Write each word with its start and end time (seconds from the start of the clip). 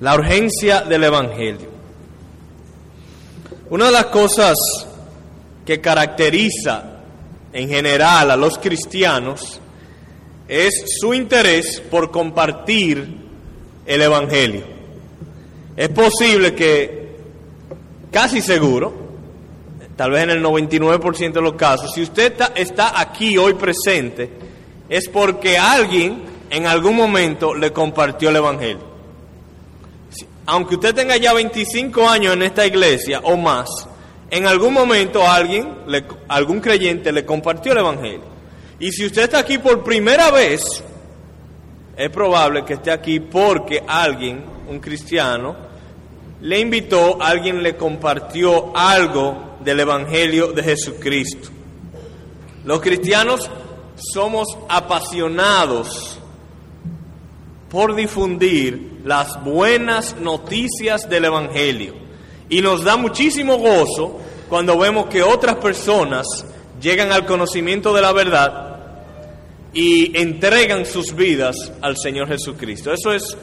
La 0.00 0.14
urgencia 0.14 0.82
del 0.82 1.04
Evangelio. 1.04 1.70
Una 3.70 3.86
de 3.86 3.92
las 3.92 4.06
cosas 4.06 4.56
que 5.64 5.80
caracteriza 5.80 7.00
en 7.52 7.68
general 7.68 8.30
a 8.30 8.36
los 8.36 8.58
cristianos 8.58 9.58
es 10.46 10.84
su 11.00 11.14
interés 11.14 11.80
por 11.80 12.10
compartir 12.10 13.08
el 13.86 14.02
Evangelio. 14.02 14.64
Es 15.76 15.88
posible 15.88 16.54
que, 16.54 17.16
casi 18.10 18.42
seguro, 18.42 18.92
tal 19.96 20.10
vez 20.10 20.24
en 20.24 20.30
el 20.30 20.44
99% 20.44 21.32
de 21.32 21.40
los 21.40 21.54
casos, 21.54 21.92
si 21.94 22.02
usted 22.02 22.34
está, 22.54 23.00
aquí 23.00 23.38
hoy 23.38 23.54
presente, 23.54 24.30
es 24.90 25.08
porque 25.08 25.56
alguien 25.56 26.22
en 26.50 26.66
algún 26.66 26.96
momento 26.96 27.54
le 27.54 27.72
compartió 27.72 28.28
el 28.28 28.36
Evangelio. 28.36 28.95
Aunque 30.46 30.76
usted 30.76 30.94
tenga 30.94 31.16
ya 31.16 31.32
25 31.32 32.08
años 32.08 32.34
en 32.34 32.42
esta 32.42 32.64
iglesia 32.64 33.20
o 33.24 33.36
más, 33.36 33.68
en 34.30 34.46
algún 34.46 34.72
momento 34.72 35.26
alguien, 35.28 35.74
algún 36.28 36.60
creyente 36.60 37.12
le 37.12 37.24
compartió 37.24 37.72
el 37.72 37.78
Evangelio. 37.78 38.36
Y 38.78 38.92
si 38.92 39.06
usted 39.06 39.22
está 39.24 39.38
aquí 39.38 39.58
por 39.58 39.82
primera 39.82 40.30
vez, 40.30 40.82
es 41.96 42.10
probable 42.10 42.64
que 42.64 42.74
esté 42.74 42.90
aquí 42.90 43.20
porque 43.20 43.82
alguien, 43.86 44.44
un 44.68 44.80
cristiano, 44.80 45.56
le 46.42 46.60
invitó, 46.60 47.20
alguien 47.20 47.62
le 47.62 47.76
compartió 47.76 48.76
algo 48.76 49.56
del 49.64 49.80
Evangelio 49.80 50.52
de 50.52 50.62
Jesucristo. 50.62 51.48
Los 52.64 52.80
cristianos 52.80 53.50
somos 53.96 54.46
apasionados 54.68 56.15
por 57.70 57.94
difundir 57.94 59.00
las 59.04 59.42
buenas 59.42 60.16
noticias 60.20 61.08
del 61.08 61.26
Evangelio. 61.26 61.94
Y 62.48 62.60
nos 62.60 62.84
da 62.84 62.96
muchísimo 62.96 63.58
gozo 63.58 64.20
cuando 64.48 64.78
vemos 64.78 65.06
que 65.06 65.22
otras 65.22 65.56
personas 65.56 66.26
llegan 66.80 67.12
al 67.12 67.26
conocimiento 67.26 67.92
de 67.92 68.02
la 68.02 68.12
verdad 68.12 68.76
y 69.72 70.16
entregan 70.18 70.86
sus 70.86 71.14
vidas 71.14 71.72
al 71.82 71.96
Señor 71.96 72.28
Jesucristo. 72.28 72.92
Eso 72.92 73.12
es 73.12 73.36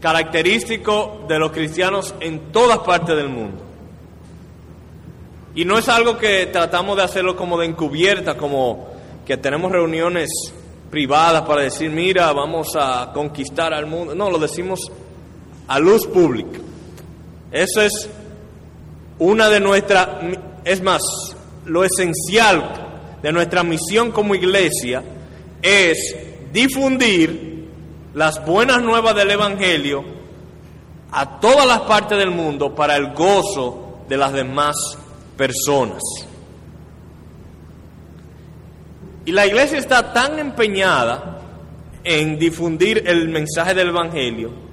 característico 0.00 1.24
de 1.28 1.38
los 1.38 1.52
cristianos 1.52 2.14
en 2.20 2.52
todas 2.52 2.78
partes 2.80 3.16
del 3.16 3.28
mundo. 3.28 3.62
Y 5.54 5.64
no 5.64 5.78
es 5.78 5.88
algo 5.88 6.18
que 6.18 6.46
tratamos 6.46 6.96
de 6.96 7.04
hacerlo 7.04 7.36
como 7.36 7.58
de 7.58 7.66
encubierta, 7.66 8.36
como 8.36 8.88
que 9.24 9.36
tenemos 9.36 9.70
reuniones 9.70 10.28
privadas 10.94 11.42
para 11.42 11.62
decir, 11.62 11.90
mira, 11.90 12.32
vamos 12.32 12.68
a 12.78 13.10
conquistar 13.12 13.74
al 13.74 13.84
mundo. 13.86 14.14
No, 14.14 14.30
lo 14.30 14.38
decimos 14.38 14.78
a 15.66 15.80
luz 15.80 16.06
pública. 16.06 16.60
Eso 17.50 17.82
es 17.82 18.08
una 19.18 19.48
de 19.48 19.58
nuestras, 19.58 20.08
es 20.64 20.80
más, 20.82 21.02
lo 21.64 21.82
esencial 21.82 23.18
de 23.20 23.32
nuestra 23.32 23.64
misión 23.64 24.12
como 24.12 24.36
iglesia 24.36 25.02
es 25.60 26.14
difundir 26.52 27.68
las 28.14 28.46
buenas 28.46 28.80
nuevas 28.80 29.16
del 29.16 29.32
Evangelio 29.32 30.04
a 31.10 31.40
todas 31.40 31.66
las 31.66 31.80
partes 31.80 32.16
del 32.16 32.30
mundo 32.30 32.72
para 32.72 32.94
el 32.94 33.14
gozo 33.14 34.04
de 34.08 34.16
las 34.16 34.32
demás 34.32 34.76
personas. 35.36 36.00
Y 39.24 39.32
la 39.32 39.46
iglesia 39.46 39.78
está 39.78 40.12
tan 40.12 40.38
empeñada 40.38 41.40
en 42.02 42.38
difundir 42.38 43.04
el 43.06 43.28
mensaje 43.28 43.74
del 43.74 43.88
Evangelio 43.88 44.64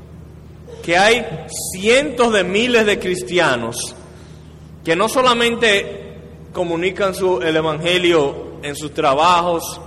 que 0.83 0.97
hay 0.97 1.25
cientos 1.71 2.33
de 2.33 2.43
miles 2.43 2.85
de 2.85 2.99
cristianos 2.99 3.95
que 4.83 4.95
no 4.95 5.07
solamente 5.07 6.17
comunican 6.51 7.13
su, 7.13 7.39
el 7.41 7.55
Evangelio 7.55 8.57
en 8.63 8.75
sus 8.75 8.93
trabajos, 8.93 9.79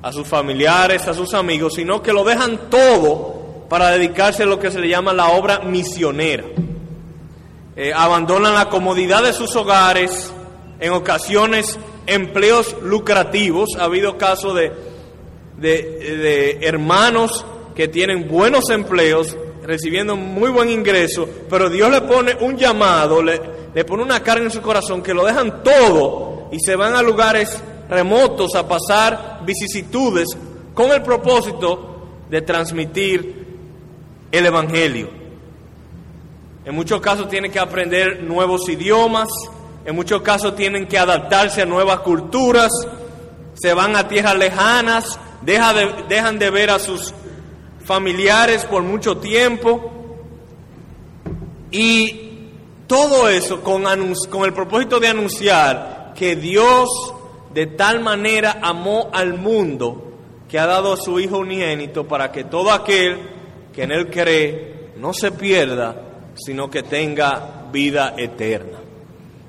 a 0.00 0.12
sus 0.12 0.26
familiares, 0.26 1.06
a 1.08 1.14
sus 1.14 1.34
amigos, 1.34 1.74
sino 1.74 2.02
que 2.02 2.12
lo 2.12 2.24
dejan 2.24 2.70
todo 2.70 3.66
para 3.68 3.90
dedicarse 3.90 4.44
a 4.44 4.46
lo 4.46 4.58
que 4.58 4.70
se 4.70 4.80
le 4.80 4.88
llama 4.88 5.12
la 5.12 5.28
obra 5.28 5.60
misionera. 5.60 6.44
Eh, 7.76 7.92
abandonan 7.94 8.54
la 8.54 8.68
comodidad 8.68 9.22
de 9.22 9.32
sus 9.32 9.54
hogares, 9.56 10.32
en 10.80 10.92
ocasiones 10.92 11.78
empleos 12.08 12.76
lucrativos. 12.82 13.76
Ha 13.78 13.84
habido 13.84 14.18
casos 14.18 14.54
de, 14.54 14.72
de, 15.58 16.58
hermanos 16.62 17.46
que 17.74 17.86
tienen 17.86 18.28
buenos 18.28 18.70
empleos, 18.70 19.36
recibiendo 19.62 20.16
muy 20.16 20.50
buen 20.50 20.70
ingreso, 20.70 21.28
pero 21.48 21.70
Dios 21.70 21.90
le 21.90 22.00
pone 22.00 22.36
un 22.40 22.56
llamado, 22.56 23.22
le, 23.22 23.40
le 23.74 23.84
pone 23.84 24.02
una 24.02 24.22
carga 24.22 24.44
en 24.44 24.50
su 24.50 24.62
corazón 24.62 25.02
que 25.02 25.14
lo 25.14 25.24
dejan 25.24 25.62
todo 25.62 26.48
y 26.50 26.58
se 26.58 26.74
van 26.74 26.94
a 26.94 27.02
lugares 27.02 27.62
remotos 27.88 28.54
a 28.54 28.66
pasar 28.66 29.40
vicisitudes 29.44 30.28
con 30.74 30.90
el 30.90 31.02
propósito 31.02 32.06
de 32.30 32.42
transmitir 32.42 33.46
el 34.32 34.46
Evangelio. 34.46 35.10
En 36.64 36.74
muchos 36.74 37.00
casos 37.00 37.28
tienen 37.28 37.50
que 37.50 37.58
aprender 37.58 38.22
nuevos 38.22 38.68
idiomas, 38.68 39.28
en 39.88 39.96
muchos 39.96 40.20
casos 40.20 40.54
tienen 40.54 40.86
que 40.86 40.98
adaptarse 40.98 41.62
a 41.62 41.64
nuevas 41.64 42.00
culturas, 42.00 42.70
se 43.54 43.72
van 43.72 43.96
a 43.96 44.06
tierras 44.06 44.36
lejanas, 44.36 45.18
dejan 45.40 46.38
de 46.38 46.50
ver 46.50 46.68
a 46.68 46.78
sus 46.78 47.14
familiares 47.86 48.66
por 48.66 48.82
mucho 48.82 49.16
tiempo 49.16 49.90
y 51.70 52.50
todo 52.86 53.30
eso 53.30 53.62
con, 53.62 53.84
con 54.28 54.44
el 54.44 54.52
propósito 54.52 55.00
de 55.00 55.08
anunciar 55.08 56.12
que 56.14 56.36
Dios 56.36 56.90
de 57.54 57.68
tal 57.68 58.00
manera 58.00 58.58
amó 58.60 59.08
al 59.10 59.38
mundo 59.38 60.12
que 60.50 60.58
ha 60.58 60.66
dado 60.66 60.92
a 60.92 60.96
su 60.98 61.18
Hijo 61.18 61.38
unigénito 61.38 62.06
para 62.06 62.30
que 62.30 62.44
todo 62.44 62.72
aquel 62.72 63.20
que 63.72 63.84
en 63.84 63.92
Él 63.92 64.10
cree 64.10 64.90
no 64.98 65.14
se 65.14 65.32
pierda, 65.32 65.96
sino 66.34 66.68
que 66.68 66.82
tenga 66.82 67.70
vida 67.72 68.12
eterna. 68.18 68.80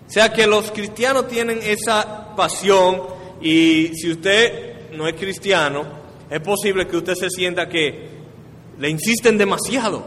O 0.09 0.11
sea 0.11 0.33
que 0.33 0.47
los 0.47 0.71
cristianos 0.71 1.27
tienen 1.27 1.59
esa 1.63 2.35
pasión 2.35 3.01
y 3.41 3.91
si 3.93 4.11
usted 4.11 4.91
no 4.91 5.07
es 5.07 5.13
cristiano, 5.13 5.83
es 6.29 6.41
posible 6.41 6.87
que 6.87 6.97
usted 6.97 7.13
se 7.13 7.29
sienta 7.29 7.69
que 7.69 8.09
le 8.77 8.89
insisten 8.89 9.37
demasiado. 9.37 10.03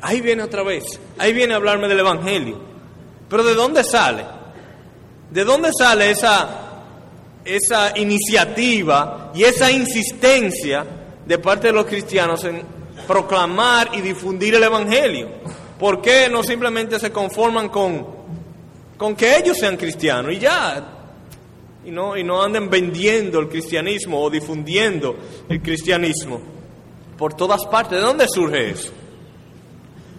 Ahí 0.00 0.20
viene 0.20 0.42
otra 0.42 0.64
vez, 0.64 0.98
ahí 1.18 1.32
viene 1.32 1.52
a 1.52 1.58
hablarme 1.58 1.86
del 1.86 2.00
Evangelio. 2.00 2.58
Pero 3.28 3.44
¿de 3.44 3.54
dónde 3.54 3.84
sale? 3.84 4.24
¿De 5.30 5.44
dónde 5.44 5.70
sale 5.78 6.10
esa 6.10 6.62
esa 7.44 7.96
iniciativa 7.98 9.32
y 9.34 9.44
esa 9.44 9.70
insistencia 9.70 10.84
de 11.26 11.38
parte 11.38 11.68
de 11.68 11.72
los 11.72 11.86
cristianos 11.86 12.44
en 12.44 12.62
proclamar 13.06 13.90
y 13.94 14.00
difundir 14.00 14.54
el 14.54 14.62
Evangelio. 14.62 15.28
¿Por 15.78 16.00
qué 16.00 16.28
no 16.30 16.42
simplemente 16.42 17.00
se 17.00 17.10
conforman 17.10 17.68
con, 17.68 18.21
con 19.02 19.16
que 19.16 19.36
ellos 19.36 19.58
sean 19.58 19.76
cristianos 19.76 20.32
y 20.32 20.38
ya? 20.38 20.80
Y 21.84 21.90
no, 21.90 22.16
y 22.16 22.22
no 22.22 22.40
anden 22.40 22.70
vendiendo 22.70 23.40
el 23.40 23.48
cristianismo 23.48 24.22
o 24.22 24.30
difundiendo 24.30 25.16
el 25.48 25.60
cristianismo 25.60 26.40
por 27.18 27.34
todas 27.34 27.66
partes. 27.66 27.98
¿De 27.98 28.06
dónde 28.06 28.28
surge 28.28 28.70
eso? 28.70 28.92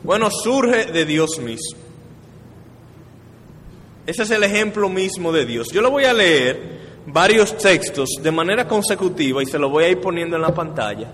Bueno, 0.03 0.29
surge 0.29 0.91
de 0.91 1.05
Dios 1.05 1.39
mismo. 1.39 1.79
Ese 4.05 4.23
es 4.23 4.31
el 4.31 4.43
ejemplo 4.43 4.89
mismo 4.89 5.31
de 5.31 5.45
Dios. 5.45 5.69
Yo 5.71 5.81
lo 5.81 5.89
voy 5.89 6.03
a 6.03 6.11
leer 6.11 6.81
varios 7.05 7.57
textos 7.57 8.09
de 8.21 8.31
manera 8.33 8.67
consecutiva 8.67 9.41
y 9.41 9.45
se 9.45 9.59
lo 9.59 9.69
voy 9.69 9.85
a 9.85 9.89
ir 9.91 10.01
poniendo 10.01 10.35
en 10.35 10.41
la 10.41 10.53
pantalla. 10.53 11.09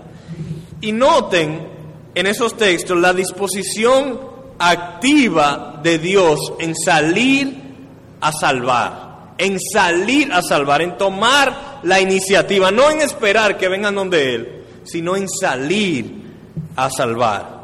Y 0.80 0.90
noten 0.90 1.68
en 2.16 2.26
esos 2.26 2.56
textos 2.56 2.98
la 2.98 3.14
disposición 3.14 4.18
activa 4.58 5.80
de 5.82 5.98
Dios 5.98 6.38
en 6.58 6.74
salir 6.74 7.59
a 8.20 8.32
salvar, 8.32 9.34
en 9.38 9.58
salir 9.58 10.32
a 10.32 10.42
salvar, 10.42 10.82
en 10.82 10.96
tomar 10.96 11.80
la 11.82 12.00
iniciativa, 12.00 12.70
no 12.70 12.90
en 12.90 13.00
esperar 13.00 13.56
que 13.56 13.68
vengan 13.68 13.94
donde 13.94 14.34
Él, 14.34 14.64
sino 14.84 15.16
en 15.16 15.28
salir 15.28 16.12
a 16.76 16.90
salvar. 16.90 17.60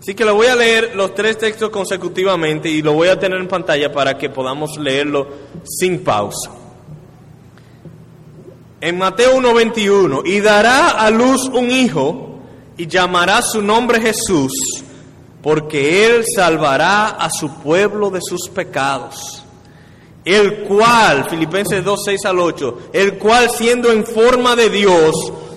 Así 0.00 0.14
que 0.14 0.24
lo 0.24 0.34
voy 0.34 0.46
a 0.46 0.54
leer 0.54 0.94
los 0.94 1.14
tres 1.14 1.38
textos 1.38 1.70
consecutivamente 1.70 2.68
y 2.68 2.82
lo 2.82 2.92
voy 2.92 3.08
a 3.08 3.18
tener 3.18 3.40
en 3.40 3.48
pantalla 3.48 3.92
para 3.92 4.16
que 4.16 4.30
podamos 4.30 4.76
leerlo 4.78 5.26
sin 5.64 6.04
pausa 6.04 6.50
en 8.80 8.98
Mateo 8.98 9.36
1:21, 9.36 10.22
y 10.24 10.40
dará 10.40 10.90
a 10.90 11.10
luz 11.10 11.48
un 11.52 11.70
hijo 11.70 12.40
y 12.76 12.86
llamará 12.86 13.40
su 13.42 13.62
nombre 13.62 14.00
Jesús, 14.00 14.52
porque 15.46 16.04
él 16.04 16.24
salvará 16.34 17.10
a 17.10 17.30
su 17.30 17.48
pueblo 17.48 18.10
de 18.10 18.18
sus 18.20 18.48
pecados. 18.48 19.44
El 20.24 20.64
cual, 20.64 21.30
Filipenses 21.30 21.84
2, 21.84 22.00
6 22.04 22.24
al 22.24 22.40
8, 22.40 22.78
el 22.92 23.16
cual 23.16 23.48
siendo 23.48 23.92
en 23.92 24.04
forma 24.04 24.56
de 24.56 24.70
Dios, 24.70 25.14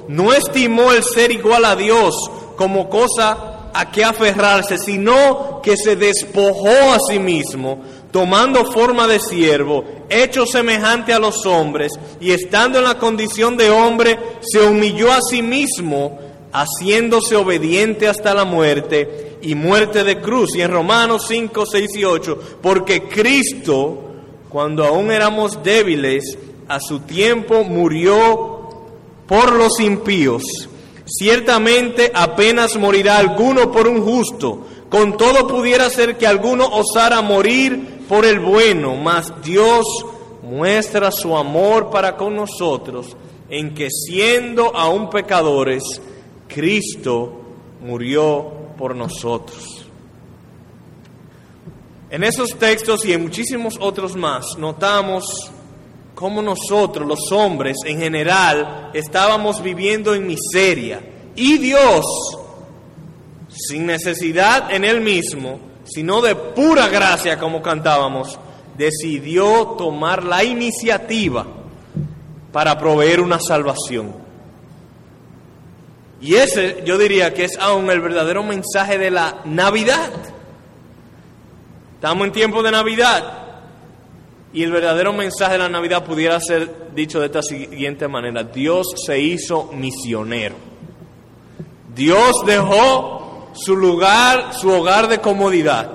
no 0.08 0.32
estimó 0.32 0.92
el 0.92 1.04
ser 1.04 1.32
igual 1.32 1.66
a 1.66 1.76
Dios 1.76 2.14
como 2.56 2.88
cosa 2.88 3.72
a 3.74 3.90
qué 3.92 4.04
aferrarse, 4.04 4.78
sino 4.78 5.60
que 5.64 5.76
se 5.76 5.96
despojó 5.96 6.70
a 6.70 7.00
sí 7.10 7.18
mismo, 7.18 7.82
tomando 8.12 8.72
forma 8.72 9.08
de 9.08 9.20
siervo, 9.20 9.84
hecho 10.08 10.46
semejante 10.46 11.14
a 11.14 11.20
los 11.20 11.48
hombres, 11.48 11.94
y 12.22 12.30
estando 12.30 12.78
en 12.78 12.84
la 12.84 13.00
condición 13.00 13.58
de 13.58 13.72
hombre, 13.72 14.20
se 14.42 14.62
humilló 14.62 15.12
a 15.12 15.22
sí 15.28 15.42
mismo, 15.42 16.29
haciéndose 16.51 17.36
obediente 17.36 18.07
hasta 18.07 18.34
la 18.34 18.46
muerte 18.46 19.38
y 19.42 19.56
muerte 19.56 20.04
de 20.04 20.19
cruz. 20.19 20.56
Y 20.56 20.62
en 20.62 20.72
Romanos 20.72 21.25
5, 21.28 21.66
6 21.66 21.96
y 21.96 22.04
8, 22.04 22.40
porque 22.62 23.04
Cristo, 23.04 23.98
cuando 24.50 24.86
aún 24.86 25.12
éramos 25.12 25.62
débiles, 25.63 26.38
a 26.68 26.80
su 26.80 27.01
tiempo 27.01 27.63
murió 27.63 28.60
por 29.28 29.54
los 29.54 29.80
impíos. 29.80 30.44
Ciertamente 31.06 32.12
apenas 32.13 32.78
morirá 32.78 33.18
alguno 33.18 33.72
por 33.72 33.88
un 33.88 34.02
justo. 34.02 34.66
Con 34.90 35.18
todo 35.18 35.48
pudiera 35.48 35.90
ser 35.90 36.18
que 36.18 36.28
alguno 36.28 36.68
osara 36.68 37.22
morir 37.22 38.06
por 38.07 38.25
el 38.25 38.40
bueno, 38.40 38.95
mas 38.95 39.31
Dios 39.44 39.86
muestra 40.42 41.12
su 41.12 41.38
amor 41.38 41.92
para 41.92 42.16
con 42.18 42.36
nosotros 42.36 43.16
en 43.50 43.74
que 43.74 43.90
siendo 43.90 44.75
aún 44.75 45.10
pecadores, 45.10 45.84
Cristo 46.50 47.42
murió 47.81 48.51
por 48.78 48.96
nosotros. 48.96 49.86
En 52.10 52.24
esos 52.24 52.57
textos 52.57 53.06
y 53.06 53.13
en 53.13 53.22
muchísimos 53.22 53.78
otros 53.80 54.16
más 54.16 54.57
notamos 54.57 55.51
cómo 56.16 56.42
nosotros, 56.42 57.07
los 57.07 57.31
hombres 57.31 57.78
en 57.86 58.00
general, 58.00 58.90
estábamos 58.94 59.62
viviendo 59.62 60.13
en 60.16 60.28
miseria. 60.28 61.01
Y 61.36 61.57
Dios, 61.60 62.06
sin 63.48 63.86
necesidad 63.86 64.74
en 64.74 64.84
Él 64.84 65.02
mismo, 65.02 65.60
sino 65.86 66.22
de 66.22 66.36
pura 66.36 66.88
gracia, 66.90 67.40
como 67.40 67.62
cantábamos, 67.62 68.38
decidió 68.78 69.75
tomar 69.78 70.24
la 70.24 70.44
iniciativa 70.44 71.45
para 72.52 72.78
proveer 72.78 73.22
una 73.22 73.40
salvación. 73.40 74.29
Y 76.21 76.36
ese 76.36 76.83
yo 76.86 76.98
diría 76.98 77.33
que 77.33 77.45
es 77.45 77.57
aún 77.57 77.89
el 77.89 78.01
verdadero 78.01 78.44
mensaje 78.44 78.98
de 78.98 79.12
la 79.12 79.42
Navidad. 79.45 80.12
Estamos 81.95 82.27
en 82.27 82.33
tiempo 82.33 82.62
de 82.62 82.71
Navidad. 82.71 83.33
Y 84.51 84.63
el 84.63 84.71
verdadero 84.71 85.13
mensaje 85.13 85.54
de 85.54 85.60
la 85.60 85.69
Navidad 85.69 86.04
pudiera 86.04 86.39
ser 86.39 86.94
dicho 86.95 87.19
de 87.19 87.27
esta 87.27 87.42
siguiente 87.42 88.07
manera. 88.07 88.44
Dios 88.44 88.88
se 89.06 89.19
hizo 89.19 89.69
misionero. 89.74 90.56
Dios 91.94 92.44
dejó 92.45 93.50
su 93.54 93.75
lugar, 93.75 94.54
su 94.54 94.71
hogar 94.71 95.07
de 95.07 95.19
comodidad. 95.19 95.92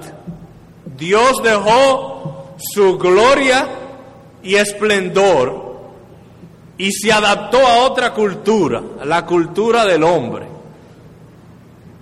Dios 0.96 1.42
dejó 1.42 2.54
su 2.58 2.96
gloria 2.98 3.68
y 4.42 4.54
esplendor 4.54 5.63
y 6.76 6.90
se 6.92 7.12
adaptó 7.12 7.58
a 7.58 7.84
otra 7.84 8.12
cultura, 8.12 8.82
a 9.00 9.04
la 9.04 9.24
cultura 9.24 9.84
del 9.84 10.02
hombre, 10.02 10.46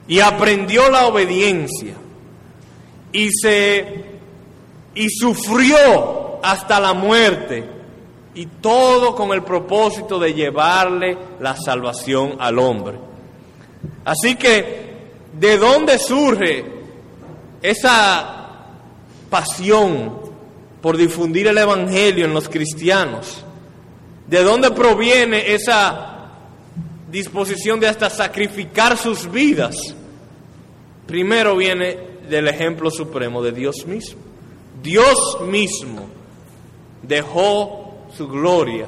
y 0.08 0.20
aprendió 0.20 0.90
la 0.90 1.06
obediencia 1.06 1.94
y 3.12 3.30
se 3.30 4.04
y 4.94 5.08
sufrió 5.08 6.42
hasta 6.42 6.80
la 6.80 6.92
muerte 6.92 7.64
y 8.34 8.46
todo 8.46 9.14
con 9.14 9.32
el 9.32 9.42
propósito 9.42 10.19
de 10.19 10.34
llevarle 10.34 11.16
la 11.40 11.56
salvación 11.56 12.36
al 12.38 12.58
hombre. 12.58 12.98
Así 14.04 14.36
que 14.36 14.92
¿de 15.38 15.56
dónde 15.56 15.98
surge 15.98 16.64
esa 17.62 18.66
pasión 19.30 20.20
por 20.80 20.96
difundir 20.96 21.46
el 21.46 21.58
evangelio 21.58 22.24
en 22.24 22.34
los 22.34 22.48
cristianos? 22.48 23.44
¿De 24.32 24.43
dónde 24.43 24.70
proviene 24.70 25.52
esa 25.52 26.31
disposición 27.11 27.79
de 27.79 27.87
hasta 27.87 28.08
sacrificar 28.08 28.96
sus 28.96 29.31
vidas? 29.31 29.76
Primero 31.06 31.55
viene 31.55 31.99
del 32.31 32.49
ejemplo 32.49 32.90
supremo 32.90 33.43
de 33.43 33.52
Dios 33.52 33.87
mismo. 33.87 34.23
Dios 34.82 35.38
mismo 35.43 36.08
dejó 37.02 38.06
su 38.17 38.26
gloria 38.26 38.87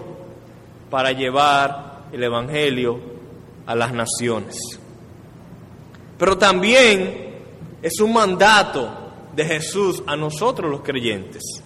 para 0.89 1.13
llevar 1.13 2.07
el 2.11 2.23
Evangelio 2.23 2.99
a 3.67 3.75
las 3.75 3.93
naciones. 3.93 4.57
Pero 6.17 6.39
también 6.39 7.35
es 7.83 8.01
un 8.01 8.15
mandato 8.15 8.89
de 9.37 9.45
Jesús 9.45 10.03
a 10.07 10.17
nosotros 10.17 10.71
los 10.71 10.81
creyentes. 10.81 11.63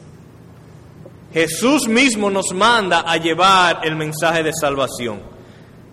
Jesús 1.32 1.88
mismo 1.88 2.30
nos 2.30 2.52
manda 2.54 3.00
a 3.00 3.16
llevar 3.16 3.80
el 3.84 3.96
mensaje 3.96 4.42
de 4.42 4.52
salvación. 4.52 5.20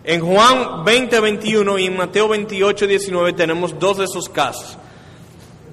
En 0.04 0.22
Juan 0.22 0.86
20, 0.86 1.20
21 1.20 1.80
y 1.80 1.86
en 1.86 1.98
Mateo 1.98 2.28
28, 2.28 2.88
19 2.88 3.34
tenemos 3.34 3.78
dos 3.80 3.98
de 3.98 4.06
esos 4.06 4.30
casos. 4.30 4.78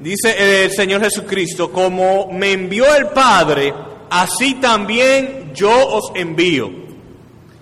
Dice 0.00 0.64
el 0.64 0.70
Señor 0.72 1.02
Jesucristo, 1.02 1.70
como 1.70 2.32
me 2.32 2.52
envió 2.52 2.92
el 2.94 3.08
Padre, 3.08 3.72
así 4.10 4.54
también 4.54 5.52
yo 5.54 5.70
os 5.70 6.12
envío. 6.14 6.70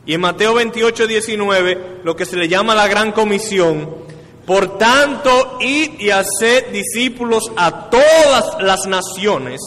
Y 0.07 0.15
en 0.15 0.21
Mateo 0.23 0.55
28, 0.55 1.07
19, 1.07 2.01
lo 2.03 2.17
que 2.17 2.25
se 2.25 2.37
le 2.37 2.49
llama 2.49 2.75
la 2.75 2.89
gran 2.89 3.13
comisión, 3.13 4.01
por 4.47 4.79
tanto, 4.79 5.59
id 5.61 6.01
y 6.01 6.11
haced 6.11 6.73
discípulos 6.73 7.53
a 7.57 7.91
todas 7.91 8.61
las 8.61 8.87
naciones, 8.87 9.61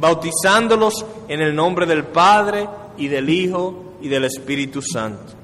bautizándolos 0.00 1.04
en 1.28 1.42
el 1.42 1.54
nombre 1.54 1.84
del 1.84 2.04
Padre 2.04 2.66
y 2.96 3.08
del 3.08 3.28
Hijo 3.28 3.96
y 4.00 4.08
del 4.08 4.24
Espíritu 4.24 4.80
Santo. 4.80 5.34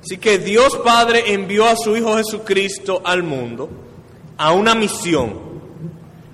Así 0.00 0.18
que 0.18 0.38
Dios 0.38 0.76
Padre 0.78 1.34
envió 1.34 1.66
a 1.66 1.76
su 1.76 1.96
Hijo 1.96 2.16
Jesucristo 2.16 3.02
al 3.04 3.24
mundo 3.24 3.68
a 4.38 4.52
una 4.52 4.74
misión, 4.74 5.34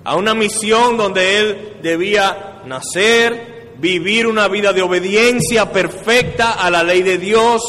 a 0.04 0.16
una 0.16 0.34
misión 0.34 0.96
donde 0.96 1.38
Él 1.38 1.76
debía 1.82 2.62
nacer, 2.66 3.74
vivir 3.78 4.26
una 4.26 4.48
vida 4.48 4.72
de 4.72 4.82
obediencia 4.82 5.72
perfecta 5.72 6.52
a 6.52 6.70
la 6.70 6.82
ley 6.82 7.02
de 7.02 7.18
Dios, 7.18 7.62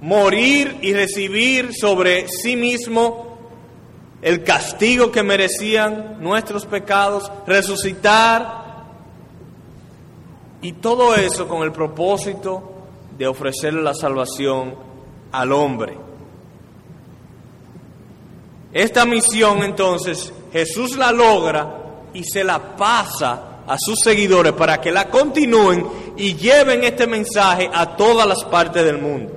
morir 0.00 0.78
y 0.82 0.92
recibir 0.92 1.70
sobre 1.74 2.28
sí 2.28 2.56
mismo 2.56 3.27
el 4.22 4.42
castigo 4.42 5.12
que 5.12 5.22
merecían 5.22 6.16
nuestros 6.20 6.66
pecados, 6.66 7.30
resucitar, 7.46 8.68
y 10.60 10.72
todo 10.72 11.14
eso 11.14 11.46
con 11.46 11.62
el 11.62 11.72
propósito 11.72 12.72
de 13.16 13.26
ofrecerle 13.26 13.82
la 13.82 13.94
salvación 13.94 14.74
al 15.32 15.52
hombre. 15.52 15.96
Esta 18.72 19.04
misión 19.04 19.62
entonces 19.62 20.32
Jesús 20.52 20.96
la 20.96 21.12
logra 21.12 21.76
y 22.12 22.24
se 22.24 22.44
la 22.44 22.76
pasa 22.76 23.60
a 23.66 23.76
sus 23.78 23.98
seguidores 24.02 24.52
para 24.52 24.80
que 24.80 24.90
la 24.90 25.08
continúen 25.08 25.86
y 26.16 26.34
lleven 26.34 26.84
este 26.84 27.06
mensaje 27.06 27.70
a 27.72 27.96
todas 27.96 28.26
las 28.26 28.44
partes 28.44 28.84
del 28.84 28.98
mundo. 28.98 29.32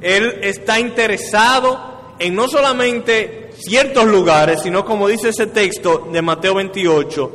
Él 0.00 0.40
está 0.42 0.78
interesado 0.78 2.14
en 2.18 2.34
no 2.34 2.46
solamente 2.48 3.47
ciertos 3.60 4.04
lugares, 4.06 4.62
sino 4.62 4.84
como 4.84 5.08
dice 5.08 5.30
ese 5.30 5.46
texto 5.46 6.08
de 6.12 6.22
Mateo 6.22 6.54
28, 6.54 7.32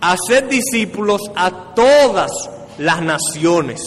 hacer 0.00 0.48
discípulos 0.48 1.22
a 1.34 1.74
todas 1.74 2.30
las 2.78 3.02
naciones. 3.02 3.86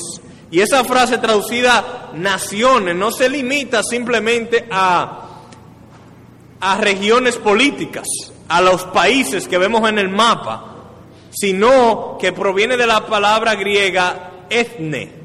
Y 0.50 0.60
esa 0.60 0.84
frase 0.84 1.18
traducida 1.18 2.10
naciones 2.14 2.96
no 2.96 3.12
se 3.12 3.30
limita 3.30 3.82
simplemente 3.84 4.68
a, 4.70 5.30
a 6.60 6.78
regiones 6.78 7.38
políticas, 7.38 8.06
a 8.50 8.62
los 8.62 8.84
países 8.86 9.48
que 9.48 9.58
vemos 9.58 9.88
en 9.88 9.98
el 9.98 10.10
mapa, 10.10 10.66
sino 11.32 12.18
que 12.20 12.34
proviene 12.34 12.76
de 12.76 12.86
la 12.86 13.06
palabra 13.06 13.56
griega 13.56 14.32
etne. 14.50 15.22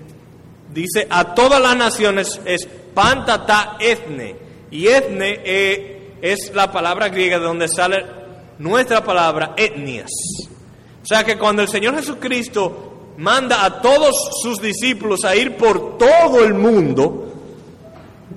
Dice 0.72 1.06
a 1.10 1.34
todas 1.34 1.60
las 1.60 1.76
naciones 1.76 2.40
es 2.44 2.68
pantata 2.94 3.76
etne. 3.80 4.36
Y 4.70 4.88
etne 4.88 5.40
eh, 5.44 5.95
es 6.20 6.52
la 6.54 6.70
palabra 6.70 7.08
griega 7.08 7.38
de 7.38 7.44
donde 7.44 7.68
sale 7.68 8.04
nuestra 8.58 9.04
palabra 9.04 9.54
etnias. 9.56 10.10
O 11.02 11.06
sea 11.06 11.24
que 11.24 11.38
cuando 11.38 11.62
el 11.62 11.68
Señor 11.68 11.94
Jesucristo 11.96 13.14
manda 13.18 13.64
a 13.64 13.80
todos 13.80 14.14
sus 14.42 14.60
discípulos 14.60 15.24
a 15.24 15.36
ir 15.36 15.56
por 15.56 15.98
todo 15.98 16.44
el 16.44 16.54
mundo, 16.54 17.32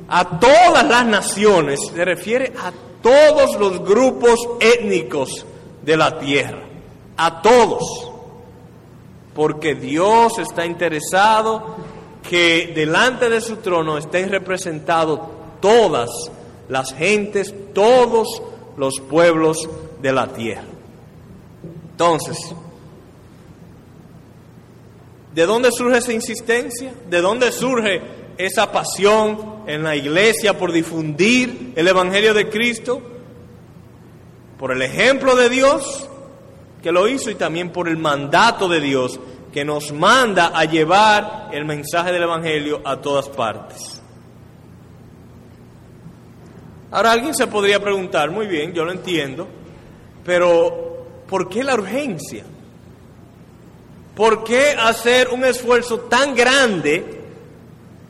a 0.07 0.39
todas 0.39 0.85
las 0.87 1.05
naciones, 1.05 1.79
se 1.93 2.05
refiere 2.05 2.53
a 2.57 2.71
todos 3.01 3.57
los 3.59 3.83
grupos 3.83 4.39
étnicos 4.59 5.45
de 5.83 5.97
la 5.97 6.19
tierra, 6.19 6.63
a 7.17 7.41
todos, 7.41 8.11
porque 9.33 9.75
Dios 9.75 10.37
está 10.39 10.65
interesado 10.65 11.77
que 12.27 12.71
delante 12.75 13.29
de 13.29 13.41
su 13.41 13.57
trono 13.57 13.97
estén 13.97 14.29
representados 14.29 15.19
todas 15.61 16.09
las 16.69 16.93
gentes, 16.93 17.53
todos 17.73 18.41
los 18.77 18.99
pueblos 19.01 19.57
de 20.01 20.13
la 20.13 20.27
tierra. 20.27 20.63
Entonces, 21.91 22.37
¿de 25.35 25.45
dónde 25.45 25.71
surge 25.71 25.97
esa 25.97 26.13
insistencia? 26.13 26.93
¿De 27.09 27.21
dónde 27.21 27.51
surge 27.51 28.01
esa 28.37 28.71
pasión 28.71 29.63
en 29.67 29.83
la 29.83 29.95
iglesia 29.95 30.57
por 30.57 30.71
difundir 30.71 31.73
el 31.75 31.87
Evangelio 31.87 32.33
de 32.33 32.47
Cristo? 32.47 33.01
Por 34.57 34.71
el 34.71 34.81
ejemplo 34.81 35.35
de 35.35 35.49
Dios 35.49 36.07
que 36.81 36.91
lo 36.91 37.07
hizo 37.07 37.29
y 37.29 37.35
también 37.35 37.71
por 37.71 37.89
el 37.89 37.97
mandato 37.97 38.69
de 38.69 38.79
Dios 38.79 39.19
que 39.51 39.65
nos 39.65 39.91
manda 39.91 40.51
a 40.53 40.65
llevar 40.65 41.49
el 41.51 41.65
mensaje 41.65 42.11
del 42.11 42.23
Evangelio 42.23 42.81
a 42.85 42.97
todas 42.97 43.27
partes. 43.27 44.01
Ahora 46.91 47.11
alguien 47.11 47.35
se 47.35 47.45
podría 47.47 47.79
preguntar, 47.79 48.31
muy 48.31 48.47
bien, 48.47 48.73
yo 48.73 48.83
lo 48.83 48.91
entiendo, 48.91 49.47
pero 50.25 51.05
¿por 51.27 51.47
qué 51.47 51.63
la 51.63 51.75
urgencia? 51.75 52.43
¿Por 54.15 54.43
qué 54.43 54.75
hacer 54.77 55.29
un 55.29 55.45
esfuerzo 55.45 55.99
tan 56.01 56.35
grande 56.35 57.21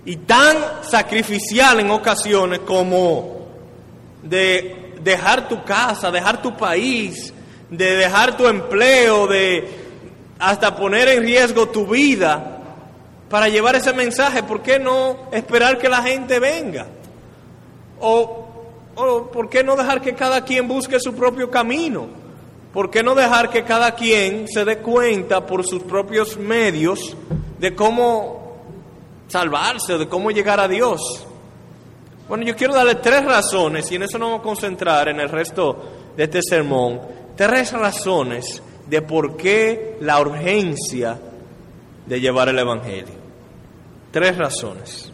y 0.05 0.15
tan 0.15 0.57
sacrificial 0.81 1.81
en 1.81 1.91
ocasiones 1.91 2.59
como 2.59 3.47
de 4.23 4.95
dejar 5.03 5.47
tu 5.47 5.63
casa, 5.63 6.09
dejar 6.09 6.41
tu 6.41 6.55
país, 6.55 7.33
de 7.69 7.95
dejar 7.97 8.35
tu 8.37 8.47
empleo, 8.47 9.27
de 9.27 9.69
hasta 10.39 10.75
poner 10.75 11.09
en 11.09 11.23
riesgo 11.23 11.67
tu 11.67 11.85
vida 11.85 12.59
para 13.29 13.49
llevar 13.49 13.75
ese 13.75 13.93
mensaje? 13.93 14.41
¿Por 14.41 14.61
qué 14.61 14.79
no 14.79 15.29
esperar 15.31 15.77
que 15.77 15.89
la 15.89 16.01
gente 16.01 16.39
venga? 16.39 16.87
O, 17.99 18.48
o 18.99 19.31
¿por 19.31 19.49
qué 19.49 19.63
no 19.63 19.75
dejar 19.75 20.01
que 20.01 20.13
cada 20.13 20.43
quien 20.43 20.67
busque 20.67 20.99
su 20.99 21.13
propio 21.13 21.49
camino? 21.49 22.07
¿Por 22.73 22.91
qué 22.91 23.01
no 23.01 23.15
dejar 23.15 23.49
que 23.49 23.63
cada 23.63 23.95
quien 23.95 24.47
se 24.47 24.63
dé 24.63 24.79
cuenta 24.79 25.45
por 25.45 25.65
sus 25.65 25.81
propios 25.83 26.37
medios 26.37 27.15
de 27.57 27.73
cómo 27.73 28.57
salvarse, 29.27 29.97
de 29.97 30.07
cómo 30.07 30.29
llegar 30.29 30.59
a 30.59 30.67
Dios? 30.67 31.25
Bueno, 32.27 32.43
yo 32.43 32.55
quiero 32.55 32.75
darle 32.75 32.95
tres 32.95 33.25
razones 33.25 33.91
y 33.91 33.95
en 33.95 34.03
eso 34.03 34.19
nos 34.19 34.29
vamos 34.29 34.41
a 34.41 34.43
concentrar 34.43 35.09
en 35.09 35.19
el 35.19 35.29
resto 35.29 35.83
de 36.15 36.25
este 36.25 36.43
sermón. 36.43 37.01
Tres 37.35 37.71
razones 37.71 38.61
de 38.87 39.01
por 39.01 39.35
qué 39.35 39.97
la 40.01 40.19
urgencia 40.21 41.19
de 42.05 42.19
llevar 42.19 42.49
el 42.49 42.59
Evangelio. 42.59 43.15
Tres 44.11 44.37
razones. 44.37 45.11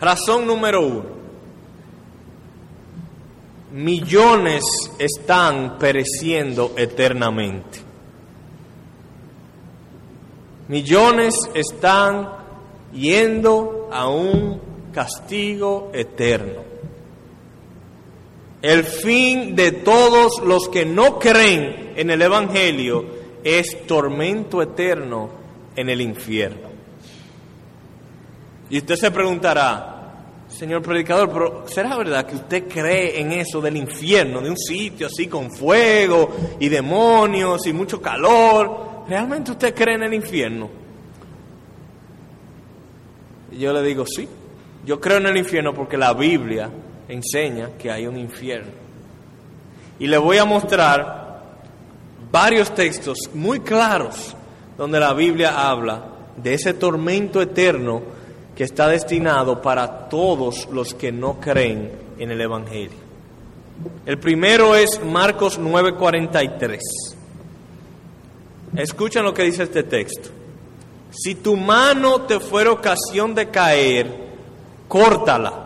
Razón 0.00 0.46
número 0.46 0.80
uno. 0.80 1.19
Millones 3.72 4.64
están 4.98 5.78
pereciendo 5.78 6.72
eternamente. 6.76 7.78
Millones 10.68 11.34
están 11.54 12.28
yendo 12.92 13.88
a 13.92 14.08
un 14.08 14.60
castigo 14.92 15.90
eterno. 15.94 16.62
El 18.62 18.84
fin 18.84 19.56
de 19.56 19.72
todos 19.72 20.42
los 20.44 20.68
que 20.68 20.84
no 20.84 21.18
creen 21.18 21.92
en 21.96 22.10
el 22.10 22.20
Evangelio 22.22 23.04
es 23.42 23.86
tormento 23.86 24.60
eterno 24.60 25.30
en 25.76 25.88
el 25.88 26.00
infierno. 26.00 26.68
Y 28.68 28.78
usted 28.78 28.96
se 28.96 29.10
preguntará, 29.10 29.99
Señor 30.50 30.82
predicador, 30.82 31.30
pero 31.32 31.64
¿será 31.68 31.96
verdad 31.96 32.26
que 32.26 32.34
usted 32.34 32.68
cree 32.68 33.20
en 33.20 33.32
eso 33.32 33.60
del 33.60 33.76
infierno, 33.76 34.40
de 34.40 34.50
un 34.50 34.58
sitio 34.58 35.06
así 35.06 35.26
con 35.26 35.50
fuego 35.50 36.36
y 36.58 36.68
demonios 36.68 37.66
y 37.66 37.72
mucho 37.72 38.02
calor? 38.02 39.04
¿Realmente 39.08 39.52
usted 39.52 39.74
cree 39.74 39.94
en 39.94 40.02
el 40.02 40.14
infierno? 40.14 40.68
Y 43.52 43.58
yo 43.58 43.72
le 43.72 43.82
digo, 43.82 44.04
sí, 44.06 44.28
yo 44.84 45.00
creo 45.00 45.18
en 45.18 45.26
el 45.26 45.36
infierno 45.36 45.72
porque 45.72 45.96
la 45.96 46.12
Biblia 46.14 46.68
enseña 47.08 47.70
que 47.78 47.90
hay 47.90 48.06
un 48.06 48.16
infierno. 48.16 48.72
Y 49.98 50.06
le 50.06 50.18
voy 50.18 50.38
a 50.38 50.44
mostrar 50.44 51.42
varios 52.30 52.74
textos 52.74 53.18
muy 53.34 53.60
claros 53.60 54.34
donde 54.76 54.98
la 54.98 55.12
Biblia 55.12 55.68
habla 55.68 56.02
de 56.36 56.54
ese 56.54 56.74
tormento 56.74 57.40
eterno 57.40 58.02
que 58.60 58.64
está 58.64 58.88
destinado 58.88 59.62
para 59.62 60.10
todos 60.10 60.68
los 60.70 60.92
que 60.92 61.10
no 61.10 61.40
creen 61.40 61.92
en 62.18 62.30
el 62.30 62.42
Evangelio. 62.42 62.98
El 64.04 64.18
primero 64.18 64.76
es 64.76 65.02
Marcos 65.02 65.58
9:43. 65.58 66.78
Escuchen 68.76 69.24
lo 69.24 69.32
que 69.32 69.44
dice 69.44 69.62
este 69.62 69.84
texto. 69.84 70.28
Si 71.10 71.36
tu 71.36 71.56
mano 71.56 72.20
te 72.26 72.38
fuera 72.38 72.70
ocasión 72.70 73.34
de 73.34 73.48
caer, 73.48 74.28
córtala 74.88 75.64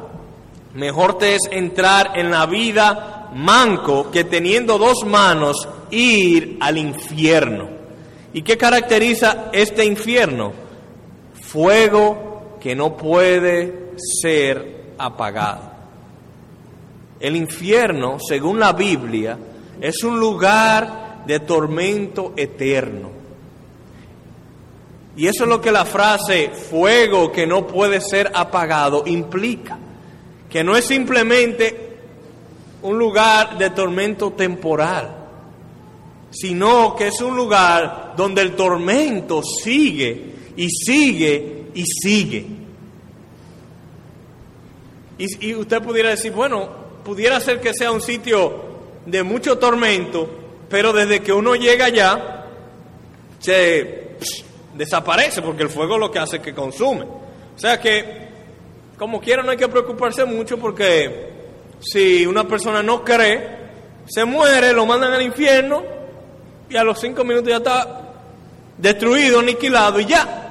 Mejor 0.74 1.18
te 1.18 1.34
es 1.34 1.40
entrar 1.50 2.12
en 2.14 2.30
la 2.30 2.46
vida 2.46 3.28
manco 3.34 4.08
que 4.12 4.22
teniendo 4.22 4.78
dos 4.78 5.04
manos 5.04 5.68
ir 5.90 6.58
al 6.60 6.78
infierno. 6.78 7.70
¿Y 8.32 8.42
qué 8.42 8.56
caracteriza 8.56 9.46
este 9.52 9.84
infierno? 9.84 10.52
Fuego 11.42 12.33
que 12.64 12.74
no 12.74 12.96
puede 12.96 13.90
ser 14.22 14.94
apagado. 14.96 15.70
El 17.20 17.36
infierno, 17.36 18.16
según 18.26 18.58
la 18.58 18.72
Biblia, 18.72 19.36
es 19.82 20.02
un 20.02 20.18
lugar 20.18 21.24
de 21.26 21.40
tormento 21.40 22.32
eterno. 22.34 23.10
Y 25.14 25.26
eso 25.26 25.44
es 25.44 25.50
lo 25.50 25.60
que 25.60 25.70
la 25.70 25.84
frase 25.84 26.52
fuego 26.52 27.30
que 27.30 27.46
no 27.46 27.66
puede 27.66 28.00
ser 28.00 28.32
apagado 28.34 29.02
implica 29.04 29.78
que 30.48 30.64
no 30.64 30.74
es 30.74 30.86
simplemente 30.86 31.98
un 32.80 32.98
lugar 32.98 33.58
de 33.58 33.68
tormento 33.68 34.30
temporal, 34.30 35.14
sino 36.30 36.96
que 36.96 37.08
es 37.08 37.20
un 37.20 37.36
lugar 37.36 38.14
donde 38.16 38.40
el 38.40 38.56
tormento 38.56 39.42
sigue 39.42 40.32
y 40.56 40.70
sigue 40.70 41.53
y 41.74 41.84
sigue. 41.84 42.46
Y, 45.18 45.54
usted 45.54 45.82
pudiera 45.82 46.10
decir, 46.10 46.32
bueno, 46.32 46.68
pudiera 47.04 47.38
ser 47.40 47.60
que 47.60 47.72
sea 47.72 47.92
un 47.92 48.00
sitio 48.00 48.64
de 49.06 49.22
mucho 49.22 49.58
tormento, 49.58 50.28
pero 50.68 50.92
desde 50.92 51.20
que 51.20 51.32
uno 51.32 51.54
llega 51.54 51.86
allá, 51.86 52.46
se 53.38 54.16
desaparece, 54.74 55.40
porque 55.42 55.62
el 55.62 55.68
fuego 55.68 55.98
lo 55.98 56.10
que 56.10 56.18
hace 56.18 56.36
es 56.36 56.42
que 56.42 56.54
consume. 56.54 57.02
O 57.04 57.58
sea 57.58 57.80
que 57.80 58.24
como 58.98 59.20
quiera 59.20 59.42
no 59.42 59.50
hay 59.50 59.56
que 59.56 59.68
preocuparse 59.68 60.24
mucho 60.24 60.58
porque 60.58 61.30
si 61.80 62.26
una 62.26 62.46
persona 62.46 62.82
no 62.82 63.04
cree, 63.04 63.64
se 64.06 64.24
muere, 64.24 64.72
lo 64.72 64.86
mandan 64.86 65.12
al 65.12 65.22
infierno 65.22 65.82
y 66.68 66.76
a 66.76 66.82
los 66.84 67.00
cinco 67.00 67.24
minutos 67.24 67.48
ya 67.48 67.56
está 67.56 68.12
destruido, 68.78 69.40
aniquilado 69.40 70.00
y 70.00 70.06
ya. 70.06 70.43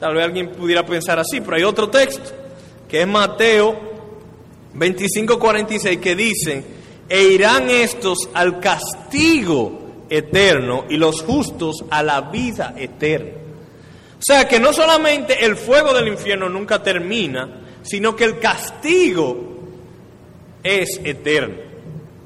Tal 0.00 0.14
vez 0.14 0.24
alguien 0.24 0.48
pudiera 0.52 0.84
pensar 0.84 1.18
así, 1.18 1.40
pero 1.40 1.56
hay 1.56 1.62
otro 1.62 1.90
texto 1.90 2.30
que 2.88 3.02
es 3.02 3.06
Mateo 3.06 3.78
25:46 4.74 6.00
que 6.00 6.16
dice, 6.16 6.64
e 7.08 7.22
irán 7.22 7.68
estos 7.68 8.30
al 8.34 8.60
castigo 8.60 10.06
eterno 10.08 10.86
y 10.88 10.96
los 10.96 11.22
justos 11.22 11.84
a 11.90 12.02
la 12.02 12.22
vida 12.22 12.74
eterna. 12.76 13.30
O 14.18 14.22
sea 14.22 14.48
que 14.48 14.58
no 14.58 14.72
solamente 14.72 15.44
el 15.44 15.56
fuego 15.56 15.92
del 15.92 16.08
infierno 16.08 16.48
nunca 16.48 16.82
termina, 16.82 17.62
sino 17.82 18.16
que 18.16 18.24
el 18.24 18.38
castigo 18.38 19.58
es 20.62 21.00
eterno. 21.04 21.56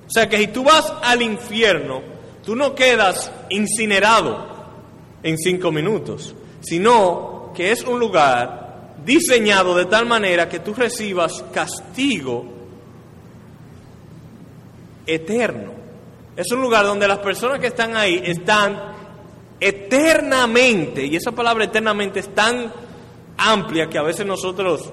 O 0.06 0.10
sea 0.10 0.28
que 0.28 0.38
si 0.38 0.46
tú 0.48 0.64
vas 0.64 0.92
al 1.02 1.22
infierno, 1.22 2.02
tú 2.44 2.54
no 2.54 2.74
quedas 2.74 3.30
incinerado 3.50 4.46
en 5.22 5.38
cinco 5.38 5.72
minutos, 5.72 6.34
sino 6.60 7.33
que 7.54 7.72
es 7.72 7.82
un 7.84 7.98
lugar 7.98 8.94
diseñado 9.04 9.74
de 9.74 9.86
tal 9.86 10.06
manera 10.06 10.48
que 10.48 10.60
tú 10.60 10.74
recibas 10.74 11.44
castigo 11.52 12.44
eterno. 15.06 15.72
Es 16.36 16.50
un 16.50 16.60
lugar 16.60 16.84
donde 16.84 17.06
las 17.06 17.18
personas 17.18 17.60
que 17.60 17.68
están 17.68 17.96
ahí 17.96 18.20
están 18.24 18.94
eternamente, 19.60 21.06
y 21.06 21.16
esa 21.16 21.32
palabra 21.32 21.64
eternamente 21.64 22.20
es 22.20 22.34
tan 22.34 22.72
amplia 23.36 23.88
que 23.88 23.98
a 23.98 24.02
veces 24.02 24.26
nosotros 24.26 24.90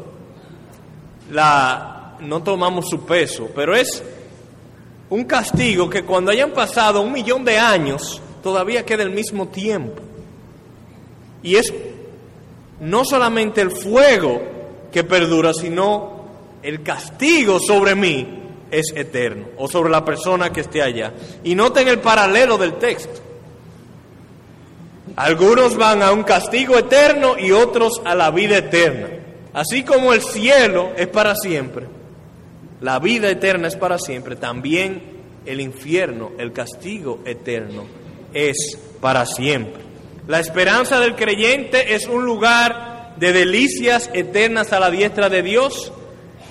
la, 1.32 2.18
no 2.20 2.44
tomamos 2.44 2.88
su 2.90 3.06
peso, 3.06 3.50
pero 3.56 3.76
es 3.76 4.04
un 5.10 5.26
castigo 5.26 5.90
que 5.90 6.04
cuando 6.04 6.32
hayan 6.32 6.52
pasado 6.52 7.02
un 7.02 7.12
millón 7.12 7.44
de 7.44 7.58
años 7.58 8.22
todavía 8.44 8.86
queda 8.86 9.04
el 9.04 9.12
mismo 9.12 9.48
tiempo. 9.48 10.02
Y 11.44 11.56
es 11.56 11.74
no 12.82 13.06
solamente 13.06 13.62
el 13.62 13.72
fuego 13.72 14.42
que 14.92 15.04
perdura, 15.04 15.54
sino 15.54 16.26
el 16.62 16.84
castigo 16.84 17.60
sobre 17.60 17.96
mí 17.96 18.40
es 18.70 18.94
eterno, 18.96 19.48
o 19.58 19.68
sobre 19.68 19.90
la 19.90 20.04
persona 20.04 20.52
que 20.52 20.62
esté 20.62 20.82
allá. 20.82 21.14
Y 21.44 21.56
noten 21.56 21.88
el 21.88 22.00
paralelo 22.00 22.58
del 22.58 22.74
texto. 22.74 23.22
Algunos 25.16 25.76
van 25.76 26.02
a 26.02 26.12
un 26.12 26.24
castigo 26.24 26.78
eterno 26.78 27.38
y 27.38 27.52
otros 27.52 28.02
a 28.04 28.16
la 28.16 28.32
vida 28.32 28.58
eterna. 28.58 29.10
Así 29.54 29.84
como 29.84 30.14
el 30.14 30.22
cielo 30.22 30.92
es 30.96 31.08
para 31.08 31.36
siempre, 31.36 31.86
la 32.80 32.98
vida 33.00 33.30
eterna 33.30 33.68
es 33.68 33.76
para 33.76 34.00
siempre, 34.00 34.38
también 34.38 35.04
el 35.46 35.60
infierno, 35.60 36.32
el 36.38 36.54
castigo 36.54 37.20
eterno, 37.26 37.84
es 38.34 38.78
para 39.02 39.26
siempre. 39.26 39.91
La 40.32 40.40
esperanza 40.40 41.02
del 41.02 41.18
creyente 41.18 41.94
es 41.94 42.08
un 42.08 42.24
lugar 42.24 43.16
de 43.18 43.34
delicias 43.34 44.10
eternas 44.14 44.72
a 44.72 44.80
la 44.80 44.90
diestra 44.90 45.28
de 45.28 45.44
Dios, 45.44 45.92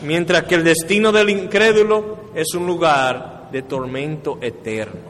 mientras 0.03 0.43
que 0.43 0.57
el 0.57 0.65
destino 0.65 1.13
del 1.13 1.31
incrédulo 1.31 2.25
es 2.35 2.53
un 2.53 2.67
lugar 2.67 3.49
de 3.51 3.63
tormento 3.63 4.37
eterno. 4.43 5.01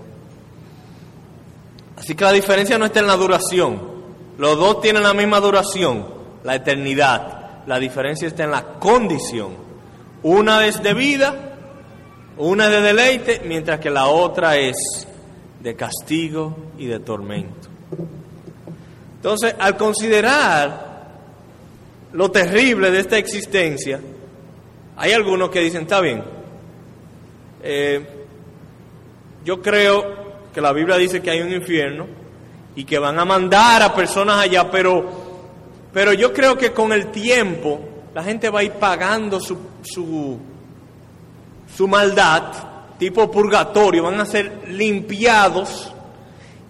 Así 1.96 2.14
que 2.14 2.22
la 2.22 2.30
diferencia 2.30 2.78
no 2.78 2.84
está 2.84 3.00
en 3.00 3.08
la 3.08 3.16
duración. 3.16 3.80
Los 4.38 4.56
dos 4.56 4.80
tienen 4.80 5.02
la 5.02 5.14
misma 5.14 5.40
duración, 5.40 6.06
la 6.44 6.54
eternidad. 6.54 7.64
La 7.66 7.80
diferencia 7.80 8.28
está 8.28 8.44
en 8.44 8.52
la 8.52 8.78
condición. 8.78 9.48
Una 10.22 10.64
es 10.68 10.80
de 10.80 10.94
vida, 10.94 11.56
una 12.38 12.66
es 12.66 12.70
de 12.70 12.80
deleite, 12.82 13.42
mientras 13.44 13.80
que 13.80 13.90
la 13.90 14.06
otra 14.06 14.58
es 14.58 15.08
de 15.58 15.74
castigo 15.74 16.56
y 16.78 16.86
de 16.86 17.00
tormento. 17.00 17.70
Entonces, 19.20 19.54
al 19.58 19.76
considerar 19.76 21.08
lo 22.14 22.30
terrible 22.30 22.90
de 22.90 23.00
esta 23.00 23.18
existencia, 23.18 24.00
hay 24.96 25.12
algunos 25.12 25.50
que 25.50 25.60
dicen, 25.60 25.82
está 25.82 26.00
bien, 26.00 26.24
eh, 27.62 28.02
yo 29.44 29.60
creo 29.60 30.30
que 30.54 30.62
la 30.62 30.72
Biblia 30.72 30.96
dice 30.96 31.20
que 31.20 31.30
hay 31.30 31.42
un 31.42 31.52
infierno 31.52 32.06
y 32.74 32.84
que 32.84 32.98
van 32.98 33.18
a 33.18 33.26
mandar 33.26 33.82
a 33.82 33.94
personas 33.94 34.38
allá, 34.38 34.70
pero, 34.70 35.04
pero 35.92 36.14
yo 36.14 36.32
creo 36.32 36.56
que 36.56 36.72
con 36.72 36.90
el 36.90 37.08
tiempo 37.08 37.78
la 38.14 38.24
gente 38.24 38.48
va 38.48 38.60
a 38.60 38.64
ir 38.64 38.72
pagando 38.72 39.38
su, 39.38 39.58
su, 39.82 40.38
su 41.76 41.86
maldad, 41.86 42.52
tipo 42.98 43.30
purgatorio, 43.30 44.04
van 44.04 44.18
a 44.18 44.24
ser 44.24 44.62
limpiados 44.68 45.92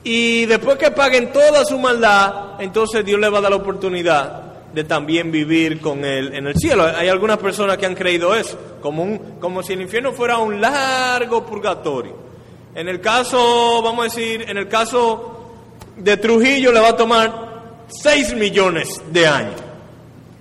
y 0.02 0.46
después 0.46 0.78
que 0.78 0.90
paguen 0.90 1.32
toda 1.32 1.64
su 1.64 1.78
maldad, 1.78 2.60
entonces 2.60 3.04
Dios 3.04 3.20
les 3.20 3.32
va 3.32 3.38
a 3.38 3.40
dar 3.42 3.50
la 3.50 3.58
oportunidad 3.58 4.50
de 4.72 4.84
también 4.84 5.30
vivir 5.30 5.80
con 5.80 6.04
Él 6.04 6.34
en 6.34 6.46
el 6.46 6.54
cielo. 6.56 6.84
Hay 6.84 7.08
algunas 7.08 7.38
personas 7.38 7.76
que 7.76 7.86
han 7.86 7.94
creído 7.94 8.34
eso, 8.34 8.58
como, 8.80 9.02
un, 9.02 9.18
como 9.40 9.62
si 9.62 9.74
el 9.74 9.82
infierno 9.82 10.12
fuera 10.12 10.38
un 10.38 10.60
largo 10.60 11.44
purgatorio. 11.44 12.16
En 12.74 12.88
el 12.88 13.00
caso, 13.00 13.82
vamos 13.82 14.00
a 14.00 14.04
decir, 14.04 14.48
en 14.48 14.56
el 14.56 14.68
caso 14.68 15.40
de 15.96 16.16
Trujillo 16.16 16.72
le 16.72 16.80
va 16.80 16.90
a 16.90 16.96
tomar 16.96 17.50
6 17.88 18.34
millones 18.36 19.02
de 19.10 19.26
años. 19.26 19.60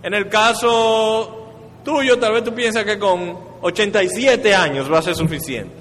En 0.04 0.14
el 0.14 0.30
caso 0.30 1.48
tuyo, 1.84 2.18
tal 2.18 2.34
vez 2.34 2.44
tú 2.44 2.54
piensas 2.54 2.86
que 2.86 2.98
con 2.98 3.38
87 3.62 4.56
años 4.56 4.92
va 4.92 5.00
a 5.00 5.02
ser 5.02 5.16
suficiente. 5.16 5.74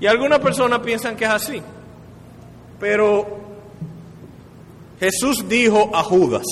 Y 0.00 0.06
algunas 0.06 0.40
personas 0.40 0.80
piensan 0.80 1.16
que 1.16 1.24
es 1.24 1.30
así. 1.30 1.62
Pero 2.80 3.38
Jesús 4.98 5.48
dijo 5.48 5.90
a 5.94 6.02
Judas, 6.02 6.46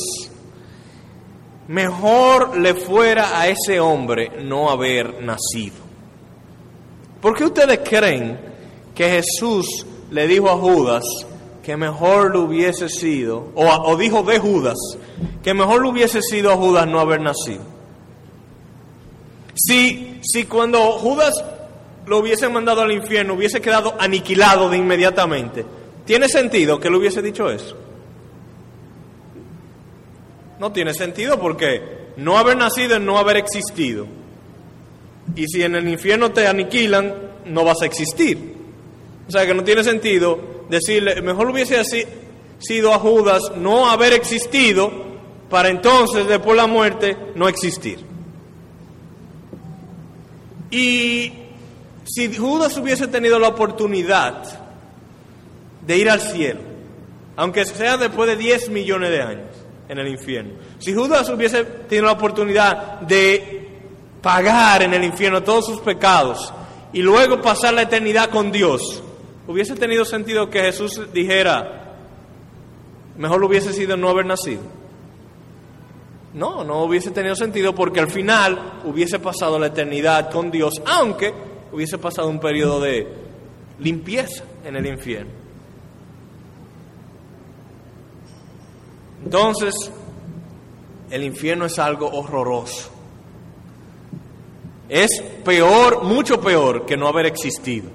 mejor 1.66 2.58
le 2.58 2.75
fuera 2.75 3.40
a 3.40 3.49
ese 3.49 3.80
hombre 3.80 4.30
no 4.44 4.70
haber 4.70 5.23
nacido. 5.23 5.76
¿Por 7.20 7.37
qué 7.37 7.44
ustedes 7.44 7.80
creen 7.80 8.38
que 8.94 9.08
Jesús 9.11 9.87
le 10.11 10.26
dijo 10.26 10.50
a 10.50 10.56
Judas 10.56 11.04
que 11.62 11.76
mejor 11.76 12.32
le 12.32 12.38
hubiese 12.38 12.88
sido, 12.88 13.52
o, 13.54 13.97
dijo 13.97 14.23
de 14.23 14.38
Judas, 14.38 14.78
que 15.43 15.52
mejor 15.52 15.82
le 15.82 15.91
hubiese 15.91 16.23
sido 16.23 16.50
a 16.50 16.56
Judas 16.56 16.86
no 16.86 16.99
haber 16.99 17.21
nacido. 17.21 17.62
Si, 19.54 20.19
si 20.23 20.45
cuando 20.45 20.93
Judas 20.93 21.34
lo 22.06 22.21
hubiese 22.21 22.49
mandado 22.49 22.80
al 22.80 22.93
infierno 22.93 23.34
hubiese 23.34 23.60
quedado 23.60 23.95
aniquilado 23.99 24.71
de 24.71 24.78
inmediatamente, 24.78 25.67
¿tiene 26.08 26.26
sentido 26.26 26.80
que 26.80 26.88
le 26.88 26.97
hubiese 26.97 27.21
dicho 27.21 27.50
eso? 27.50 27.76
No 30.58 30.73
tiene 30.73 30.94
sentido 30.94 31.38
porque 31.38 32.14
no 32.16 32.38
haber 32.38 32.56
nacido 32.56 32.97
es 32.97 33.02
no 33.02 33.18
haber 33.18 33.36
existido. 33.36 34.06
Y 35.36 35.47
si 35.49 35.62
en 35.62 35.75
el 35.75 35.86
infierno 35.86 36.32
te 36.32 36.47
aniquilan, 36.47 37.14
no 37.44 37.62
vas 37.62 37.82
a 37.82 37.84
existir. 37.84 38.54
O 39.28 39.30
sea 39.30 39.44
que 39.44 39.52
no 39.52 39.62
tiene 39.62 39.84
sentido 39.84 40.64
decirle, 40.71 41.21
mejor 41.21 41.50
hubiese 41.50 41.76
sido 42.58 42.94
a 42.94 42.99
Judas 42.99 43.42
no 43.58 43.90
haber 43.90 44.14
existido 44.14 44.90
para 45.50 45.68
entonces, 45.68 46.26
después 46.26 46.52
de 46.52 46.62
la 46.62 46.66
muerte, 46.66 47.16
no 47.34 47.49
existir. 47.49 47.99
Y 50.71 51.32
si 52.04 52.34
Judas 52.34 52.78
hubiese 52.78 53.08
tenido 53.08 53.38
la 53.38 53.49
oportunidad 53.49 54.68
de 55.88 55.96
ir 55.96 56.10
al 56.10 56.20
cielo, 56.20 56.60
aunque 57.34 57.64
sea 57.64 57.96
después 57.96 58.28
de 58.28 58.36
10 58.36 58.68
millones 58.68 59.08
de 59.08 59.22
años 59.22 59.48
en 59.88 59.98
el 59.98 60.08
infierno, 60.08 60.52
si 60.78 60.92
Judas 60.92 61.30
hubiese 61.30 61.64
tenido 61.64 62.04
la 62.04 62.12
oportunidad 62.12 63.00
de 63.00 63.70
pagar 64.20 64.82
en 64.82 64.92
el 64.92 65.02
infierno 65.02 65.42
todos 65.42 65.64
sus 65.64 65.80
pecados 65.80 66.52
y 66.92 67.00
luego 67.00 67.40
pasar 67.40 67.72
la 67.72 67.82
eternidad 67.82 68.28
con 68.28 68.52
Dios, 68.52 69.02
hubiese 69.46 69.76
tenido 69.76 70.04
sentido 70.04 70.50
que 70.50 70.60
Jesús 70.60 71.00
dijera, 71.14 71.94
mejor 73.16 73.42
hubiese 73.42 73.72
sido 73.72 73.96
no 73.96 74.10
haber 74.10 74.26
nacido. 74.26 74.60
No, 76.34 76.64
no 76.64 76.82
hubiese 76.82 77.12
tenido 77.12 77.34
sentido 77.34 77.74
porque 77.74 78.00
al 78.00 78.10
final 78.10 78.80
hubiese 78.84 79.20
pasado 79.20 79.58
la 79.58 79.68
eternidad 79.68 80.30
con 80.30 80.50
Dios, 80.50 80.74
aunque 80.84 81.32
hubiese 81.72 81.96
pasado 81.96 82.28
un 82.28 82.40
periodo 82.40 82.78
de 82.78 83.08
limpieza 83.78 84.44
en 84.66 84.76
el 84.76 84.86
infierno. 84.86 85.37
Entonces, 89.28 89.75
el 91.10 91.23
infierno 91.23 91.67
es 91.67 91.78
algo 91.78 92.08
horroroso. 92.10 92.88
Es 94.88 95.23
peor, 95.45 96.02
mucho 96.02 96.41
peor 96.41 96.86
que 96.86 96.97
no 96.97 97.06
haber 97.06 97.26
existido. 97.26 97.91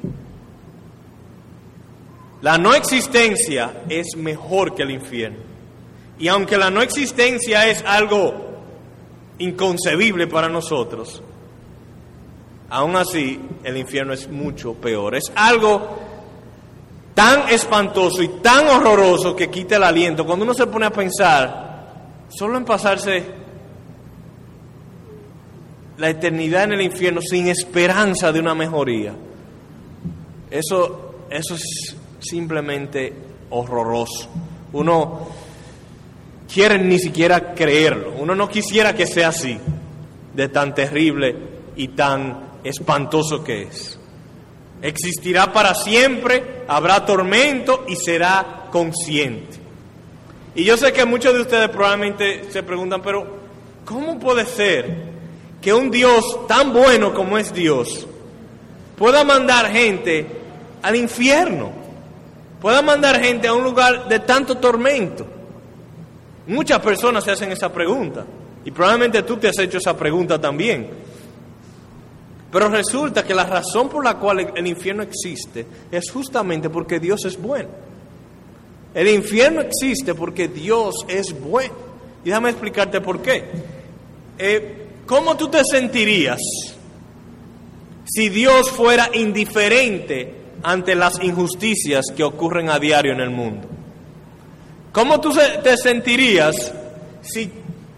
La 2.44 2.60
no 2.60 2.76
existencia 2.76 3.82
es 3.90 4.16
mejor 4.16 4.76
que 4.76 4.84
el 4.84 4.92
infierno. 4.92 5.40
Y 6.20 6.28
aunque 6.28 6.56
la 6.56 6.70
no 6.70 6.84
existencia 6.84 7.68
es 7.68 7.84
algo 7.84 8.36
inconcebible 9.40 10.28
para 10.28 10.50
nosotros, 10.50 11.24
aún 12.70 12.96
así 12.96 13.42
el 13.64 13.76
infierno 13.78 14.14
es 14.14 14.30
mucho 14.30 14.76
peor. 14.76 15.16
Es 15.16 15.32
algo 15.34 15.98
tan 17.14 17.50
espantoso 17.50 18.22
y 18.24 18.28
tan 18.42 18.68
horroroso 18.68 19.36
que 19.36 19.50
quita 19.50 19.76
el 19.76 19.84
aliento. 19.84 20.26
Cuando 20.26 20.46
uno 20.46 20.54
se 20.54 20.68
pone 20.68 20.86
a 20.86 20.92
pensar 20.92 22.26
solo 22.30 22.58
en 22.58 22.66
pasarse 22.66 23.24
la 25.98 26.10
eternidad 26.10 26.64
en 26.64 26.74
el 26.74 26.82
infierno 26.82 27.22
sin 27.22 27.48
esperanza 27.48 28.32
de 28.32 28.40
una 28.40 28.56
mejoría, 28.56 29.14
eso, 30.50 31.16
eso 31.30 31.56
es 31.56 31.96
simplemente 32.20 33.14
horroroso. 33.50 34.30
Uno 34.74 35.28
quiere 36.52 36.78
ni 36.80 37.00
siquiera 37.00 37.54
creerlo. 37.54 38.14
Uno 38.20 38.36
no 38.36 38.50
quisiera 38.50 38.96
que 38.96 39.06
sea 39.06 39.30
así, 39.30 39.58
de 40.34 40.50
tan 40.50 40.74
terrible 40.74 41.36
y 41.76 41.90
tan 41.90 42.60
espantoso 42.64 43.44
que 43.44 43.64
es. 43.64 44.00
Existirá 44.84 45.54
para 45.54 45.74
siempre, 45.74 46.66
habrá 46.68 47.06
tormento 47.06 47.86
y 47.88 47.96
será 47.96 48.68
consciente. 48.70 49.58
Y 50.56 50.66
yo 50.66 50.76
sé 50.76 50.92
que 50.92 51.06
muchos 51.06 51.34
de 51.34 51.40
ustedes 51.40 51.70
probablemente 51.70 52.52
se 52.52 52.62
preguntan, 52.64 53.02
pero 53.02 53.26
¿cómo 53.86 54.20
puede 54.20 54.46
ser 54.46 54.94
que 55.62 55.74
un 55.74 55.90
Dios 55.90 56.46
tan 56.48 56.74
bueno 56.74 57.14
como 57.14 57.38
es 57.38 57.54
Dios 57.54 58.06
pueda 58.98 59.24
mandar 59.24 59.72
gente 59.72 60.28
al 60.82 60.98
infierno? 60.98 61.84
pueda 62.64 62.82
mandar 62.82 63.22
gente 63.22 63.46
a 63.46 63.54
un 63.54 63.64
lugar 63.64 64.08
de 64.08 64.20
tanto 64.20 64.58
tormento? 64.58 65.26
Muchas 66.48 66.80
personas 66.80 67.24
se 67.24 67.32
hacen 67.32 67.52
esa 67.52 67.72
pregunta 67.72 68.26
y 68.64 68.72
probablemente 68.72 69.24
tú 69.24 69.36
te 69.38 69.50
has 69.50 69.60
hecho 69.60 69.78
esa 69.78 69.96
pregunta 69.98 70.40
también. 70.40 70.90
Pero 72.54 72.70
resulta 72.70 73.26
que 73.26 73.34
la 73.34 73.46
razón 73.46 73.90
por 73.90 74.06
la 74.06 74.20
cual 74.20 74.54
el 74.56 74.68
infierno 74.68 75.02
existe 75.02 75.66
es 75.92 76.12
justamente 76.12 76.70
porque 76.70 77.00
Dios 77.00 77.26
es 77.26 77.42
bueno. 77.42 77.70
El 78.94 79.08
infierno 79.08 79.62
existe 79.62 80.14
porque 80.14 80.48
Dios 80.48 80.94
es 81.08 81.34
bueno. 81.42 81.74
Y 82.24 82.28
déjame 82.28 82.52
explicarte 82.52 83.02
por 83.02 83.24
qué. 83.24 83.44
Eh, 84.38 84.86
¿Cómo 85.08 85.36
tú 85.36 85.50
te 85.50 85.64
sentirías 85.66 86.38
si 88.06 88.30
Dios 88.30 88.70
fuera 88.70 89.10
indiferente 89.16 90.36
ante 90.62 90.94
las 90.94 91.24
injusticias 91.24 92.06
que 92.16 92.24
ocurren 92.24 92.70
a 92.70 92.78
diario 92.78 93.14
en 93.14 93.20
el 93.20 93.32
mundo? 93.32 93.68
¿Cómo 94.92 95.20
tú 95.20 95.34
te 95.64 95.76
sentirías 95.76 96.72
si 97.24 97.50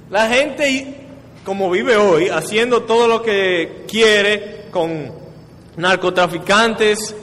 la 0.10 0.30
gente, 0.30 1.05
como 1.46 1.70
vive 1.70 1.96
hoy, 1.96 2.28
haciendo 2.28 2.84
todo 2.84 3.08
lo 3.08 3.22
que 3.22 3.86
quiere 3.88 4.66
con 4.72 5.12
narcotraficantes 5.78 7.16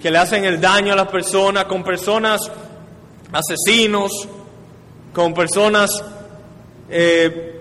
que 0.00 0.10
le 0.10 0.18
hacen 0.18 0.44
el 0.44 0.60
daño 0.60 0.92
a 0.92 0.96
las 0.96 1.08
personas, 1.08 1.66
con 1.66 1.84
personas 1.84 2.50
asesinos, 3.32 4.28
con 5.14 5.32
personas 5.32 6.04
eh, 6.90 7.60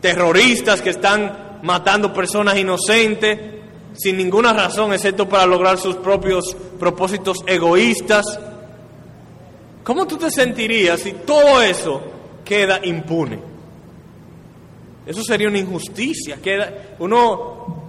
terroristas 0.00 0.80
que 0.80 0.90
están 0.90 1.58
matando 1.62 2.12
personas 2.12 2.56
inocentes 2.56 3.38
sin 3.94 4.16
ninguna 4.16 4.52
razón 4.52 4.92
excepto 4.92 5.28
para 5.28 5.46
lograr 5.46 5.78
sus 5.78 5.96
propios 5.96 6.56
propósitos 6.78 7.38
egoístas. 7.46 8.24
¿Cómo 9.82 10.06
tú 10.06 10.16
te 10.16 10.30
sentirías 10.30 11.00
si 11.00 11.12
todo 11.12 11.60
eso 11.60 12.02
queda 12.44 12.80
impune? 12.84 13.51
Eso 15.06 15.22
sería 15.22 15.48
una 15.48 15.58
injusticia. 15.58 16.36
Queda, 16.40 16.94
uno 16.98 17.82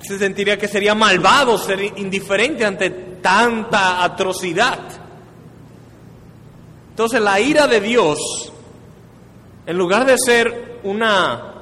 se 0.00 0.18
sentiría 0.18 0.58
que 0.58 0.68
sería 0.68 0.94
malvado, 0.94 1.58
ser 1.58 1.80
indiferente 1.98 2.64
ante 2.64 2.90
tanta 2.90 4.02
atrocidad. 4.02 4.78
Entonces 6.90 7.20
la 7.20 7.40
ira 7.40 7.66
de 7.66 7.80
Dios, 7.80 8.52
en 9.66 9.76
lugar 9.76 10.06
de 10.06 10.16
ser 10.18 10.80
una 10.82 11.54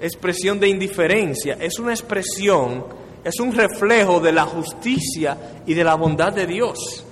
expresión 0.00 0.58
de 0.58 0.68
indiferencia, 0.68 1.56
es 1.60 1.78
una 1.78 1.92
expresión, 1.92 2.86
es 3.24 3.38
un 3.40 3.54
reflejo 3.54 4.20
de 4.20 4.32
la 4.32 4.44
justicia 4.44 5.36
y 5.66 5.74
de 5.74 5.84
la 5.84 5.94
bondad 5.94 6.32
de 6.32 6.46
Dios. 6.46 7.04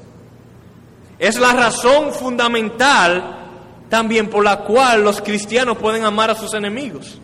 Es 1.19 1.39
la 1.39 1.53
razón 1.53 2.13
fundamental 2.13 3.46
también 3.89 4.29
por 4.29 4.45
la 4.45 4.59
cual 4.59 5.03
los 5.03 5.21
cristianos 5.21 5.79
pueden 5.79 6.05
amar 6.05 6.31
a 6.31 6.35
sus 6.35 6.53
enemigos. 6.55 7.19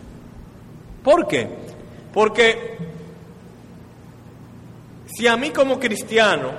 ¿Por 1.03 1.27
qué? 1.27 1.49
Porque 2.13 2.77
si 5.05 5.27
a 5.27 5.35
mí 5.35 5.49
como 5.49 5.79
cristiano 5.79 6.51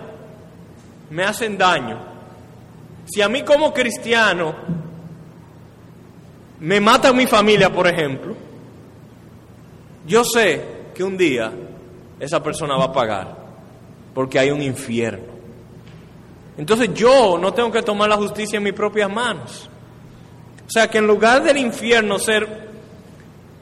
me 1.11 1.25
hacen 1.25 1.57
daño, 1.57 1.99
si 3.07 3.23
a 3.23 3.29
mí 3.29 3.43
como 3.43 3.73
cristiano 3.73 4.55
me 6.61 6.81
mata 6.81 7.13
mi 7.13 7.27
familia, 7.27 7.73
por 7.73 7.87
ejemplo, 7.87 8.35
yo 10.07 10.25
sé 10.25 10.63
que 10.95 11.03
un 11.03 11.17
día 11.17 11.53
esa 12.21 12.43
persona 12.43 12.77
va 12.77 12.85
a 12.85 12.93
pagar, 12.93 13.37
porque 14.15 14.39
hay 14.39 14.51
un 14.51 14.63
infierno. 14.63 15.35
Entonces 16.57 16.95
yo 16.95 17.37
no 17.39 17.53
tengo 17.53 17.73
que 17.73 17.83
tomar 17.83 18.09
la 18.09 18.17
justicia 18.17 18.59
en 18.59 18.63
mis 18.63 18.73
propias 18.73 19.11
manos. 19.11 19.69
O 20.67 20.71
sea 20.71 20.89
que 20.89 20.99
en 20.99 21.07
lugar 21.07 21.43
del 21.43 21.59
infierno 21.59 22.19
ser 22.19 22.69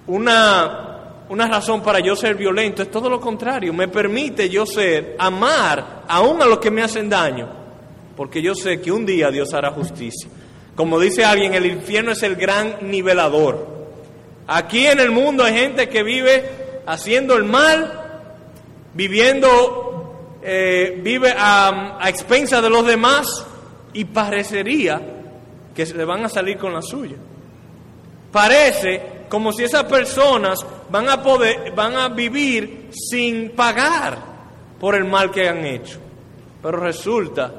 una, 0.07 1.25
una 1.29 1.49
razón 1.49 1.83
para 1.83 2.01
yo 2.01 2.15
ser 2.15 2.37
violento, 2.37 2.83
es 2.83 2.91
todo 2.91 3.11
lo 3.11 3.21
contrario. 3.21 3.73
Me 3.73 3.89
permite 3.89 4.49
yo 4.49 4.67
ser, 4.67 5.17
amar 5.19 6.03
aún 6.09 6.41
a 6.41 6.47
los 6.47 6.59
que 6.59 6.71
me 6.71 6.83
hacen 6.83 7.09
daño 7.09 7.63
porque 8.17 8.43
yo 8.43 8.55
sé 8.55 8.81
que 8.81 8.93
un 8.93 9.07
día 9.07 9.31
Dios 9.31 9.53
hará 9.55 9.71
justicia. 9.73 10.29
Como 10.75 10.99
dice 10.99 11.25
alguien, 11.25 11.55
el 11.55 11.67
infierno 11.67 12.13
es 12.13 12.23
el 12.23 12.37
gran 12.37 12.91
nivelador. 12.91 13.87
Aquí 14.47 14.87
en 14.87 15.01
el 15.01 15.11
mundo 15.11 15.45
hay 15.45 15.55
gente 15.55 15.89
que 15.89 16.03
vive 16.03 16.83
haciendo 16.87 17.37
el 17.37 17.45
mal, 17.45 18.01
viviendo, 18.95 20.39
eh, 20.43 21.01
vive 21.03 21.35
a, 21.37 21.99
a 22.01 22.09
expensas 22.09 22.63
de 22.63 22.71
los 22.71 22.87
demás 22.87 23.47
y 23.93 24.05
parecería 24.05 25.01
que 25.75 25.87
se 25.87 26.05
van 26.05 26.25
a 26.25 26.29
salir 26.29 26.59
con 26.59 26.73
la 26.73 26.83
suya. 26.83 27.17
Parece 28.31 29.23
como 29.29 29.53
si 29.53 29.65
esas 29.65 29.85
personas 29.85 30.59
van 30.91 31.09
a 31.09 31.23
poder, 31.23 31.73
van 31.75 31.95
a 31.95 32.09
vivir 32.09 32.91
sin 32.93 33.51
pagar 33.51 34.19
por 34.79 34.95
el 34.95 35.05
mal 35.05 35.31
que 35.31 35.49
han 35.49 35.65
hecho. 35.65 35.99
Pero 36.63 36.79
resulta 36.79 37.53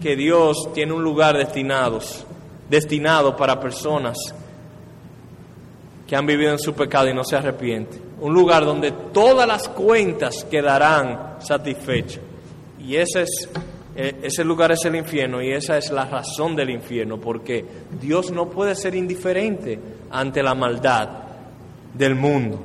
que 0.00 0.16
Dios 0.16 0.72
tiene 0.74 0.92
un 0.92 1.04
lugar 1.04 1.36
destinados, 1.36 2.24
destinado 2.68 3.36
para 3.36 3.60
personas 3.60 4.18
que 6.06 6.16
han 6.16 6.26
vivido 6.26 6.52
en 6.52 6.58
su 6.58 6.74
pecado 6.74 7.08
y 7.08 7.14
no 7.14 7.24
se 7.24 7.36
arrepienten. 7.36 8.02
Un 8.20 8.34
lugar 8.34 8.64
donde 8.64 8.92
todas 9.12 9.46
las 9.46 9.68
cuentas 9.68 10.44
quedarán 10.44 11.36
satisfechas. 11.40 12.20
Y 12.78 12.96
ese, 12.96 13.22
es, 13.22 13.48
eh, 13.94 14.20
ese 14.22 14.44
lugar 14.44 14.72
es 14.72 14.84
el 14.84 14.96
infierno 14.96 15.42
y 15.42 15.52
esa 15.52 15.76
es 15.76 15.90
la 15.90 16.06
razón 16.06 16.56
del 16.56 16.70
infierno, 16.70 17.20
porque 17.20 17.64
Dios 18.00 18.30
no 18.30 18.48
puede 18.48 18.74
ser 18.74 18.94
indiferente 18.94 19.78
ante 20.10 20.42
la 20.42 20.54
maldad 20.54 21.08
del 21.94 22.14
mundo. 22.14 22.64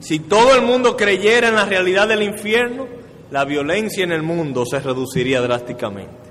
Si 0.00 0.20
todo 0.20 0.54
el 0.54 0.62
mundo 0.62 0.96
creyera 0.96 1.48
en 1.48 1.54
la 1.54 1.64
realidad 1.64 2.08
del 2.08 2.22
infierno, 2.22 2.86
la 3.30 3.44
violencia 3.44 4.04
en 4.04 4.12
el 4.12 4.22
mundo 4.22 4.64
se 4.66 4.78
reduciría 4.80 5.40
drásticamente. 5.40 6.30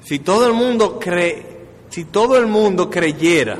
Si 0.00 0.18
todo 0.18 0.46
el 0.46 0.52
mundo 0.52 0.98
cree, 0.98 1.46
si 1.88 2.04
todo 2.06 2.36
el 2.36 2.46
mundo 2.46 2.90
creyera 2.90 3.58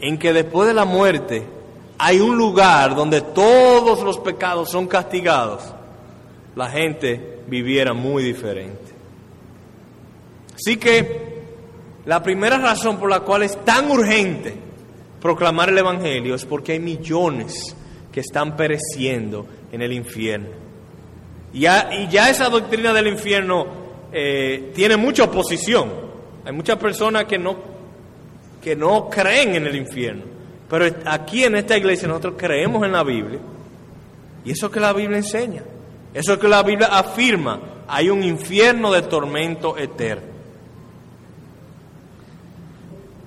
en 0.00 0.18
que 0.18 0.32
después 0.32 0.68
de 0.68 0.74
la 0.74 0.84
muerte 0.84 1.57
hay 1.98 2.20
un 2.20 2.36
lugar 2.36 2.94
donde 2.94 3.20
todos 3.20 4.02
los 4.02 4.18
pecados 4.18 4.70
son 4.70 4.86
castigados, 4.86 5.62
la 6.54 6.68
gente 6.68 7.40
viviera 7.48 7.92
muy 7.92 8.22
diferente. 8.22 8.92
Así 10.54 10.76
que 10.76 11.28
la 12.06 12.22
primera 12.22 12.58
razón 12.58 12.98
por 12.98 13.10
la 13.10 13.20
cual 13.20 13.42
es 13.42 13.64
tan 13.64 13.90
urgente 13.90 14.54
proclamar 15.20 15.68
el 15.70 15.78
Evangelio 15.78 16.34
es 16.34 16.44
porque 16.44 16.72
hay 16.72 16.80
millones 16.80 17.76
que 18.12 18.20
están 18.20 18.56
pereciendo 18.56 19.46
en 19.72 19.82
el 19.82 19.92
infierno. 19.92 20.48
Y 21.52 21.60
ya, 21.60 21.90
y 21.92 22.08
ya 22.08 22.30
esa 22.30 22.48
doctrina 22.48 22.92
del 22.92 23.08
infierno 23.08 23.66
eh, 24.12 24.72
tiene 24.74 24.96
mucha 24.96 25.24
oposición. 25.24 25.90
Hay 26.44 26.52
muchas 26.52 26.78
personas 26.78 27.24
que 27.24 27.38
no, 27.38 27.56
que 28.62 28.76
no 28.76 29.08
creen 29.08 29.56
en 29.56 29.66
el 29.66 29.76
infierno. 29.76 30.37
Pero 30.68 30.86
aquí 31.06 31.44
en 31.44 31.56
esta 31.56 31.76
iglesia 31.76 32.08
nosotros 32.08 32.34
creemos 32.36 32.84
en 32.84 32.92
la 32.92 33.02
Biblia. 33.02 33.40
Y 34.44 34.52
eso 34.52 34.70
que 34.70 34.80
la 34.80 34.92
Biblia 34.92 35.18
enseña. 35.18 35.62
Eso 36.12 36.38
que 36.38 36.48
la 36.48 36.62
Biblia 36.62 36.88
afirma. 36.88 37.60
Hay 37.86 38.10
un 38.10 38.22
infierno 38.22 38.92
de 38.92 39.02
tormento 39.02 39.76
eterno. 39.76 40.38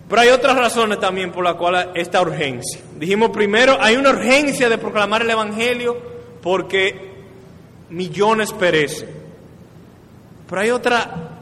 Pero 0.08 0.21
hay 0.21 0.30
otras 0.30 0.58
razones 0.58 0.99
también 0.99 1.32
por 1.32 1.43
las 1.43 1.56
cuales 1.56 1.88
esta 1.95 2.21
urgencia. 2.21 2.82
Dijimos 2.97 3.30
primero, 3.30 3.77
hay 3.80 3.95
una 3.95 4.10
urgencia 4.10 4.67
de 4.67 4.77
proclamar 4.77 5.21
el 5.21 5.30
Evangelio 5.30 5.97
porque 6.41 7.13
millones 7.89 8.51
perecen. 8.51 9.10
Pero 10.49 10.62
hay 10.62 10.69
otra 10.69 11.39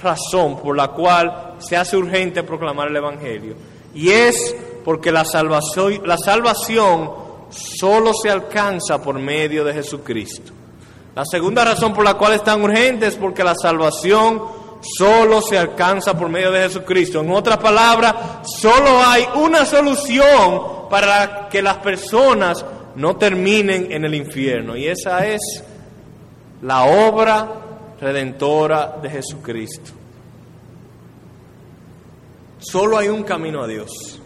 razón 0.00 0.60
por 0.62 0.76
la 0.76 0.88
cual 0.88 1.54
se 1.58 1.76
hace 1.76 1.96
urgente 1.96 2.44
proclamar 2.44 2.88
el 2.88 2.96
Evangelio. 2.96 3.54
Y 3.92 4.10
es 4.10 4.54
porque 4.86 5.10
la 5.10 5.24
salvación, 5.24 7.10
solo 7.50 8.12
se 8.14 8.30
alcanza 8.30 9.02
por 9.02 9.18
medio 9.18 9.64
de 9.64 9.74
Jesucristo. 9.74 10.52
La 11.12 11.24
segunda 11.24 11.64
razón 11.64 11.92
por 11.92 12.04
la 12.04 12.14
cual 12.14 12.34
es 12.34 12.44
tan 12.44 12.62
urgente 12.62 13.08
es 13.08 13.16
porque 13.16 13.42
la 13.42 13.56
salvación 13.60 14.40
solo 14.80 15.42
se 15.42 15.58
alcanza 15.58 16.16
por 16.16 16.28
medio 16.28 16.52
de 16.52 16.60
Jesucristo. 16.60 17.20
En 17.20 17.32
otras 17.32 17.58
palabras, 17.58 18.14
solo 18.44 19.02
hay 19.04 19.24
una 19.34 19.66
solución 19.66 20.88
para 20.88 21.48
que 21.48 21.62
las 21.62 21.78
personas 21.78 22.64
no 22.94 23.16
terminen 23.16 23.90
en 23.90 24.04
el 24.04 24.14
infierno. 24.14 24.76
Y 24.76 24.86
esa 24.86 25.26
es 25.26 25.64
la 26.62 26.84
obra 26.84 27.48
redentora 28.00 28.98
de 29.02 29.10
Jesucristo. 29.10 29.90
Solo 32.60 32.98
hay 32.98 33.08
un 33.08 33.24
camino 33.24 33.64
a 33.64 33.66
Dios. 33.66 34.20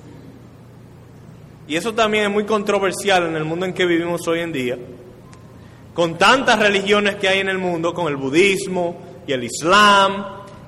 Y 1.70 1.76
eso 1.76 1.94
también 1.94 2.24
es 2.24 2.30
muy 2.32 2.44
controversial 2.44 3.28
en 3.28 3.36
el 3.36 3.44
mundo 3.44 3.64
en 3.64 3.72
que 3.72 3.86
vivimos 3.86 4.26
hoy 4.26 4.40
en 4.40 4.50
día. 4.50 4.76
Con 5.94 6.18
tantas 6.18 6.58
religiones 6.58 7.14
que 7.14 7.28
hay 7.28 7.38
en 7.38 7.48
el 7.48 7.58
mundo, 7.58 7.94
con 7.94 8.08
el 8.08 8.16
budismo 8.16 9.22
y 9.24 9.32
el 9.32 9.44
islam 9.44 10.26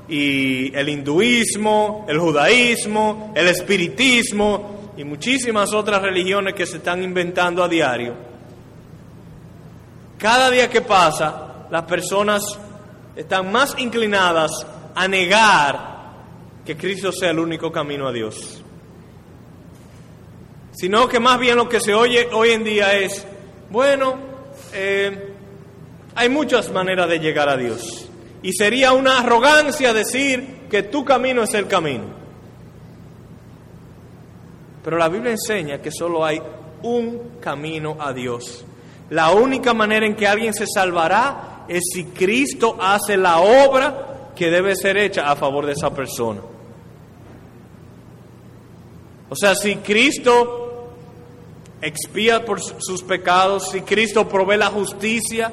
y 0.08 0.72
el 0.72 0.88
hinduismo, 0.88 2.06
el 2.08 2.20
judaísmo, 2.20 3.32
el 3.34 3.48
espiritismo 3.48 4.92
y 4.96 5.02
muchísimas 5.02 5.74
otras 5.74 6.00
religiones 6.02 6.54
que 6.54 6.66
se 6.66 6.76
están 6.76 7.02
inventando 7.02 7.64
a 7.64 7.68
diario. 7.68 8.14
Cada 10.18 10.50
día 10.50 10.70
que 10.70 10.82
pasa, 10.82 11.66
las 11.68 11.82
personas 11.82 12.44
están 13.16 13.50
más 13.50 13.74
inclinadas 13.76 14.52
a 14.94 15.08
negar 15.08 16.12
que 16.64 16.76
Cristo 16.76 17.10
sea 17.10 17.30
el 17.30 17.40
único 17.40 17.72
camino 17.72 18.06
a 18.06 18.12
Dios. 18.12 18.62
Sino 20.72 21.08
que 21.08 21.20
más 21.20 21.38
bien 21.38 21.56
lo 21.56 21.68
que 21.68 21.80
se 21.80 21.94
oye 21.94 22.28
hoy 22.32 22.50
en 22.50 22.64
día 22.64 22.98
es, 22.98 23.26
bueno, 23.70 24.16
eh, 24.72 25.35
hay 26.14 26.28
muchas 26.28 26.70
maneras 26.70 27.08
de 27.08 27.18
llegar 27.18 27.48
a 27.48 27.56
Dios. 27.56 28.08
Y 28.42 28.52
sería 28.52 28.92
una 28.92 29.20
arrogancia 29.20 29.92
decir 29.92 30.66
que 30.68 30.82
tu 30.82 31.04
camino 31.04 31.42
es 31.42 31.54
el 31.54 31.68
camino. 31.68 32.04
Pero 34.82 34.98
la 34.98 35.08
Biblia 35.08 35.30
enseña 35.30 35.80
que 35.80 35.92
solo 35.92 36.24
hay 36.24 36.42
un 36.82 37.38
camino 37.40 37.96
a 38.00 38.12
Dios. 38.12 38.64
La 39.11 39.30
única 39.30 39.74
manera 39.74 40.06
en 40.06 40.16
que 40.16 40.26
alguien 40.26 40.52
se 40.54 40.66
salvará 40.66 41.64
es 41.68 41.82
si 41.92 42.06
Cristo 42.06 42.76
hace 42.80 43.16
la 43.16 43.38
obra 43.40 44.32
que 44.35 44.50
debe 44.50 44.74
ser 44.74 44.96
hecha 44.96 45.30
a 45.30 45.37
favor 45.37 45.66
de 45.66 45.72
esa 45.72 45.90
persona. 45.94 46.40
O 49.28 49.37
sea, 49.37 49.54
si 49.54 49.76
Cristo 49.76 50.62
expía 51.82 52.44
por 52.44 52.60
sus 52.60 53.02
pecados, 53.02 53.70
si 53.70 53.82
Cristo 53.82 54.28
provee 54.28 54.56
la 54.56 54.68
justicia, 54.68 55.52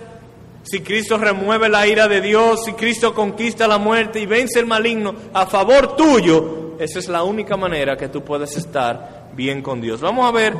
si 0.64 0.82
Cristo 0.82 1.18
remueve 1.18 1.68
la 1.68 1.88
ira 1.88 2.08
de 2.08 2.22
Dios, 2.22 2.64
si 2.66 2.74
Cristo 2.74 3.14
conquista 3.14 3.68
la 3.68 3.80
muerte 3.80 4.20
y 4.20 4.26
vence 4.26 4.60
el 4.60 4.68
maligno 4.68 5.16
a 5.34 5.48
favor 5.48 5.96
tuyo, 5.96 6.76
esa 6.80 7.00
es 7.00 7.08
la 7.10 7.24
única 7.24 7.58
manera 7.58 7.98
que 7.98 8.08
tú 8.08 8.24
puedes 8.24 8.56
estar 8.56 9.32
bien 9.36 9.62
con 9.62 9.82
Dios. 9.82 10.00
Vamos 10.00 10.28
a 10.28 10.32
ver 10.32 10.54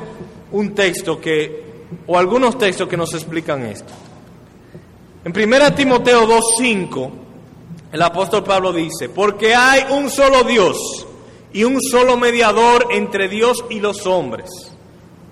un 0.52 0.74
texto 0.74 1.22
que, 1.22 1.86
o 2.08 2.18
algunos 2.18 2.58
textos 2.58 2.88
que 2.88 2.98
nos 2.98 3.14
explican 3.14 3.66
esto. 3.66 3.94
En 5.24 5.32
1 5.32 5.74
Timoteo 5.76 6.28
2.5, 6.28 7.12
el 7.92 8.02
apóstol 8.02 8.44
Pablo 8.44 8.74
dice, 8.74 9.10
porque 9.10 9.54
hay 9.54 9.84
un 9.92 10.10
solo 10.10 10.44
Dios 10.44 11.06
y 11.54 11.64
un 11.64 11.82
solo 11.82 12.18
mediador 12.18 12.88
entre 12.92 13.28
Dios 13.28 13.66
y 13.70 13.80
los 13.80 14.06
hombres, 14.06 14.50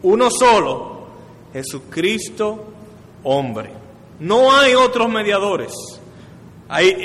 uno 0.07 0.29
solo, 0.31 0.97
Jesucristo 1.53 2.65
hombre. 3.23 3.69
No 4.19 4.55
hay 4.55 4.73
otros 4.73 5.09
mediadores. 5.09 5.73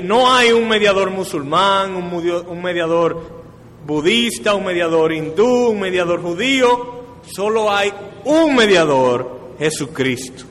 No 0.02 0.32
hay 0.32 0.52
un 0.52 0.68
mediador 0.68 1.10
musulmán, 1.10 1.94
un, 1.94 2.12
un 2.48 2.62
mediador 2.62 3.42
budista, 3.86 4.54
un 4.54 4.64
mediador 4.64 5.12
hindú, 5.12 5.70
un 5.70 5.80
mediador 5.80 6.22
judío. 6.22 7.02
Solo 7.26 7.70
hay 7.70 7.92
un 8.24 8.54
mediador, 8.54 9.54
Jesucristo. 9.58 10.44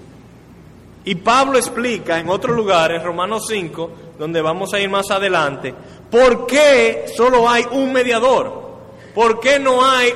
Y 1.03 1.15
Pablo 1.15 1.57
explica 1.57 2.19
en 2.19 2.29
otro 2.29 2.53
lugar, 2.53 2.91
en 2.91 3.03
Romanos 3.03 3.45
5, 3.47 3.91
donde 4.19 4.41
vamos 4.41 4.73
a 4.73 4.79
ir 4.79 4.89
más 4.89 5.09
adelante, 5.09 5.73
por 6.11 6.45
qué 6.45 7.05
solo 7.15 7.49
hay 7.49 7.65
un 7.71 7.91
mediador. 7.91 8.61
¿Por 9.15 9.39
qué 9.39 9.59
no 9.59 9.83
hay 9.83 10.13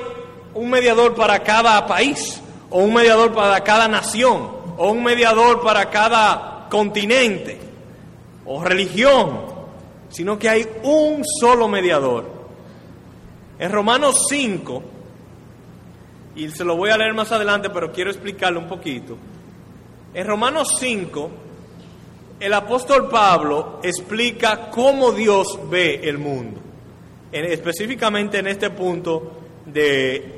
un 0.55 0.69
mediador 0.69 1.13
para 1.13 1.43
cada 1.43 1.85
país? 1.85 2.41
O 2.71 2.79
un 2.79 2.93
mediador 2.93 3.33
para 3.33 3.63
cada 3.63 3.87
nación? 3.87 4.55
o 4.77 4.91
un 4.91 5.03
mediador 5.03 5.61
para 5.61 5.89
cada 5.89 6.67
continente 6.69 7.57
o 8.45 8.63
religión, 8.63 9.41
sino 10.09 10.37
que 10.37 10.49
hay 10.49 10.67
un 10.83 11.23
solo 11.39 11.67
mediador. 11.67 12.25
En 13.57 13.71
Romanos 13.71 14.25
5, 14.29 14.83
y 16.35 16.49
se 16.49 16.65
lo 16.65 16.75
voy 16.75 16.89
a 16.89 16.97
leer 16.97 17.13
más 17.13 17.31
adelante, 17.31 17.69
pero 17.69 17.91
quiero 17.91 18.11
explicarlo 18.11 18.59
un 18.59 18.67
poquito. 18.67 19.17
En 20.13 20.27
Romanos 20.27 20.75
5, 20.79 21.31
el 22.39 22.53
apóstol 22.53 23.09
Pablo 23.09 23.79
explica 23.81 24.69
cómo 24.69 25.11
Dios 25.11 25.57
ve 25.69 26.01
el 26.03 26.17
mundo, 26.17 26.59
específicamente 27.31 28.39
en 28.39 28.47
este 28.47 28.69
punto 28.69 29.31
de 29.65 30.34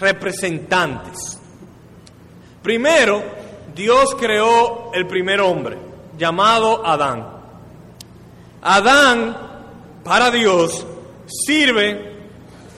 representantes. 0.00 1.38
Primero, 2.62 3.22
Dios 3.74 4.14
creó 4.18 4.92
el 4.92 5.06
primer 5.06 5.40
hombre, 5.40 5.78
llamado 6.18 6.86
Adán. 6.86 7.26
Adán, 8.62 9.36
para 10.04 10.30
Dios, 10.30 10.86
sirve 11.26 12.10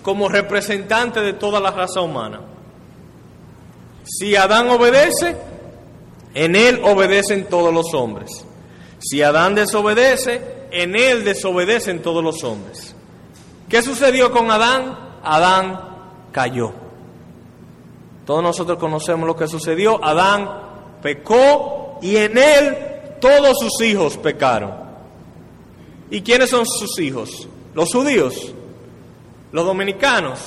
como 0.03 0.29
representante 0.29 1.21
de 1.21 1.33
toda 1.33 1.61
la 1.61 1.71
raza 1.71 2.01
humana. 2.01 2.40
Si 4.05 4.37
Adán 4.37 4.68
obedece, 4.71 5.37
en 6.35 6.57
él 6.57 6.81
obedecen 6.85 7.47
todos 7.47 7.73
los 7.73 7.95
hombres. 7.95 8.45
Si 8.99 9.23
Adán 9.23 9.55
desobedece, 9.55 10.68
en 10.71 10.97
él 10.97 11.25
desobedecen 11.25 12.03
todos 12.03 12.23
los 12.23 12.42
hombres. 12.45 12.95
¿Qué 13.68 13.83
sucedió 13.83 14.31
con 14.33 14.51
Adán? 14.51 14.99
Adán 15.25 15.91
cayó. 16.33 16.73
Todos 18.27 18.42
nosotros 18.42 18.79
conocemos 18.79 19.27
lo 19.27 19.37
que 19.37 19.47
sucedió. 19.47 20.03
Adán 20.05 20.49
pecó 21.03 21.99
y 22.03 22.16
en 22.16 22.38
él 22.38 22.77
todos 23.21 23.57
sus 23.61 23.81
hijos 23.87 24.16
pecaron. 24.16 24.73
¿Y 26.11 26.23
quiénes 26.23 26.51
son 26.51 26.66
sus 26.66 26.99
hijos? 26.99 27.49
Los 27.75 27.92
judíos, 27.92 28.53
los 29.53 29.64
dominicanos, 29.64 30.40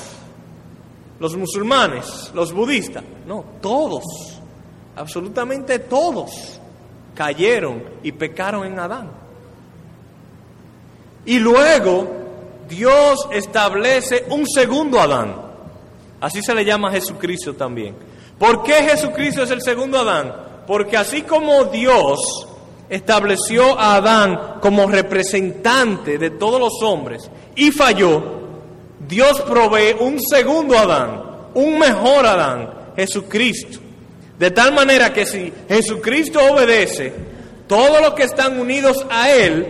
los 1.20 1.36
musulmanes, 1.36 2.32
los 2.34 2.54
budistas. 2.54 3.04
No, 3.26 3.44
todos, 3.62 4.04
absolutamente 4.96 5.80
todos 5.80 6.60
cayeron 7.16 7.84
y 8.04 8.12
pecaron 8.12 8.66
en 8.68 8.80
Adán. 8.80 9.12
Y 11.26 11.40
luego 11.40 12.08
Dios 12.70 13.28
establece 13.32 14.26
un 14.30 14.46
segundo 14.48 15.00
Adán. 15.00 15.45
Así 16.26 16.42
se 16.42 16.56
le 16.56 16.66
llama 16.66 16.90
a 16.90 16.94
Jesucristo 16.94 17.54
también. 17.54 17.94
¿Por 18.40 18.64
qué 18.64 18.74
Jesucristo 18.74 19.44
es 19.44 19.52
el 19.52 19.62
segundo 19.62 20.00
Adán? 20.00 20.34
Porque 20.66 20.98
así 20.98 21.22
como 21.22 21.66
Dios 21.66 22.48
estableció 22.90 23.80
a 23.80 23.98
Adán 23.98 24.56
como 24.60 24.88
representante 24.88 26.18
de 26.18 26.32
todos 26.32 26.60
los 26.60 26.82
hombres 26.82 27.30
y 27.56 27.70
falló, 27.70 28.24
Dios 29.08 29.40
provee 29.42 29.98
un 30.00 30.20
segundo 30.20 30.76
Adán, 30.76 31.22
un 31.54 31.78
mejor 31.78 32.26
Adán, 32.26 32.72
Jesucristo. 32.96 33.78
De 34.40 34.50
tal 34.50 34.74
manera 34.74 35.14
que 35.14 35.28
si 35.28 35.54
Jesucristo 35.70 36.40
obedece, 36.52 37.14
todos 37.68 38.02
los 38.02 38.16
que 38.16 38.24
están 38.24 38.60
unidos 38.60 39.06
a 39.12 39.30
Él 39.30 39.68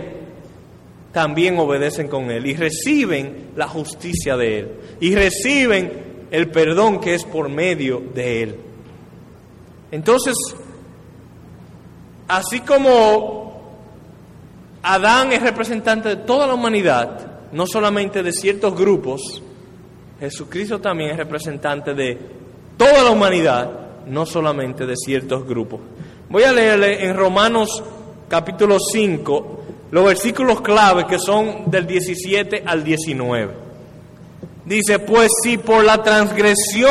también 1.12 1.58
obedecen 1.58 2.08
con 2.08 2.30
Él 2.30 2.46
y 2.46 2.54
reciben 2.54 3.50
la 3.56 3.68
justicia 3.68 4.38
de 4.38 4.58
Él 4.60 4.70
y 5.00 5.14
reciben 5.14 6.05
el 6.30 6.50
perdón 6.50 7.00
que 7.00 7.14
es 7.14 7.24
por 7.24 7.48
medio 7.48 8.02
de 8.14 8.42
Él. 8.42 8.56
Entonces, 9.90 10.34
así 12.28 12.60
como 12.60 13.60
Adán 14.82 15.32
es 15.32 15.42
representante 15.42 16.10
de 16.10 16.16
toda 16.16 16.46
la 16.46 16.54
humanidad, 16.54 17.50
no 17.52 17.66
solamente 17.66 18.22
de 18.22 18.32
ciertos 18.32 18.76
grupos, 18.76 19.42
Jesucristo 20.20 20.80
también 20.80 21.10
es 21.10 21.16
representante 21.16 21.94
de 21.94 22.18
toda 22.76 23.04
la 23.04 23.10
humanidad, 23.10 23.70
no 24.06 24.26
solamente 24.26 24.86
de 24.86 24.96
ciertos 24.96 25.46
grupos. 25.46 25.80
Voy 26.28 26.42
a 26.42 26.52
leerle 26.52 27.06
en 27.06 27.16
Romanos 27.16 27.82
capítulo 28.28 28.78
5 28.78 29.60
los 29.90 30.04
versículos 30.04 30.60
clave 30.60 31.06
que 31.06 31.18
son 31.18 31.70
del 31.70 31.86
17 31.86 32.64
al 32.66 32.82
19. 32.82 33.65
Dice, 34.66 34.98
pues 34.98 35.30
si 35.44 35.58
por 35.58 35.84
la 35.84 36.02
transgresión 36.02 36.90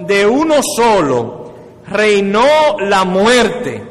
de 0.00 0.26
uno 0.26 0.56
solo 0.62 1.52
reinó 1.86 2.78
la 2.80 3.04
muerte, 3.04 3.84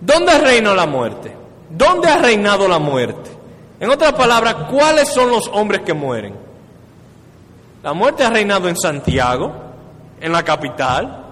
¿dónde 0.00 0.38
reinó 0.38 0.72
la 0.74 0.86
muerte? 0.86 1.34
¿Dónde 1.68 2.08
ha 2.08 2.18
reinado 2.18 2.68
la 2.68 2.78
muerte? 2.78 3.30
En 3.80 3.90
otras 3.90 4.12
palabras, 4.12 4.54
¿cuáles 4.70 5.08
son 5.08 5.28
los 5.28 5.48
hombres 5.48 5.80
que 5.82 5.92
mueren? 5.92 6.34
La 7.82 7.92
muerte 7.92 8.22
ha 8.22 8.30
reinado 8.30 8.68
en 8.68 8.76
Santiago, 8.76 9.52
en 10.20 10.30
la 10.30 10.44
capital, 10.44 11.24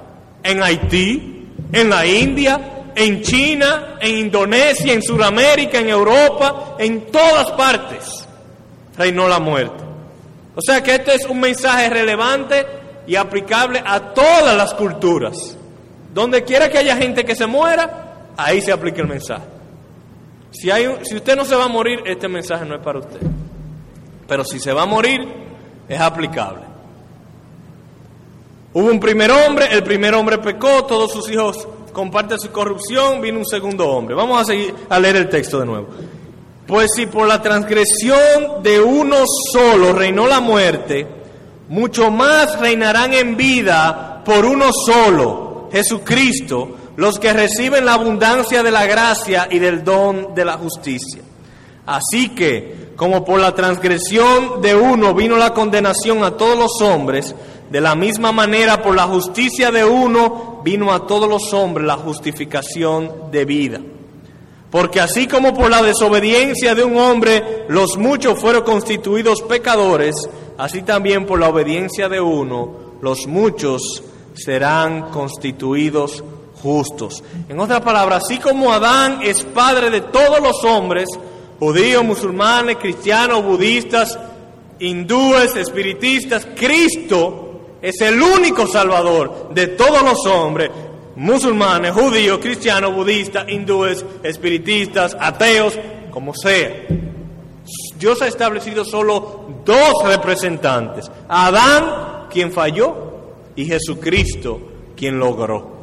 en 0.42 0.62
Haití, 0.64 1.48
en 1.72 1.90
la 1.90 2.05
India, 2.05 2.90
en 2.96 3.22
China, 3.22 3.96
en 4.00 4.18
Indonesia, 4.18 4.92
en 4.92 5.03
Sudamérica, 5.03 5.79
en 5.79 5.90
Europa, 5.90 6.74
en 6.77 7.07
todas 7.12 7.53
partes 7.53 8.27
reinó 8.96 9.29
la 9.29 9.38
muerte. 9.38 9.84
O 10.57 10.61
sea 10.61 10.83
que 10.83 10.95
este 10.95 11.14
es 11.14 11.27
un 11.27 11.40
mensaje 11.40 11.90
relevante 11.90 12.64
y 13.07 13.17
aplicable 13.17 13.83
a 13.85 14.14
todas 14.14 14.57
las 14.57 14.75
culturas. 14.75 15.57
Donde 16.12 16.45
quiera 16.45 16.69
que 16.69 16.79
haya 16.79 16.97
gente 16.97 17.25
que 17.25 17.35
se 17.35 17.47
muera, 17.47 18.29
ahí 18.37 18.61
se 18.61 18.73
aplica 18.73 19.03
el 19.03 19.09
mensaje. 19.09 19.45
Si, 20.53 20.71
hay, 20.71 20.87
si 21.03 21.17
usted 21.17 21.37
no 21.37 21.45
se 21.45 21.57
va 21.57 21.64
a 21.64 21.69
morir, 21.69 22.01
este 22.07 22.29
mensaje 22.29 22.64
no 22.64 22.77
es 22.77 22.83
para 22.83 23.01
usted. 23.01 23.21
Pero 24.29 24.45
si 24.45 24.61
se 24.61 24.73
va 24.73 24.83
a 24.83 24.87
morir, 24.87 25.21
es 25.88 26.01
aplicable. 26.01 26.62
Hubo 28.73 28.88
un 28.88 29.01
primer 29.01 29.31
hombre, 29.31 29.67
el 29.73 29.83
primer 29.83 30.14
hombre 30.14 30.38
pecó, 30.38 30.85
todos 30.85 31.12
sus 31.12 31.31
hijos 31.31 31.67
comparten 31.93 32.38
su 32.38 32.51
corrupción, 32.51 33.21
vino 33.21 33.38
un 33.38 33.47
segundo 33.47 33.88
hombre. 33.88 34.14
Vamos 34.14 34.40
a 34.40 34.45
seguir 34.45 34.75
a 34.88 34.99
leer 34.99 35.17
el 35.17 35.29
texto 35.29 35.61
de 35.61 35.67
nuevo. 35.67 35.88
Pues 36.66 36.90
si 36.96 37.07
por 37.07 37.29
la 37.29 37.42
transgresión 37.42 38.62
de 38.62 38.81
uno 38.81 39.18
solo 39.53 39.92
reinó 39.92 40.27
la 40.27 40.40
muerte, 40.40 41.07
mucho 41.68 42.11
más 42.11 42.59
reinarán 42.59 43.12
en 43.12 43.37
vida 43.37 44.22
por 44.24 44.46
uno 44.46 44.70
solo, 44.72 45.68
Jesucristo, 45.70 46.77
los 46.96 47.18
que 47.18 47.33
reciben 47.33 47.85
la 47.85 47.94
abundancia 47.94 48.62
de 48.62 48.70
la 48.70 48.87
gracia 48.87 49.48
y 49.50 49.59
del 49.59 49.85
don 49.85 50.35
de 50.35 50.44
la 50.44 50.55
justicia. 50.55 51.22
Así 51.85 52.31
que, 52.31 52.92
como 52.96 53.24
por 53.24 53.40
la 53.40 53.55
transgresión 53.55 54.62
de 54.62 54.74
uno 54.74 55.14
vino 55.14 55.37
la 55.37 55.53
condenación 55.53 56.24
a 56.24 56.37
todos 56.37 56.59
los 56.59 56.81
hombres, 56.81 57.35
de 57.70 57.81
la 57.81 57.94
misma 57.94 58.33
manera 58.33 58.81
por 58.83 58.94
la 58.94 59.07
justicia 59.07 59.70
de 59.70 59.85
uno 59.85 60.62
vino 60.64 60.92
a 60.92 61.07
todos 61.07 61.29
los 61.29 61.53
hombres 61.53 61.87
la 61.87 61.96
justificación 61.96 63.31
de 63.31 63.44
vida. 63.44 63.81
Porque 64.74 64.98
así 64.98 65.28
como 65.28 65.54
por 65.54 65.70
la 65.70 65.84
desobediencia 65.84 66.74
de 66.74 66.82
un 66.82 66.96
hombre 66.96 67.64
los 67.68 67.96
muchos 67.96 68.40
fueron 68.40 68.64
constituidos 68.64 69.40
pecadores, 69.42 70.16
así 70.58 70.82
también 70.82 71.26
por 71.26 71.38
la 71.38 71.48
obediencia 71.48 72.08
de 72.08 72.20
uno 72.20 72.96
los 73.00 73.28
muchos 73.28 74.02
serán 74.34 75.12
constituidos 75.12 76.24
justos. 76.60 77.22
En 77.48 77.60
otras 77.60 77.82
palabras, 77.82 78.24
así 78.24 78.38
como 78.38 78.72
Adán 78.72 79.20
es 79.22 79.44
padre 79.44 79.90
de 79.90 80.00
todos 80.00 80.40
los 80.40 80.64
hombres, 80.64 81.08
judíos, 81.60 82.02
musulmanes, 82.02 82.78
cristianos, 82.78 83.44
budistas, 83.44 84.18
hindúes, 84.80 85.54
espiritistas, 85.54 86.48
Cristo 86.56 87.76
es 87.80 88.00
el 88.00 88.20
único 88.20 88.66
salvador 88.66 89.50
de 89.54 89.68
todos 89.68 90.02
los 90.02 90.26
hombres, 90.26 90.70
musulmanes, 91.16 91.92
judíos, 91.92 92.38
cristianos, 92.40 92.94
budistas, 92.94 93.48
hindúes, 93.48 94.05
espiritistas, 94.22 95.16
ateos, 95.18 95.79
como 96.11 96.35
sea. 96.35 96.87
Dios 97.98 98.20
ha 98.22 98.29
establecido 98.29 98.85
solo 98.85 99.62
dos 99.64 99.92
representantes, 100.05 101.11
Adán, 101.29 102.27
quien 102.31 102.53
falló, 102.53 102.96
y 103.57 103.64
Jesucristo, 103.64 104.61
quien 104.96 105.18
logró. 105.18 105.74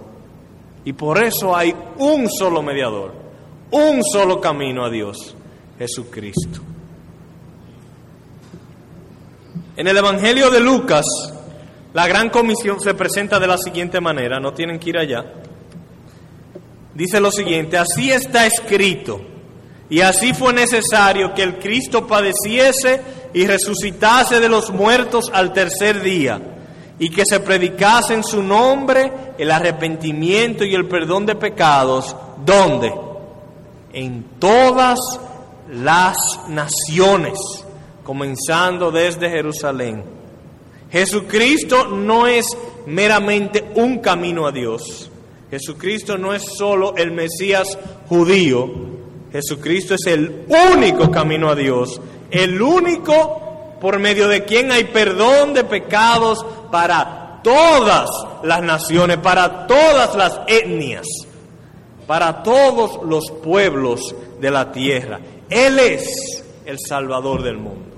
Y 0.84 0.94
por 0.94 1.24
eso 1.24 1.56
hay 1.56 1.76
un 1.98 2.30
solo 2.30 2.62
mediador, 2.62 3.14
un 3.72 4.04
solo 4.04 4.40
camino 4.42 4.86
a 4.86 4.90
Dios, 4.90 5.36
Jesucristo. 5.78 6.60
En 9.78 9.88
el 9.88 9.98
Evangelio 9.98 10.50
de 10.52 10.60
Lucas, 10.60 11.06
la 11.94 12.08
gran 12.08 12.30
comisión 12.30 12.80
se 12.80 12.94
presenta 12.94 13.40
de 13.40 13.48
la 13.48 13.58
siguiente 13.58 14.00
manera, 14.00 14.40
no 14.40 14.54
tienen 14.54 14.80
que 14.80 14.90
ir 14.90 14.98
allá. 14.98 15.26
Dice 16.94 17.20
lo 17.20 17.32
siguiente, 17.32 17.78
así 17.78 18.12
está 18.12 18.46
escrito, 18.46 19.22
y 19.90 20.02
así 20.02 20.34
fue 20.34 20.54
necesario 20.54 21.34
que 21.34 21.44
el 21.44 21.60
Cristo 21.60 22.08
padeciese 22.08 23.02
y 23.34 23.46
resucitase 23.46 24.40
de 24.40 24.50
los 24.50 24.72
muertos 24.72 25.26
al 25.34 25.52
tercer 25.52 26.02
día 26.02 26.40
y 26.98 27.10
que 27.10 27.26
se 27.26 27.40
predicase 27.40 28.14
en 28.14 28.24
su 28.24 28.44
nombre 28.44 29.34
el 29.38 29.52
arrepentimiento 29.52 30.64
y 30.64 30.76
el 30.76 30.88
perdón 30.88 31.26
de 31.26 31.36
pecados. 31.36 32.16
¿Dónde? 32.46 32.94
En 33.92 34.24
todas 34.40 35.00
las 35.68 36.16
naciones, 36.48 37.40
comenzando 38.04 38.92
desde 38.92 39.30
Jerusalén. 39.30 40.21
Jesucristo 40.92 41.88
no 41.88 42.28
es 42.28 42.46
meramente 42.86 43.72
un 43.76 44.00
camino 44.00 44.46
a 44.46 44.52
Dios. 44.52 45.10
Jesucristo 45.50 46.18
no 46.18 46.34
es 46.34 46.44
solo 46.44 46.96
el 46.98 47.12
Mesías 47.12 47.78
judío. 48.08 48.70
Jesucristo 49.32 49.96
es 49.96 50.06
el 50.08 50.46
único 50.74 51.10
camino 51.10 51.50
a 51.50 51.56
Dios, 51.56 52.02
el 52.30 52.62
único 52.62 53.78
por 53.80 54.00
medio 54.00 54.28
de 54.28 54.44
quien 54.44 54.72
hay 54.72 54.86
perdón 54.86 55.54
de 55.54 55.64
pecados 55.64 56.46
para 56.72 57.40
todas 57.44 58.10
las 58.44 58.62
naciones, 58.62 59.18
para 59.18 59.68
todas 59.68 60.16
las 60.16 60.42
etnias, 60.48 61.08
para 62.06 62.44
todos 62.44 63.00
los 63.06 63.32
pueblos 63.44 64.14
de 64.40 64.52
la 64.52 64.72
tierra. 64.72 65.20
Él 65.50 65.80
es 65.80 66.44
el 66.66 66.78
Salvador 66.80 67.44
del 67.44 67.58
mundo. 67.58 67.91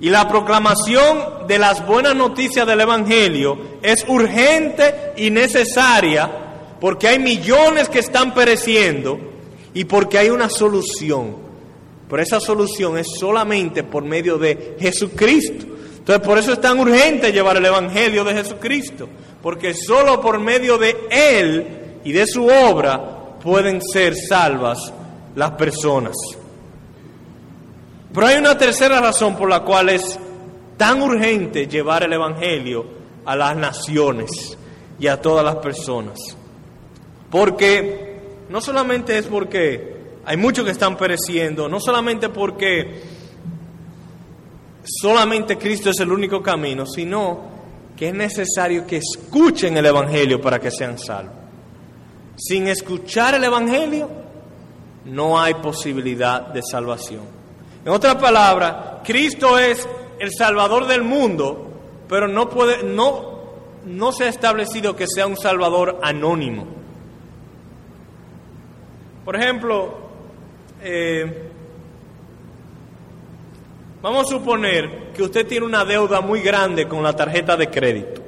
Y 0.00 0.10
la 0.10 0.28
proclamación 0.28 1.46
de 1.46 1.58
las 1.58 1.86
buenas 1.86 2.14
noticias 2.14 2.66
del 2.66 2.80
Evangelio 2.80 3.58
es 3.82 4.04
urgente 4.08 5.12
y 5.16 5.30
necesaria 5.30 6.30
porque 6.80 7.08
hay 7.08 7.18
millones 7.18 7.88
que 7.88 8.00
están 8.00 8.34
pereciendo 8.34 9.18
y 9.72 9.84
porque 9.84 10.18
hay 10.18 10.28
una 10.28 10.50
solución 10.50 11.46
pero 12.08 12.22
esa 12.22 12.40
solución 12.40 12.98
es 12.98 13.08
solamente 13.18 13.82
por 13.82 14.04
medio 14.04 14.38
de 14.38 14.76
Jesucristo. 14.78 15.66
Entonces 15.98 16.26
por 16.26 16.38
eso 16.38 16.52
es 16.52 16.60
tan 16.60 16.78
urgente 16.78 17.32
llevar 17.32 17.56
el 17.56 17.66
Evangelio 17.66 18.22
de 18.22 18.34
Jesucristo, 18.34 19.08
porque 19.42 19.74
solo 19.74 20.20
por 20.20 20.38
medio 20.38 20.78
de 20.78 20.96
Él 21.10 21.66
y 22.04 22.12
de 22.12 22.26
su 22.26 22.46
obra 22.46 23.38
pueden 23.42 23.82
ser 23.82 24.14
salvas 24.14 24.92
las 25.34 25.52
personas. 25.52 26.14
Pero 28.16 28.28
hay 28.28 28.38
una 28.38 28.56
tercera 28.56 28.98
razón 28.98 29.36
por 29.36 29.46
la 29.46 29.60
cual 29.60 29.90
es 29.90 30.18
tan 30.78 31.02
urgente 31.02 31.66
llevar 31.66 32.02
el 32.02 32.14
Evangelio 32.14 32.86
a 33.26 33.36
las 33.36 33.54
naciones 33.54 34.56
y 34.98 35.06
a 35.06 35.20
todas 35.20 35.44
las 35.44 35.56
personas. 35.56 36.18
Porque 37.30 38.46
no 38.48 38.62
solamente 38.62 39.18
es 39.18 39.26
porque 39.26 40.14
hay 40.24 40.38
muchos 40.38 40.64
que 40.64 40.70
están 40.70 40.96
pereciendo, 40.96 41.68
no 41.68 41.78
solamente 41.78 42.30
porque 42.30 43.02
solamente 44.82 45.58
Cristo 45.58 45.90
es 45.90 46.00
el 46.00 46.10
único 46.10 46.42
camino, 46.42 46.86
sino 46.86 47.50
que 47.94 48.08
es 48.08 48.14
necesario 48.14 48.86
que 48.86 48.96
escuchen 48.96 49.76
el 49.76 49.84
Evangelio 49.84 50.40
para 50.40 50.58
que 50.58 50.70
sean 50.70 50.98
salvos. 50.98 51.34
Sin 52.36 52.66
escuchar 52.66 53.34
el 53.34 53.44
Evangelio, 53.44 54.08
no 55.04 55.38
hay 55.38 55.52
posibilidad 55.56 56.46
de 56.46 56.62
salvación. 56.62 57.35
En 57.86 57.92
otras 57.92 58.16
palabras, 58.16 58.74
Cristo 59.04 59.56
es 59.60 59.88
el 60.18 60.32
Salvador 60.36 60.88
del 60.88 61.04
mundo, 61.04 61.70
pero 62.08 62.26
no, 62.26 62.50
se 64.12 64.24
ha 64.24 64.28
establecido 64.28 64.96
que 64.96 65.06
sea 65.06 65.28
un 65.28 65.36
Salvador 65.36 66.00
anónimo. 66.02 66.66
Por 69.24 69.36
ejemplo, 69.36 69.98
eh, 70.82 71.48
vamos 74.02 74.26
a 74.26 74.30
suponer 74.30 75.12
que 75.14 75.22
usted 75.22 75.46
tiene 75.46 75.64
una 75.64 75.84
deuda 75.84 76.20
muy 76.20 76.40
grande 76.40 76.88
con 76.88 77.04
la 77.04 77.14
tarjeta 77.14 77.56
de 77.56 77.70
crédito. 77.70 78.20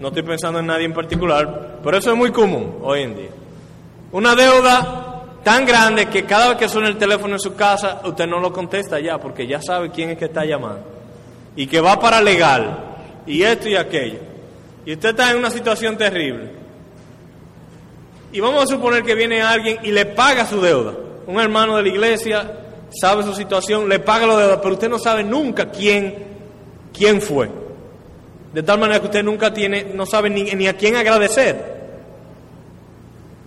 No 0.00 0.08
estoy 0.08 0.24
pensando 0.24 0.58
en 0.58 0.66
nadie 0.66 0.86
en 0.86 0.94
particular, 0.94 1.78
pero 1.80 1.96
eso 1.96 2.10
es 2.10 2.16
muy 2.16 2.32
común 2.32 2.78
hoy 2.82 3.02
en 3.02 3.14
día. 3.14 3.30
Una 4.10 4.34
deuda 4.34 5.09
tan 5.42 5.64
grande 5.64 6.06
que 6.06 6.24
cada 6.24 6.48
vez 6.50 6.58
que 6.58 6.68
suena 6.68 6.88
el 6.88 6.96
teléfono 6.96 7.34
en 7.34 7.40
su 7.40 7.54
casa, 7.54 8.00
usted 8.04 8.26
no 8.26 8.40
lo 8.40 8.52
contesta 8.52 9.00
ya, 9.00 9.18
porque 9.18 9.46
ya 9.46 9.60
sabe 9.62 9.90
quién 9.90 10.10
es 10.10 10.18
que 10.18 10.26
está 10.26 10.44
llamando. 10.44 10.82
Y 11.56 11.66
que 11.66 11.80
va 11.80 11.98
para 11.98 12.20
legal, 12.20 12.78
y 13.26 13.42
esto 13.42 13.68
y 13.68 13.76
aquello. 13.76 14.18
Y 14.84 14.92
usted 14.94 15.10
está 15.10 15.30
en 15.30 15.38
una 15.38 15.50
situación 15.50 15.96
terrible. 15.96 16.50
Y 18.32 18.40
vamos 18.40 18.64
a 18.64 18.66
suponer 18.66 19.02
que 19.02 19.14
viene 19.14 19.42
alguien 19.42 19.78
y 19.82 19.90
le 19.90 20.06
paga 20.06 20.46
su 20.46 20.60
deuda. 20.60 20.94
Un 21.26 21.40
hermano 21.40 21.76
de 21.76 21.82
la 21.82 21.88
iglesia 21.88 22.52
sabe 22.90 23.22
su 23.22 23.34
situación, 23.34 23.88
le 23.88 23.98
paga 23.98 24.26
la 24.26 24.36
deuda, 24.36 24.60
pero 24.60 24.74
usted 24.74 24.88
no 24.88 24.98
sabe 24.98 25.24
nunca 25.24 25.70
quién, 25.70 26.14
quién 26.92 27.20
fue. 27.20 27.50
De 28.52 28.62
tal 28.62 28.78
manera 28.78 29.00
que 29.00 29.06
usted 29.06 29.22
nunca 29.22 29.52
tiene, 29.52 29.84
no 29.94 30.06
sabe 30.06 30.30
ni, 30.30 30.42
ni 30.42 30.66
a 30.66 30.76
quién 30.76 30.96
agradecer. 30.96 31.79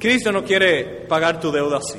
Cristo 0.03 0.33
no 0.33 0.43
quiere 0.43 1.05
pagar 1.07 1.39
tu 1.39 1.49
deuda 1.49 1.77
así. 1.77 1.97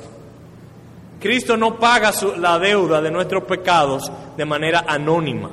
Cristo 1.19 1.57
no 1.57 1.79
paga 1.79 2.13
la 2.37 2.59
deuda 2.59 3.01
de 3.01 3.11
nuestros 3.11 3.45
pecados 3.45 4.13
de 4.37 4.45
manera 4.45 4.85
anónima. 4.87 5.51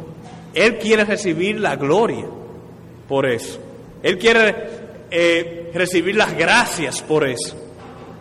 Él 0.54 0.78
quiere 0.78 1.06
recibir 1.06 1.62
la 1.62 1.78
gloria 1.78 2.26
por 3.08 3.26
eso. 3.26 3.58
Él 4.04 4.18
quiere 4.18 4.54
eh, 5.10 5.72
recibir 5.74 6.18
las 6.18 6.36
gracias 6.36 7.02
por 7.02 7.26
eso. 7.26 7.56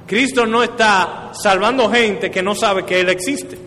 Cristo 0.06 0.46
no 0.46 0.62
está 0.62 1.32
salvando 1.32 1.90
gente 1.90 2.30
que 2.30 2.40
no 2.40 2.54
sabe 2.54 2.84
que 2.84 3.00
Él 3.00 3.08
existe. 3.08 3.58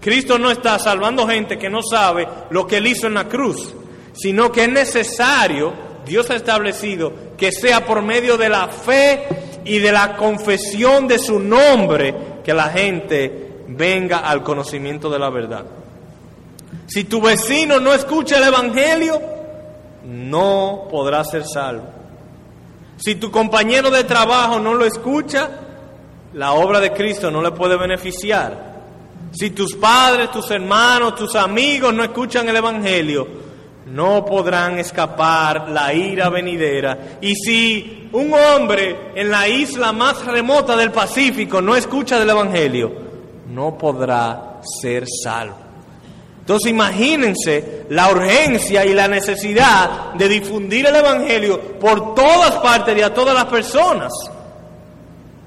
Cristo 0.00 0.38
no 0.38 0.52
está 0.52 0.78
salvando 0.78 1.26
gente 1.26 1.58
que 1.58 1.68
no 1.68 1.82
sabe 1.82 2.28
lo 2.50 2.64
que 2.64 2.76
Él 2.76 2.86
hizo 2.86 3.08
en 3.08 3.14
la 3.14 3.28
cruz, 3.28 3.74
sino 4.12 4.52
que 4.52 4.66
es 4.66 4.70
necesario, 4.70 5.72
Dios 6.06 6.30
ha 6.30 6.36
establecido, 6.36 7.12
que 7.36 7.50
sea 7.50 7.84
por 7.84 8.02
medio 8.02 8.36
de 8.36 8.48
la 8.48 8.68
fe 8.68 9.26
y 9.64 9.78
de 9.78 9.92
la 9.92 10.16
confesión 10.16 11.08
de 11.08 11.18
su 11.18 11.38
nombre 11.38 12.14
que 12.44 12.52
la 12.52 12.68
gente 12.70 13.64
venga 13.68 14.18
al 14.18 14.42
conocimiento 14.42 15.08
de 15.10 15.18
la 15.18 15.30
verdad. 15.30 15.64
Si 16.86 17.04
tu 17.04 17.20
vecino 17.20 17.80
no 17.80 17.92
escucha 17.92 18.38
el 18.38 18.44
Evangelio, 18.44 19.20
no 20.04 20.86
podrá 20.90 21.24
ser 21.24 21.44
salvo. 21.46 21.84
Si 22.96 23.16
tu 23.16 23.30
compañero 23.30 23.90
de 23.90 24.04
trabajo 24.04 24.60
no 24.60 24.74
lo 24.74 24.84
escucha, 24.84 25.50
la 26.34 26.52
obra 26.52 26.80
de 26.80 26.92
Cristo 26.92 27.30
no 27.30 27.42
le 27.42 27.52
puede 27.52 27.76
beneficiar. 27.76 28.74
Si 29.32 29.50
tus 29.50 29.74
padres, 29.74 30.30
tus 30.30 30.50
hermanos, 30.50 31.14
tus 31.16 31.34
amigos 31.34 31.92
no 31.92 32.04
escuchan 32.04 32.48
el 32.48 32.56
Evangelio, 32.56 33.26
no 33.86 34.24
podrán 34.24 34.78
escapar 34.78 35.68
la 35.68 35.92
ira 35.92 36.28
venidera. 36.28 37.18
Y 37.20 37.34
si 37.34 38.08
un 38.12 38.32
hombre 38.32 39.12
en 39.14 39.30
la 39.30 39.48
isla 39.48 39.92
más 39.92 40.24
remota 40.24 40.76
del 40.76 40.90
Pacífico 40.90 41.60
no 41.60 41.76
escucha 41.76 42.18
del 42.18 42.30
Evangelio, 42.30 42.92
no 43.48 43.76
podrá 43.76 44.60
ser 44.80 45.04
salvo. 45.06 45.64
Entonces 46.40 46.70
imagínense 46.70 47.86
la 47.88 48.10
urgencia 48.10 48.84
y 48.84 48.92
la 48.92 49.08
necesidad 49.08 50.12
de 50.14 50.28
difundir 50.28 50.86
el 50.86 50.96
Evangelio 50.96 51.58
por 51.80 52.14
todas 52.14 52.56
partes 52.56 52.96
y 52.98 53.00
a 53.00 53.14
todas 53.14 53.34
las 53.34 53.46
personas. 53.46 54.12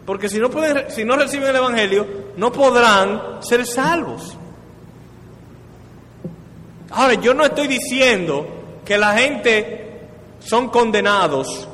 Porque 0.06 0.30
si 0.30 0.40
no, 0.40 0.50
pueden, 0.50 0.90
si 0.90 1.04
no 1.04 1.16
reciben 1.16 1.50
el 1.50 1.56
Evangelio, 1.58 2.08
no 2.38 2.52
podrán 2.52 3.44
ser 3.44 3.66
salvos. 3.66 4.38
Ahora, 6.92 7.16
yo 7.16 7.34
no 7.34 7.44
estoy 7.44 7.68
diciendo 7.68 8.48
que 8.86 8.98
la 8.98 9.18
gente 9.18 9.88
son 10.40 10.70
condenados 10.70 11.68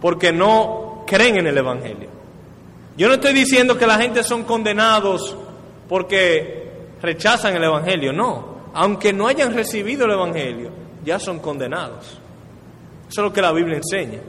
porque 0.00 0.32
no 0.32 1.04
creen 1.06 1.36
en 1.36 1.46
el 1.46 1.58
Evangelio. 1.58 2.08
Yo 2.96 3.08
no 3.08 3.14
estoy 3.14 3.32
diciendo 3.32 3.78
que 3.78 3.86
la 3.86 3.98
gente 3.98 4.22
son 4.22 4.44
condenados 4.44 5.36
porque 5.88 6.70
rechazan 7.00 7.54
el 7.56 7.64
Evangelio, 7.64 8.12
no. 8.12 8.52
Aunque 8.74 9.12
no 9.12 9.28
hayan 9.28 9.54
recibido 9.54 10.06
el 10.06 10.12
Evangelio, 10.12 10.70
ya 11.04 11.18
son 11.18 11.38
condenados. 11.38 12.18
Eso 13.08 13.20
es 13.20 13.24
lo 13.28 13.32
que 13.32 13.42
la 13.42 13.52
Biblia 13.52 13.76
enseña. 13.76 14.20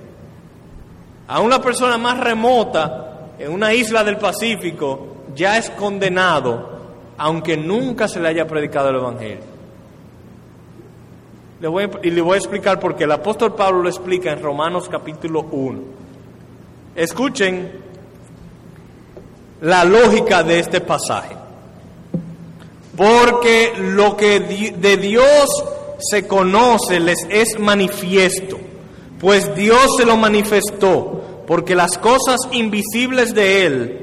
A 1.28 1.40
una 1.40 1.62
persona 1.62 1.98
más 1.98 2.20
remota, 2.20 3.32
en 3.40 3.52
una 3.52 3.74
isla 3.74 4.04
del 4.04 4.18
Pacífico, 4.18 5.24
ya 5.34 5.58
es 5.58 5.70
condenado, 5.72 6.70
aunque 7.18 7.58
nunca 7.58 8.08
se 8.08 8.20
le 8.20 8.28
haya 8.28 8.46
predicado 8.46 8.90
el 8.90 8.98
Evangelio. 8.98 9.53
Le 11.64 11.70
voy 11.70 11.90
y 12.04 12.10
le 12.10 12.20
voy 12.20 12.34
a 12.34 12.38
explicar 12.40 12.78
por 12.78 12.94
qué. 12.94 13.06
El 13.06 13.14
apóstol 13.14 13.56
Pablo 13.56 13.84
lo 13.84 13.88
explica 13.88 14.34
en 14.34 14.42
Romanos 14.42 14.90
capítulo 14.92 15.44
1. 15.50 15.80
Escuchen 16.94 17.72
la 19.62 19.86
lógica 19.86 20.44
de 20.44 20.60
este 20.60 20.82
pasaje. 20.82 21.38
Porque 22.98 23.76
lo 23.80 24.18
que 24.18 24.42
de 24.78 24.98
Dios 24.98 25.48
se 26.00 26.28
conoce 26.28 27.00
les 27.00 27.20
es 27.30 27.58
manifiesto, 27.58 28.60
pues 29.22 29.56
Dios 29.56 29.96
se 29.96 30.06
lo 30.06 30.18
manifestó, 30.18 31.44
porque 31.48 31.76
las 31.76 31.98
cosas 31.98 32.42
invisibles 32.52 33.34
de 33.34 33.66
Él, 33.66 34.03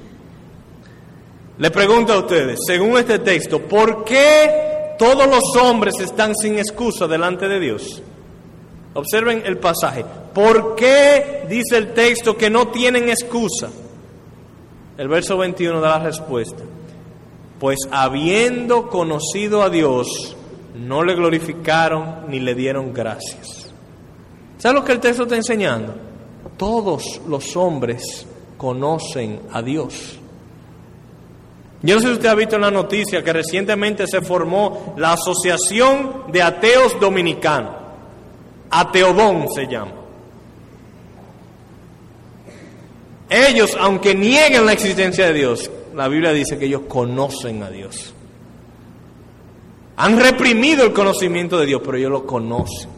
Le 1.61 1.69
pregunto 1.69 2.11
a 2.13 2.17
ustedes, 2.17 2.57
según 2.65 2.97
este 2.97 3.19
texto, 3.19 3.61
¿por 3.61 4.03
qué 4.03 4.95
todos 4.97 5.27
los 5.27 5.43
hombres 5.61 5.93
están 5.99 6.35
sin 6.35 6.57
excusa 6.57 7.07
delante 7.07 7.47
de 7.47 7.59
Dios? 7.59 8.01
Observen 8.95 9.43
el 9.45 9.59
pasaje. 9.59 10.03
¿Por 10.33 10.73
qué 10.73 11.45
dice 11.47 11.77
el 11.77 11.93
texto 11.93 12.35
que 12.35 12.49
no 12.49 12.69
tienen 12.69 13.09
excusa? 13.09 13.69
El 14.97 15.07
verso 15.07 15.37
21 15.37 15.79
da 15.81 15.99
la 15.99 16.05
respuesta. 16.05 16.63
Pues 17.59 17.77
habiendo 17.91 18.89
conocido 18.89 19.61
a 19.61 19.69
Dios, 19.69 20.35
no 20.73 21.03
le 21.03 21.13
glorificaron 21.13 22.25
ni 22.27 22.39
le 22.39 22.55
dieron 22.55 22.91
gracias. 22.91 23.71
¿Sabes 24.57 24.79
lo 24.79 24.83
que 24.83 24.93
el 24.93 24.99
texto 24.99 25.23
está 25.23 25.35
enseñando? 25.35 25.93
Todos 26.57 27.21
los 27.27 27.55
hombres 27.55 28.25
conocen 28.57 29.41
a 29.51 29.61
Dios. 29.61 30.20
Yo 31.83 31.95
no 31.95 32.01
sé 32.01 32.07
si 32.07 32.13
usted 32.13 32.29
ha 32.29 32.35
visto 32.35 32.55
en 32.55 32.61
la 32.61 32.71
noticia 32.71 33.23
que 33.23 33.33
recientemente 33.33 34.05
se 34.07 34.21
formó 34.21 34.93
la 34.97 35.13
Asociación 35.13 36.25
de 36.31 36.41
Ateos 36.41 36.99
Dominicanos. 36.99 37.75
Ateodón 38.69 39.47
se 39.53 39.67
llama. 39.67 39.93
Ellos, 43.29 43.75
aunque 43.79 44.13
nieguen 44.13 44.65
la 44.65 44.73
existencia 44.73 45.25
de 45.27 45.33
Dios, 45.33 45.71
la 45.95 46.07
Biblia 46.07 46.33
dice 46.33 46.57
que 46.57 46.65
ellos 46.65 46.81
conocen 46.87 47.63
a 47.63 47.69
Dios. 47.69 48.13
Han 49.97 50.19
reprimido 50.19 50.83
el 50.83 50.93
conocimiento 50.93 51.57
de 51.57 51.65
Dios, 51.65 51.81
pero 51.83 51.97
ellos 51.97 52.11
lo 52.11 52.25
conocen. 52.25 52.89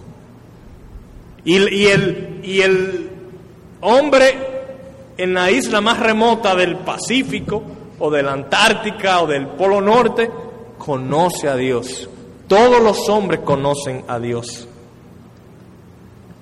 Y, 1.46 1.56
el, 1.88 2.40
y 2.44 2.62
el 2.62 3.10
hombre 3.82 4.38
en 5.18 5.34
la 5.34 5.52
isla 5.52 5.82
más 5.82 6.00
remota 6.00 6.56
del 6.56 6.78
Pacífico, 6.78 7.64
o 8.06 8.12
de 8.12 8.22
la 8.22 8.34
Antártica, 8.34 9.22
o 9.22 9.28
del 9.28 9.48
Polo 9.48 9.80
Norte, 9.80 10.30
conoce 10.78 11.48
a 11.48 11.56
Dios. 11.56 12.10
Todos 12.50 12.84
los 12.84 13.08
hombres 13.08 13.40
conocen 13.46 14.04
a 14.10 14.20
Dios. 14.20 14.68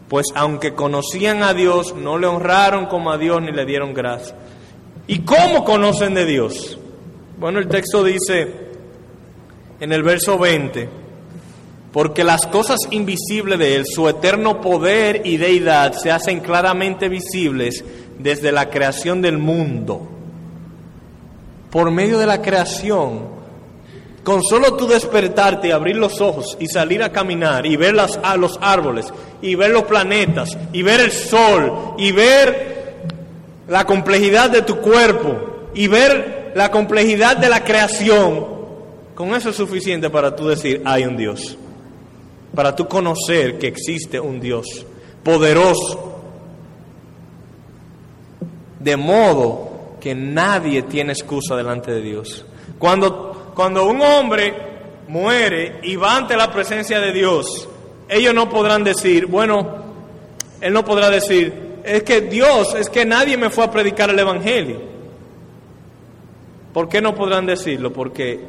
Pues 0.10 0.26
aunque 0.34 0.74
conocían 0.74 1.44
a 1.44 1.54
Dios, 1.54 1.94
no 1.96 2.18
le 2.18 2.26
honraron 2.26 2.88
como 2.88 3.12
a 3.12 3.20
Dios 3.20 3.44
ni 3.44 3.52
le 3.52 3.66
dieron 3.66 3.94
gracia. 3.94 4.36
¿Y 5.06 5.20
cómo 5.20 5.64
conocen 5.64 6.16
de 6.16 6.26
Dios? 6.26 6.80
Bueno, 7.38 7.60
el 7.60 7.68
texto 7.68 8.04
dice, 8.04 8.52
en 9.80 9.92
el 9.92 10.02
verso 10.02 10.40
20, 10.40 10.90
porque 11.94 12.24
las 12.24 12.48
cosas 12.48 12.80
invisibles 12.90 13.60
de 13.60 13.76
Él, 13.76 13.86
su 13.86 14.10
eterno 14.10 14.62
poder 14.62 15.22
y 15.26 15.38
deidad, 15.38 15.94
se 15.94 16.10
hacen 16.10 16.40
claramente 16.40 17.08
visibles 17.08 17.86
desde 18.18 18.52
la 18.52 18.72
creación 18.72 19.22
del 19.22 19.38
mundo. 19.38 20.11
Por 21.72 21.90
medio 21.90 22.20
de 22.20 22.26
la 22.26 22.42
creación, 22.42 23.22
con 24.24 24.44
solo 24.44 24.76
tú 24.76 24.88
despertarte 24.88 25.70
y 25.70 25.72
abrir 25.72 25.96
los 25.96 26.22
ojos 26.22 26.58
y 26.60 26.68
salir 26.68 27.02
a 27.02 27.12
caminar 27.12 27.66
y 27.66 27.76
ver 27.76 27.96
las, 27.96 28.20
a 28.22 28.38
los 28.38 28.60
árboles 28.62 29.12
y 29.42 29.56
ver 29.56 29.72
los 29.72 29.84
planetas 29.84 30.58
y 30.72 30.84
ver 30.84 31.00
el 31.00 31.12
sol 31.12 31.96
y 31.98 32.12
ver 32.12 32.82
la 33.68 33.86
complejidad 33.86 34.50
de 34.50 34.62
tu 34.62 34.78
cuerpo 34.78 35.70
y 35.74 35.88
ver 35.88 36.52
la 36.56 36.70
complejidad 36.70 37.38
de 37.38 37.50
la 37.50 37.64
creación, 37.64 38.46
con 39.16 39.34
eso 39.34 39.50
es 39.50 39.56
suficiente 39.56 40.10
para 40.10 40.36
tú 40.36 40.48
decir, 40.48 40.82
hay 40.86 41.06
un 41.06 41.18
Dios. 41.18 41.58
Para 42.54 42.76
tú 42.76 42.88
conocer 42.88 43.58
que 43.58 43.68
existe 43.68 44.20
un 44.20 44.40
Dios 44.40 44.86
poderoso. 45.24 46.20
De 48.80 48.98
modo 48.98 49.71
que 50.02 50.16
nadie 50.16 50.82
tiene 50.82 51.14
excusa 51.14 51.56
delante 51.56 51.92
de 51.92 52.02
Dios. 52.02 52.44
Cuando, 52.78 53.54
cuando 53.56 53.86
un 53.86 54.02
hombre 54.02 54.54
muere 55.08 55.80
y 55.84 55.96
va 55.96 56.18
ante 56.18 56.36
la 56.36 56.52
presencia 56.52 57.00
de 57.00 57.14
Dios, 57.14 57.70
ellos 58.10 58.34
no 58.34 58.50
podrán 58.50 58.84
decir, 58.84 59.28
bueno, 59.28 59.76
él 60.60 60.74
no 60.74 60.84
podrá 60.84 61.10
decir, 61.10 61.80
es 61.86 62.04
que 62.04 62.22
Dios, 62.22 62.76
es 62.76 62.90
que 62.90 63.06
nadie 63.06 63.38
me 63.38 63.50
fue 63.50 63.64
a 63.64 63.72
predicar 63.72 64.10
el 64.10 64.20
Evangelio. 64.20 64.82
¿Por 66.74 66.90
qué 66.90 67.02
no 67.02 67.14
podrán 67.14 67.46
decirlo? 67.46 67.94
Porque 67.94 68.40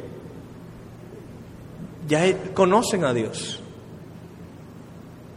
ya 2.08 2.24
conocen 2.54 3.04
a 3.04 3.12
Dios. 3.12 3.60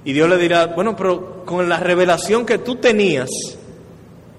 Y 0.03 0.13
Dios 0.13 0.29
le 0.29 0.37
dirá, 0.37 0.67
bueno, 0.67 0.95
pero 0.95 1.43
con 1.45 1.67
la 1.67 1.79
revelación 1.79 2.45
que 2.45 2.59
tú 2.59 2.75
tenías, 2.75 3.29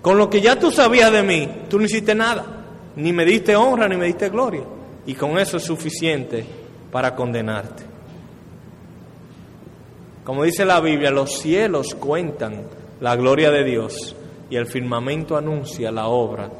con 0.07 0.19
lo 0.19 0.31
que 0.31 0.41
ya 0.41 0.57
tú 0.57 0.71
sabías 0.71 1.11
de 1.11 1.25
mí, 1.25 1.49
tú 1.69 1.81
no 1.81 1.85
hiciste 1.85 2.15
nada, 2.15 2.47
ni 2.95 3.13
me 3.13 3.25
diste 3.25 3.57
honra, 3.57 3.89
ni 3.89 3.97
me 3.97 4.07
diste 4.07 4.29
gloria. 4.29 4.63
Y 5.05 5.15
con 5.15 5.37
eso 5.37 5.57
es 5.57 5.65
suficiente 5.65 6.47
para 6.93 7.17
condenarte. 7.17 7.83
Como 10.23 10.45
dice 10.45 10.65
la 10.65 10.79
Biblia, 10.79 11.11
los 11.11 11.41
cielos 11.41 11.97
cuentan 11.97 12.69
la 13.01 13.17
gloria 13.17 13.51
de 13.51 13.65
Dios 13.65 14.15
y 14.49 14.55
el 14.55 14.67
firmamento 14.67 15.37
anuncia 15.37 15.91
la 15.91 16.07
obra 16.07 16.53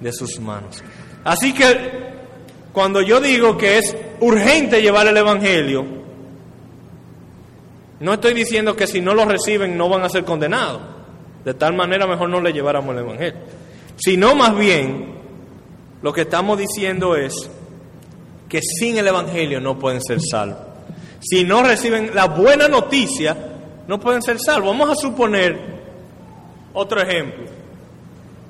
de 0.00 0.10
sus 0.10 0.40
manos. 0.40 0.82
Así 1.24 1.52
que 1.52 1.76
cuando 2.72 3.02
yo 3.02 3.20
digo 3.20 3.58
que 3.58 3.76
es 3.76 3.94
urgente 4.20 4.80
llevar 4.80 5.08
el 5.08 5.16
Evangelio, 5.18 5.84
no 8.00 8.14
estoy 8.14 8.32
diciendo 8.32 8.74
que 8.74 8.86
si 8.86 9.02
no 9.02 9.12
lo 9.12 9.26
reciben 9.26 9.76
no 9.76 9.90
van 9.90 10.04
a 10.04 10.08
ser 10.08 10.24
condenados. 10.24 10.94
De 11.44 11.54
tal 11.54 11.74
manera 11.74 12.06
mejor 12.06 12.28
no 12.28 12.40
le 12.40 12.52
lleváramos 12.52 12.94
el 12.94 13.02
Evangelio. 13.02 13.40
Sino 13.96 14.34
más 14.34 14.56
bien, 14.56 15.14
lo 16.02 16.12
que 16.12 16.22
estamos 16.22 16.58
diciendo 16.58 17.16
es 17.16 17.50
que 18.48 18.60
sin 18.62 18.98
el 18.98 19.06
Evangelio 19.06 19.60
no 19.60 19.78
pueden 19.78 20.02
ser 20.02 20.20
salvos. 20.20 20.58
Si 21.20 21.44
no 21.44 21.62
reciben 21.62 22.10
la 22.14 22.26
buena 22.26 22.68
noticia, 22.68 23.36
no 23.86 24.00
pueden 24.00 24.22
ser 24.22 24.38
salvos. 24.38 24.70
Vamos 24.70 24.90
a 24.90 24.94
suponer 24.94 25.58
otro 26.72 27.00
ejemplo. 27.00 27.44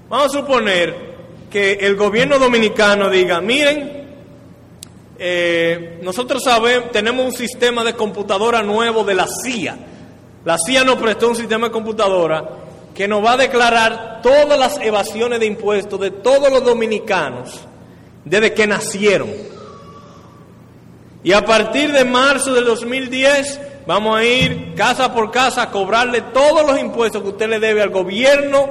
Vamos 0.09 0.27
a 0.27 0.39
suponer 0.39 1.15
que 1.51 1.73
el 1.75 1.97
gobierno 1.97 2.39
dominicano 2.39 3.11
diga, 3.11 3.41
miren, 3.41 4.05
eh, 5.19 6.01
nosotros 6.03 6.43
sabemos, 6.43 6.91
tenemos 6.91 7.27
un 7.27 7.33
sistema 7.33 7.85
de 7.85 7.95
computadora 7.95 8.63
nuevo 8.63 9.05
de 9.05 9.15
la 9.15 9.27
CIA. 9.27 9.77
La 10.45 10.59
CIA 10.59 10.85
nos 10.85 10.97
prestó 10.97 11.29
un 11.29 11.37
sistema 11.37 11.69
de 11.69 11.73
computadora 11.73 12.64
que 12.95 13.09
nos 13.09 13.25
va 13.25 13.33
a 13.33 13.37
declarar 13.37 14.21
todas 14.23 14.59
las 14.59 14.79
evasiones 14.81 15.41
de 15.41 15.47
impuestos 15.47 16.01
de 16.01 16.11
todos 16.11 16.51
los 16.51 16.65
dominicanos 16.65 17.61
desde 18.25 18.55
que 18.55 18.67
nacieron. 18.67 19.29
Y 21.23 21.33
a 21.33 21.45
partir 21.45 21.93
de 21.93 22.05
marzo 22.05 22.55
del 22.55 22.65
2010 22.65 23.61
vamos 23.87 24.19
a 24.19 24.25
ir 24.25 24.75
casa 24.75 25.13
por 25.13 25.31
casa 25.31 25.63
a 25.63 25.71
cobrarle 25.71 26.21
todos 26.33 26.67
los 26.67 26.79
impuestos 26.79 27.23
que 27.23 27.29
usted 27.29 27.49
le 27.49 27.59
debe 27.59 27.83
al 27.83 27.91
gobierno 27.91 28.69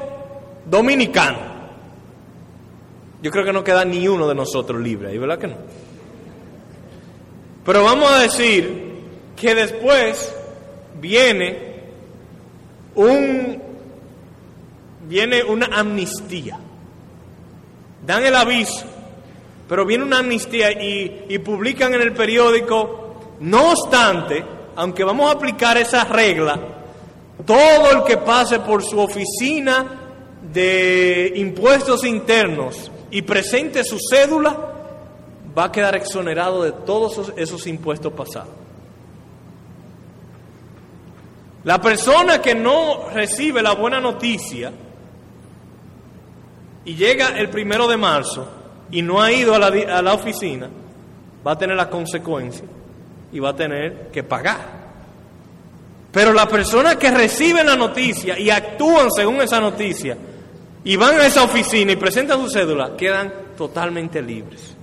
dominicano. 0.66 1.54
Yo 3.22 3.32
creo 3.32 3.46
que 3.46 3.54
no 3.54 3.64
queda 3.64 3.86
ni 3.86 4.08
uno 4.08 4.28
de 4.28 4.36
nosotros 4.36 4.82
libre 4.82 5.10
ahí, 5.10 5.18
¿verdad 5.18 5.40
que 5.40 5.48
no? 5.48 5.56
Pero 7.66 7.84
vamos 7.84 8.12
a 8.12 8.20
decir 8.20 9.02
que 9.36 9.56
después 9.56 10.34
viene 11.00 11.74
un 12.96 13.63
viene 15.08 15.44
una 15.44 15.68
amnistía. 15.68 16.58
Dan 18.06 18.26
el 18.26 18.36
aviso, 18.36 18.86
pero 19.68 19.86
viene 19.86 20.04
una 20.04 20.20
amnistía 20.20 20.72
y, 20.72 21.38
publican 21.40 21.94
en 21.94 22.02
el 22.02 22.14
periódico, 22.14 23.38
no 23.40 23.72
obstante, 23.72 24.44
aunque 24.76 25.04
vamos 25.04 25.30
a 25.30 25.36
aplicar 25.36 25.78
esa 25.78 26.04
regla, 26.04 26.60
todo 27.46 27.92
el 27.92 28.04
que 28.04 28.18
pase 28.18 28.60
por 28.60 28.84
su 28.84 29.00
oficina 29.00 29.86
de 30.52 31.34
impuestos 31.36 32.04
internos 32.04 32.92
y 33.10 33.22
presente 33.22 33.84
su 33.84 33.98
cédula, 34.00 34.74
va 35.58 35.66
a 35.66 35.72
quedar 35.72 35.96
exonerado 35.96 36.64
de 36.64 36.72
todos 36.72 37.32
esos 37.38 37.68
impuestos 37.68 38.12
pasados. 38.14 38.64
La 41.64 41.80
persona 41.80 42.42
que 42.42 42.54
no 42.56 43.10
recibe 43.14 43.62
la 43.62 43.74
buena 43.74 44.02
noticia 44.02 44.72
y 46.86 46.96
llega 46.96 47.38
el 47.40 47.50
primero 47.50 47.88
de 47.88 47.98
marzo 47.98 48.48
y 48.92 49.02
no 49.02 49.22
ha 49.22 49.32
ido 49.32 49.56
a 49.56 49.60
la, 49.60 49.68
a 49.68 50.02
la 50.02 50.14
oficina, 50.14 50.70
va 51.46 51.54
a 51.54 51.58
tener 51.58 51.76
la 51.76 51.90
consecuencia 51.90 52.66
y 53.32 53.40
va 53.40 53.50
a 53.50 53.56
tener 53.56 54.10
que 54.12 54.24
pagar. 54.24 54.84
Pero 56.12 56.32
la 56.32 56.48
persona 56.48 56.96
que 56.96 57.10
recibe 57.10 57.64
la 57.64 57.76
noticia 57.76 58.38
y 58.38 58.50
actúan 58.50 59.10
según 59.12 59.42
esa 59.42 59.60
noticia 59.60 60.16
y 60.84 60.96
van 60.96 61.20
a 61.20 61.26
esa 61.26 61.44
oficina 61.44 61.92
y 61.92 61.96
presentan 61.96 62.40
su 62.42 62.50
cédula, 62.50 62.96
quedan 62.96 63.34
totalmente 63.58 64.22
libres. 64.22 64.76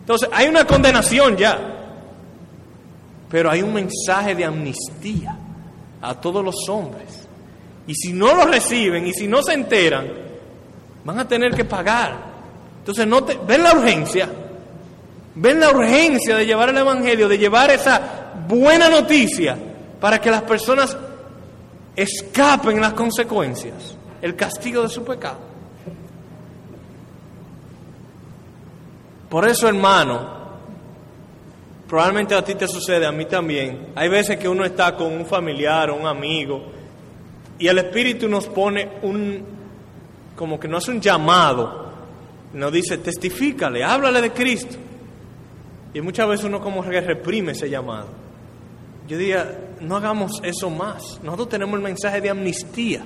Entonces, 0.00 0.28
hay 0.32 0.48
una 0.48 0.64
condenación 0.64 1.36
ya, 1.36 1.58
pero 3.30 3.50
hay 3.50 3.62
un 3.62 3.74
mensaje 3.74 4.34
de 4.34 4.44
amnistía 4.44 5.36
a 6.00 6.14
todos 6.14 6.44
los 6.44 6.68
hombres. 6.68 7.28
Y 7.86 7.94
si 7.94 8.12
no 8.12 8.34
lo 8.34 8.46
reciben 8.46 9.06
y 9.06 9.12
si 9.12 9.28
no 9.28 9.42
se 9.42 9.52
enteran, 9.52 10.27
van 11.08 11.20
a 11.20 11.26
tener 11.26 11.54
que 11.54 11.64
pagar. 11.64 12.18
Entonces, 12.80 13.06
no 13.06 13.24
te, 13.24 13.38
ven 13.46 13.62
la 13.62 13.72
urgencia, 13.72 14.28
ven 15.36 15.58
la 15.58 15.70
urgencia 15.70 16.36
de 16.36 16.44
llevar 16.44 16.68
el 16.68 16.76
Evangelio, 16.76 17.26
de 17.30 17.38
llevar 17.38 17.70
esa 17.70 18.34
buena 18.46 18.90
noticia 18.90 19.56
para 19.98 20.20
que 20.20 20.30
las 20.30 20.42
personas 20.42 20.94
escapen 21.96 22.78
las 22.78 22.92
consecuencias, 22.92 23.96
el 24.20 24.36
castigo 24.36 24.82
de 24.82 24.90
su 24.90 25.02
pecado. 25.02 25.38
Por 29.30 29.48
eso, 29.48 29.66
hermano, 29.66 30.28
probablemente 31.88 32.34
a 32.34 32.44
ti 32.44 32.54
te 32.54 32.68
sucede, 32.68 33.06
a 33.06 33.12
mí 33.12 33.24
también. 33.24 33.92
Hay 33.94 34.10
veces 34.10 34.36
que 34.36 34.46
uno 34.46 34.62
está 34.62 34.94
con 34.94 35.10
un 35.10 35.24
familiar 35.24 35.88
o 35.88 35.96
un 35.96 36.06
amigo 36.06 36.66
y 37.58 37.66
el 37.66 37.78
Espíritu 37.78 38.28
nos 38.28 38.46
pone 38.46 38.90
un, 39.00 39.57
como 40.38 40.60
que 40.60 40.68
no 40.68 40.76
hace 40.76 40.92
un 40.92 41.00
llamado, 41.00 41.88
nos 42.54 42.72
dice, 42.72 42.98
testifícale, 42.98 43.82
háblale 43.82 44.22
de 44.22 44.30
Cristo. 44.30 44.76
Y 45.92 46.00
muchas 46.00 46.28
veces 46.28 46.44
uno 46.46 46.60
como 46.60 46.82
que 46.84 47.00
reprime 47.00 47.52
ese 47.52 47.68
llamado. 47.68 48.06
Yo 49.08 49.18
diría, 49.18 49.72
no 49.80 49.96
hagamos 49.96 50.40
eso 50.44 50.70
más. 50.70 51.18
Nosotros 51.24 51.48
tenemos 51.48 51.74
el 51.74 51.82
mensaje 51.82 52.20
de 52.20 52.30
amnistía. 52.30 53.02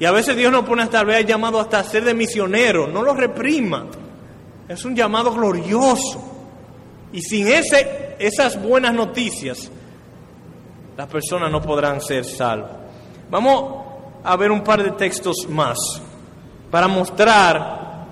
Y 0.00 0.04
a 0.04 0.10
veces 0.10 0.34
Dios 0.34 0.50
nos 0.50 0.64
pone 0.64 0.82
hasta 0.82 1.04
vez 1.04 1.24
llamado 1.24 1.60
hasta 1.60 1.84
ser 1.84 2.04
de 2.04 2.14
misionero. 2.14 2.88
No 2.88 3.02
lo 3.02 3.14
reprima. 3.14 3.86
Es 4.68 4.84
un 4.84 4.96
llamado 4.96 5.32
glorioso. 5.32 6.32
Y 7.12 7.20
sin 7.22 7.46
ese, 7.46 8.16
esas 8.18 8.60
buenas 8.60 8.92
noticias, 8.92 9.70
las 10.96 11.06
personas 11.06 11.52
no 11.52 11.62
podrán 11.62 12.00
ser 12.00 12.24
salvas. 12.24 12.72
Vamos 13.30 13.83
a 14.24 14.36
ver 14.36 14.50
un 14.50 14.62
par 14.62 14.82
de 14.82 14.92
textos 14.92 15.46
más 15.48 15.78
para 16.70 16.88
mostrar 16.88 18.06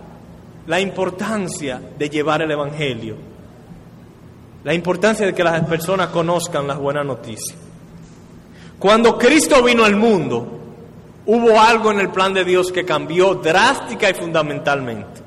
la 0.67 0.81
importancia 0.81 1.81
de 1.99 2.09
llevar 2.09 2.43
el 2.43 2.51
Evangelio, 2.51 3.17
la 4.63 4.75
importancia 4.75 5.27
de 5.27 5.35
que 5.35 5.43
las 5.43 5.65
personas 5.65 6.09
conozcan 6.09 6.69
las 6.69 6.79
buenas 6.79 7.05
noticias. 7.05 7.59
Cuando 8.79 9.19
Cristo 9.19 9.63
vino 9.63 9.85
al 9.85 9.97
mundo, 9.97 10.61
hubo 11.27 11.61
algo 11.61 11.91
en 11.91 12.01
el 12.01 12.11
plan 12.11 12.35
de 12.35 12.45
Dios 12.45 12.71
que 12.71 12.85
cambió 12.85 13.35
drástica 13.35 14.11
y 14.11 14.15
fundamentalmente. 14.15 15.21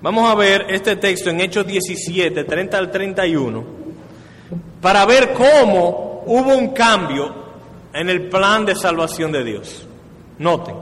Vamos 0.00 0.30
a 0.30 0.34
ver 0.34 0.66
este 0.68 0.96
texto 0.96 1.30
en 1.30 1.40
Hechos 1.40 1.66
17, 1.66 2.44
30 2.44 2.78
al 2.78 2.90
31, 2.90 3.64
para 4.80 5.04
ver 5.04 5.32
cómo 5.32 6.22
hubo 6.26 6.56
un 6.56 6.68
cambio 6.68 7.34
en 7.92 8.08
el 8.08 8.28
plan 8.28 8.64
de 8.64 8.74
salvación 8.74 9.32
de 9.32 9.44
Dios. 9.44 9.85
Noten. 10.38 10.74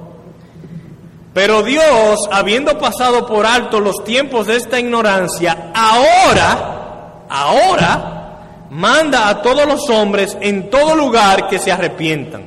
Pero 1.32 1.62
Dios, 1.62 2.20
habiendo 2.30 2.78
pasado 2.78 3.26
por 3.26 3.44
alto 3.44 3.80
los 3.80 4.05
tiempos 4.05 4.46
de 4.46 4.57
esta 4.57 4.78
ignorancia, 4.78 5.72
ahora, 5.74 7.24
ahora, 7.28 8.66
manda 8.70 9.28
a 9.28 9.42
todos 9.42 9.66
los 9.66 9.88
hombres 9.90 10.36
en 10.40 10.70
todo 10.70 10.94
lugar 10.94 11.48
que 11.48 11.59
se 11.59 11.72
arrepientan. 11.72 12.44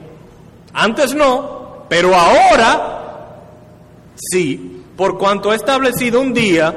Antes 0.73 1.13
no, 1.13 1.85
pero 1.89 2.15
ahora 2.15 2.97
sí 4.15 4.77
por 4.97 5.17
cuanto 5.17 5.51
ha 5.51 5.55
establecido 5.55 6.19
un 6.19 6.33
día 6.33 6.73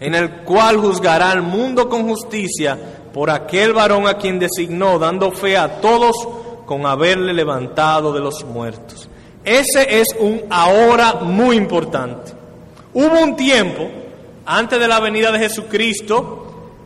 en 0.00 0.14
el 0.14 0.42
cual 0.42 0.76
juzgará 0.76 1.32
al 1.32 1.42
mundo 1.42 1.88
con 1.88 2.08
justicia 2.08 2.78
por 3.12 3.28
aquel 3.28 3.72
varón 3.72 4.06
a 4.06 4.14
quien 4.14 4.38
designó, 4.38 4.98
dando 4.98 5.32
fe 5.32 5.56
a 5.56 5.80
todos 5.80 6.16
con 6.64 6.86
haberle 6.86 7.32
levantado 7.32 8.12
de 8.12 8.20
los 8.20 8.44
muertos. 8.44 9.08
Ese 9.48 10.00
es 10.00 10.08
un 10.18 10.42
ahora 10.50 11.14
muy 11.22 11.56
importante. 11.56 12.32
Hubo 12.92 13.18
un 13.22 13.34
tiempo, 13.34 13.88
antes 14.44 14.78
de 14.78 14.86
la 14.86 15.00
venida 15.00 15.32
de 15.32 15.38
Jesucristo, 15.38 16.44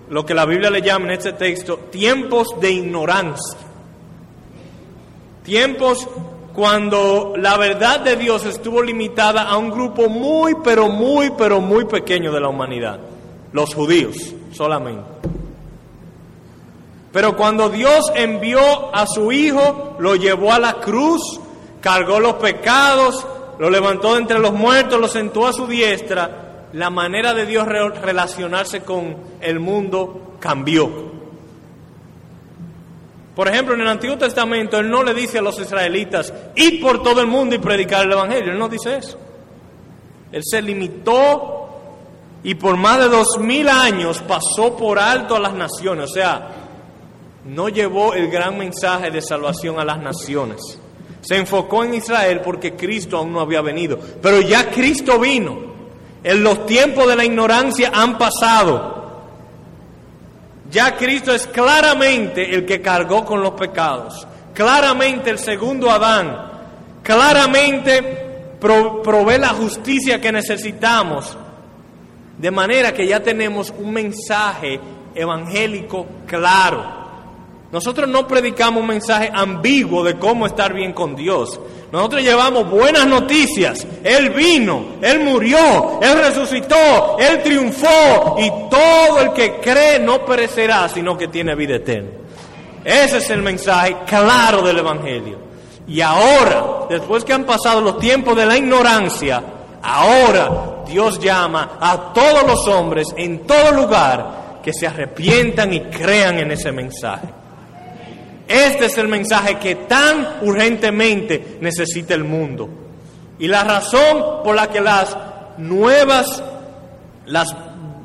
lo 0.09 0.25
que 0.25 0.33
la 0.33 0.47
Biblia 0.47 0.71
le 0.71 0.81
llama 0.81 1.07
en 1.07 1.11
este 1.13 1.33
texto, 1.33 1.77
tiempos 1.91 2.47
de 2.61 2.71
ignorancia. 2.71 3.59
Tiempos 5.43 6.07
cuando 6.55 7.35
la 7.37 7.57
verdad 7.57 7.99
de 7.99 8.15
Dios 8.15 8.45
estuvo 8.45 8.81
limitada 8.81 9.43
a 9.43 9.57
un 9.57 9.73
grupo 9.73 10.09
muy, 10.09 10.55
pero 10.63 10.89
muy, 10.89 11.33
pero 11.37 11.61
muy 11.61 11.85
pequeño 11.87 12.31
de 12.31 12.41
la 12.41 12.49
humanidad, 12.49 13.01
los 13.53 13.75
judíos 13.75 14.17
solamente. 14.53 15.03
Pero 17.11 17.37
cuando 17.37 17.71
Dios 17.71 18.13
envió 18.15 18.95
a 18.95 19.05
su 19.09 19.33
Hijo, 19.33 19.97
lo 19.99 20.15
llevó 20.15 20.53
a 20.53 20.61
la 20.61 20.75
cruz, 20.75 21.41
cargó 21.83 22.19
los 22.21 22.35
pecados, 22.35 23.27
lo 23.59 23.69
levantó 23.69 24.15
de 24.15 24.21
entre 24.21 24.39
los 24.39 24.55
muertos, 24.55 24.99
lo 24.99 25.09
sentó 25.09 25.47
a 25.47 25.53
su 25.53 25.67
diestra, 25.67 26.69
la 26.73 26.89
manera 26.89 27.35
de 27.35 27.45
Dios 27.45 27.67
relacionarse 27.67 28.81
con 28.81 29.17
el 29.41 29.61
mundo 29.61 30.37
cambió. 30.41 31.13
Por 33.35 33.49
ejemplo, 33.49 33.75
en 33.75 33.81
el 33.81 33.89
Antiguo 33.89 34.17
Testamento 34.17 34.79
Él 34.79 34.91
no 34.91 35.03
le 35.03 35.13
dice 35.15 35.39
a 35.39 35.43
los 35.43 35.59
israelitas, 35.59 36.33
id 36.55 36.81
por 36.81 37.03
todo 37.03 37.21
el 37.21 37.27
mundo 37.27 37.55
y 37.55 37.59
predicar 37.59 38.05
el 38.05 38.13
Evangelio. 38.13 38.53
Él 38.53 38.59
no 38.59 38.69
dice 38.69 38.97
eso. 38.97 39.19
Él 40.31 40.43
se 40.45 40.63
limitó 40.63 41.69
y 42.43 42.55
por 42.55 42.77
más 42.77 42.99
de 42.99 43.09
dos 43.09 43.39
mil 43.39 43.69
años 43.69 44.23
pasó 44.23 44.77
por 44.77 44.99
alto 44.99 45.37
a 45.37 45.41
las 45.41 45.55
naciones. 45.55 46.11
O 46.11 46.13
sea, 46.13 46.49
no 47.45 47.69
llevó 47.69 48.15
el 48.15 48.31
gran 48.31 48.59
mensaje 48.59 49.11
de 49.11 49.23
salvación 49.23 49.79
a 49.79 49.85
las 49.85 49.99
naciones. 49.99 50.79
Se 51.23 51.37
enfocó 51.37 51.85
en 51.85 51.95
Israel 51.95 52.43
porque 52.45 52.75
Cristo 52.75 53.17
aún 53.17 53.33
no 53.33 53.41
había 53.41 53.63
venido. 53.63 53.99
Pero 54.21 54.43
ya 54.43 54.71
Cristo 54.71 55.19
vino. 55.19 55.73
En 56.23 56.43
los 56.45 56.67
tiempos 56.67 57.09
de 57.09 57.17
la 57.17 57.25
ignorancia 57.25 57.91
han 57.93 58.19
pasado. 58.19 58.93
Ya 60.73 60.97
Cristo 60.97 61.35
es 61.35 61.47
claramente 61.47 62.55
el 62.55 62.65
que 62.65 62.81
cargó 62.81 63.27
con 63.27 63.43
los 63.43 63.53
pecados, 63.53 64.27
claramente 64.55 65.29
el 65.29 65.39
segundo 65.39 65.91
Adán, 65.91 66.35
claramente 67.03 68.57
provee 68.59 69.39
la 69.39 69.51
justicia 69.51 70.19
que 70.19 70.33
necesitamos, 70.33 71.37
de 72.39 72.51
manera 72.51 72.95
que 72.95 73.07
ya 73.07 73.21
tenemos 73.21 73.71
un 73.77 73.93
mensaje 73.93 74.81
evangélico 75.15 76.07
claro. 76.27 77.02
Nosotros 77.73 78.07
no 78.07 78.29
predicamos 78.29 78.83
un 78.83 78.89
mensaje 78.89 79.31
ambiguo 79.33 80.05
de 80.05 80.19
cómo 80.19 80.45
estar 80.45 80.75
bien 80.75 80.93
con 80.93 81.17
Dios. 81.17 81.59
Nosotros 81.91 82.23
llevamos 82.23 82.69
buenas 82.69 83.07
noticias. 83.07 83.87
Él 84.05 84.29
vino, 84.29 84.85
Él 85.01 85.21
murió, 85.21 85.99
Él 86.03 86.19
resucitó, 86.19 87.17
Él 87.19 87.43
triunfó 87.43 88.37
y 88.39 88.51
todo 88.69 89.23
el 89.23 89.33
que 89.33 89.55
cree 89.55 89.99
no 89.99 90.23
perecerá, 90.27 90.87
sino 90.91 91.17
que 91.17 91.29
tiene 91.29 91.55
vida 91.55 91.77
eterna. 91.77 92.11
Ese 92.85 93.17
es 93.17 93.31
el 93.31 93.41
mensaje 93.41 93.97
claro 94.07 94.61
del 94.61 94.79
Evangelio. 94.79 95.39
Y 95.89 96.03
ahora, 96.03 96.87
después 96.91 97.25
que 97.25 97.33
han 97.33 97.45
pasado 97.45 97.81
los 97.81 97.99
tiempos 97.99 98.37
de 98.37 98.45
la 98.45 98.59
ignorancia, 98.59 99.43
ahora 99.83 100.83
Dios 100.87 101.19
llama 101.19 101.79
a 101.81 102.13
todos 102.13 102.47
los 102.47 102.69
hombres 102.69 103.09
en 103.17 103.47
todo 103.47 103.73
lugar 103.73 104.61
que 104.63 104.75
se 104.75 104.87
arrepientan 104.87 105.73
y 105.73 105.81
crean 105.81 106.39
en 106.39 106.51
ese 106.51 106.71
mensaje. 106.71 107.42
Este 108.53 108.85
es 108.85 108.99
el 108.99 109.09
mensaje 109.09 109.59
que 109.59 109.77
tan 109.77 110.41
urgentemente 110.43 111.57
necesita 111.63 112.13
el 112.13 112.23
mundo. 112.23 112.69
Y 113.39 113.49
la 113.49 113.65
razón 113.65 114.43
por 114.45 114.55
la 114.55 114.69
que 114.69 114.83
las 114.83 115.17
nuevas, 115.57 116.43
las 117.25 117.57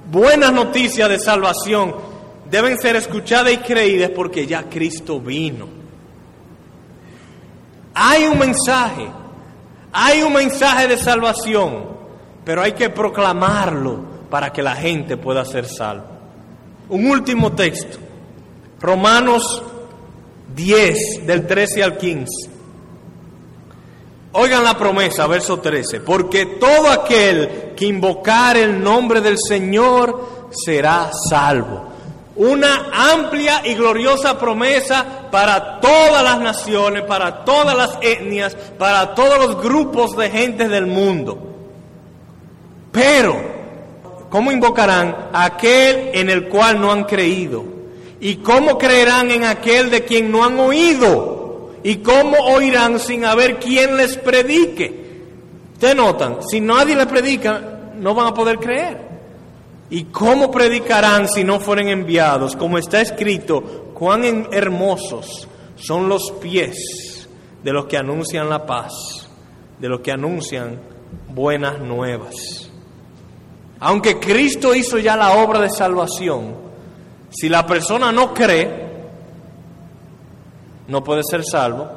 buenas 0.09 0.53
noticias 0.53 1.09
de 1.09 1.19
salvación 1.19 1.93
deben 2.49 2.79
ser 2.79 2.95
escuchadas 2.95 3.51
y 3.51 3.57
creídas 3.57 4.11
porque 4.11 4.47
ya 4.47 4.63
Cristo 4.69 5.19
vino. 5.19 5.67
Hay 7.93 8.25
un 8.25 8.39
mensaje, 8.39 9.05
hay 9.91 10.21
un 10.21 10.31
mensaje 10.31 10.87
de 10.87 10.95
salvación, 10.95 11.87
pero 12.45 12.61
hay 12.61 12.71
que 12.71 12.89
proclamarlo 12.89 13.99
para 14.29 14.53
que 14.53 14.63
la 14.63 14.77
gente 14.77 15.17
pueda 15.17 15.43
ser 15.43 15.65
salva. 15.65 16.05
Un 16.87 17.09
último 17.09 17.51
texto, 17.51 17.97
Romanos 18.79 19.61
10, 20.57 21.27
del 21.27 21.45
13 21.45 21.83
al 21.83 21.97
15. 21.97 22.49
Oigan 24.33 24.63
la 24.63 24.77
promesa, 24.77 25.27
verso 25.27 25.59
13, 25.59 26.01
porque 26.01 26.45
todo 26.59 26.89
aquel 26.89 27.73
que 27.75 27.85
invocar 27.85 28.57
el 28.57 28.83
nombre 28.83 29.21
del 29.21 29.37
Señor 29.37 30.47
será 30.49 31.11
salvo. 31.29 31.85
Una 32.35 32.89
amplia 32.91 33.61
y 33.65 33.75
gloriosa 33.75 34.37
promesa 34.37 35.29
para 35.31 35.79
todas 35.79 36.23
las 36.23 36.39
naciones, 36.39 37.03
para 37.03 37.45
todas 37.45 37.75
las 37.75 37.97
etnias, 38.01 38.55
para 38.77 39.13
todos 39.15 39.39
los 39.39 39.61
grupos 39.61 40.15
de 40.17 40.29
gente 40.29 40.67
del 40.67 40.87
mundo. 40.87 41.37
Pero, 42.91 43.35
¿cómo 44.29 44.51
invocarán 44.51 45.29
a 45.33 45.45
aquel 45.45 46.11
en 46.13 46.29
el 46.29 46.47
cual 46.47 46.81
no 46.81 46.91
han 46.91 47.03
creído? 47.05 47.76
¿Y 48.19 48.37
cómo 48.37 48.77
creerán 48.77 49.31
en 49.31 49.43
aquel 49.43 49.89
de 49.89 50.03
quien 50.03 50.31
no 50.31 50.43
han 50.43 50.59
oído? 50.59 51.71
¿Y 51.83 51.97
cómo 51.97 52.37
oirán 52.37 52.99
sin 52.99 53.25
haber 53.25 53.57
quien 53.59 53.97
les 53.97 54.17
predique? 54.17 55.07
Ustedes 55.73 55.95
notan, 55.95 56.37
si 56.41 56.59
nadie 56.59 56.95
les 56.95 57.05
predica, 57.05 57.91
no 57.95 58.15
van 58.15 58.27
a 58.27 58.33
poder 58.33 58.57
creer. 58.57 59.07
¿Y 59.89 60.05
cómo 60.05 60.51
predicarán 60.51 61.29
si 61.29 61.43
no 61.43 61.59
fueren 61.59 61.87
enviados? 61.87 62.55
Como 62.55 62.77
está 62.77 62.99
escrito, 62.99 63.91
cuán 63.93 64.47
hermosos 64.51 65.47
son 65.75 66.09
los 66.09 66.31
pies 66.41 67.27
de 67.63 67.71
los 67.71 67.85
que 67.85 67.97
anuncian 67.97 68.49
la 68.49 68.65
paz, 68.65 69.29
de 69.79 69.87
los 69.87 70.01
que 70.01 70.11
anuncian 70.11 70.79
buenas 71.29 71.79
nuevas. 71.79 72.69
Aunque 73.79 74.19
Cristo 74.19 74.73
hizo 74.73 74.97
ya 74.97 75.15
la 75.15 75.37
obra 75.37 75.61
de 75.61 75.69
salvación, 75.69 76.66
si 77.29 77.49
la 77.49 77.65
persona 77.65 78.11
no 78.11 78.33
cree, 78.33 78.87
no 80.87 81.03
puede 81.03 81.21
ser 81.29 81.43
salvo. 81.43 81.87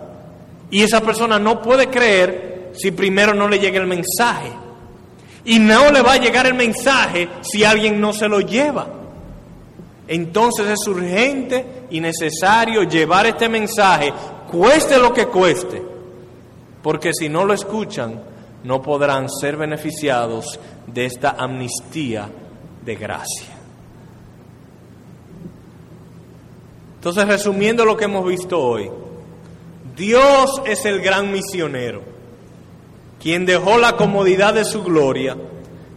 Y 0.70 0.82
esa 0.82 1.00
persona 1.00 1.38
no 1.38 1.60
puede 1.62 1.88
creer 1.88 2.70
si 2.74 2.90
primero 2.90 3.34
no 3.34 3.48
le 3.48 3.58
llega 3.58 3.80
el 3.80 3.86
mensaje. 3.86 4.50
Y 5.44 5.58
no 5.58 5.90
le 5.90 6.02
va 6.02 6.14
a 6.14 6.18
llegar 6.18 6.46
el 6.46 6.54
mensaje 6.54 7.28
si 7.40 7.64
alguien 7.64 8.00
no 8.00 8.12
se 8.12 8.28
lo 8.28 8.40
lleva. 8.40 8.86
Entonces 10.06 10.66
es 10.66 10.88
urgente 10.88 11.84
y 11.90 12.00
necesario 12.00 12.82
llevar 12.82 13.26
este 13.26 13.48
mensaje, 13.48 14.12
cueste 14.50 14.98
lo 14.98 15.14
que 15.14 15.26
cueste, 15.26 15.80
porque 16.82 17.12
si 17.14 17.28
no 17.28 17.44
lo 17.44 17.54
escuchan, 17.54 18.20
no 18.64 18.82
podrán 18.82 19.28
ser 19.30 19.56
beneficiados 19.56 20.58
de 20.88 21.06
esta 21.06 21.36
amnistía 21.38 22.28
de 22.84 22.96
gracia. 22.96 23.59
Entonces, 27.00 27.26
resumiendo 27.26 27.86
lo 27.86 27.96
que 27.96 28.04
hemos 28.04 28.26
visto 28.26 28.60
hoy, 28.60 28.90
Dios 29.96 30.60
es 30.66 30.84
el 30.84 31.00
gran 31.00 31.32
misionero, 31.32 32.02
quien 33.18 33.46
dejó 33.46 33.78
la 33.78 33.96
comodidad 33.96 34.52
de 34.52 34.66
su 34.66 34.82
gloria, 34.82 35.34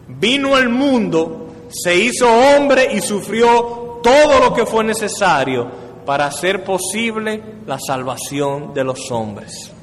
vino 0.07 0.55
al 0.55 0.69
mundo, 0.69 1.47
se 1.67 1.93
hizo 1.97 2.25
hombre 2.25 2.93
y 2.93 3.01
sufrió 3.01 3.99
todo 4.01 4.39
lo 4.39 4.53
que 4.53 4.65
fue 4.65 4.85
necesario 4.85 5.67
para 6.05 6.27
hacer 6.27 6.63
posible 6.63 7.43
la 7.67 7.79
salvación 7.85 8.73
de 8.73 8.85
los 8.85 9.11
hombres. 9.11 9.73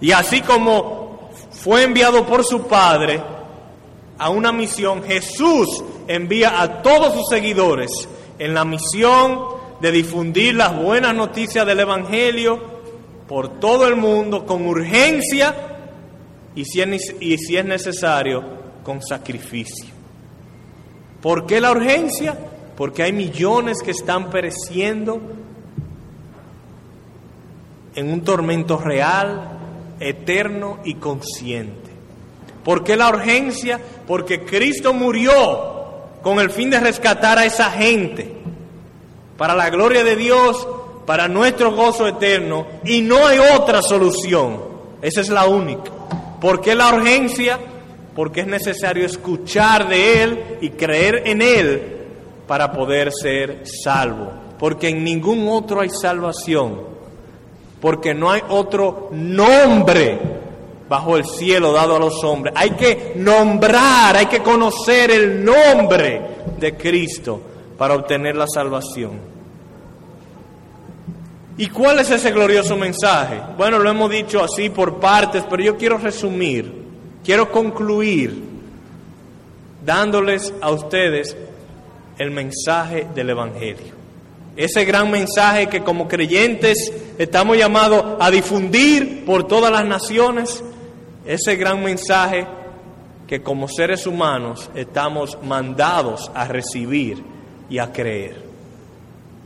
Y 0.00 0.12
así 0.12 0.40
como 0.40 1.28
fue 1.50 1.82
enviado 1.82 2.24
por 2.24 2.46
su 2.46 2.62
Padre 2.62 3.22
a 4.16 4.30
una 4.30 4.52
misión, 4.52 5.02
Jesús 5.02 5.84
envía 6.08 6.62
a 6.62 6.80
todos 6.80 7.12
sus 7.12 7.28
seguidores 7.28 7.90
en 8.38 8.54
la 8.54 8.64
misión 8.64 9.59
de 9.80 9.90
difundir 9.90 10.54
las 10.54 10.76
buenas 10.76 11.14
noticias 11.14 11.66
del 11.66 11.80
Evangelio 11.80 12.80
por 13.26 13.60
todo 13.60 13.86
el 13.86 13.96
mundo 13.96 14.44
con 14.44 14.66
urgencia 14.66 15.54
y 16.54 16.64
si 16.64 16.80
es, 16.80 17.64
necesario 17.64 18.42
con 18.82 19.00
sacrificio. 19.00 19.86
¿Por 21.22 21.46
qué 21.46 21.60
la 21.60 21.70
urgencia? 21.70 22.36
Porque 22.76 23.02
hay 23.02 23.12
millones 23.12 23.82
que 23.82 23.92
están 23.92 24.30
pereciendo 24.30 25.20
en 27.94 28.12
un 28.12 28.22
tormento 28.22 28.78
real, 28.78 29.58
eterno 30.00 30.80
y 30.84 30.94
consciente. 30.94 31.90
¿Por 32.64 32.84
qué 32.84 32.96
la 32.96 33.08
urgencia? 33.08 33.80
Porque 34.06 34.44
Cristo 34.44 34.92
murió 34.92 35.32
con 36.22 36.40
el 36.40 36.50
fin 36.50 36.68
de 36.70 36.80
rescatar 36.80 37.38
a 37.38 37.46
esa 37.46 37.70
gente 37.70 38.39
para 39.40 39.54
la 39.54 39.70
gloria 39.70 40.04
de 40.04 40.16
Dios, 40.16 40.68
para 41.06 41.26
nuestro 41.26 41.74
gozo 41.74 42.06
eterno, 42.06 42.66
y 42.84 43.00
no 43.00 43.26
hay 43.26 43.38
otra 43.38 43.80
solución. 43.80 44.60
Esa 45.00 45.22
es 45.22 45.30
la 45.30 45.46
única. 45.46 45.90
¿Por 46.38 46.60
qué 46.60 46.74
la 46.74 46.94
urgencia? 46.94 47.58
Porque 48.14 48.42
es 48.42 48.46
necesario 48.46 49.06
escuchar 49.06 49.88
de 49.88 50.22
Él 50.22 50.44
y 50.60 50.68
creer 50.68 51.22
en 51.24 51.40
Él 51.40 51.82
para 52.46 52.70
poder 52.70 53.12
ser 53.12 53.62
salvo. 53.64 54.30
Porque 54.58 54.90
en 54.90 55.02
ningún 55.04 55.48
otro 55.48 55.80
hay 55.80 55.88
salvación. 55.88 56.82
Porque 57.80 58.12
no 58.12 58.30
hay 58.30 58.42
otro 58.46 59.08
nombre 59.10 60.18
bajo 60.86 61.16
el 61.16 61.24
cielo 61.24 61.72
dado 61.72 61.96
a 61.96 61.98
los 61.98 62.22
hombres. 62.24 62.52
Hay 62.58 62.72
que 62.72 63.14
nombrar, 63.16 64.18
hay 64.18 64.26
que 64.26 64.42
conocer 64.42 65.10
el 65.10 65.42
nombre 65.42 66.20
de 66.58 66.76
Cristo 66.76 67.40
para 67.78 67.94
obtener 67.94 68.36
la 68.36 68.46
salvación. 68.46 69.29
¿Y 71.60 71.68
cuál 71.68 71.98
es 71.98 72.10
ese 72.10 72.30
glorioso 72.30 72.74
mensaje? 72.74 73.38
Bueno, 73.58 73.78
lo 73.78 73.90
hemos 73.90 74.10
dicho 74.10 74.42
así 74.42 74.70
por 74.70 74.98
partes, 74.98 75.44
pero 75.50 75.62
yo 75.62 75.76
quiero 75.76 75.98
resumir, 75.98 76.72
quiero 77.22 77.52
concluir 77.52 78.42
dándoles 79.84 80.54
a 80.62 80.70
ustedes 80.70 81.36
el 82.16 82.30
mensaje 82.30 83.08
del 83.14 83.28
Evangelio. 83.28 83.92
Ese 84.56 84.86
gran 84.86 85.10
mensaje 85.10 85.66
que 85.66 85.82
como 85.82 86.08
creyentes 86.08 86.94
estamos 87.18 87.58
llamados 87.58 88.16
a 88.18 88.30
difundir 88.30 89.26
por 89.26 89.46
todas 89.46 89.70
las 89.70 89.84
naciones, 89.84 90.64
ese 91.26 91.56
gran 91.56 91.84
mensaje 91.84 92.46
que 93.26 93.42
como 93.42 93.68
seres 93.68 94.06
humanos 94.06 94.70
estamos 94.74 95.36
mandados 95.42 96.30
a 96.34 96.48
recibir 96.48 97.22
y 97.68 97.76
a 97.76 97.92
creer. 97.92 98.42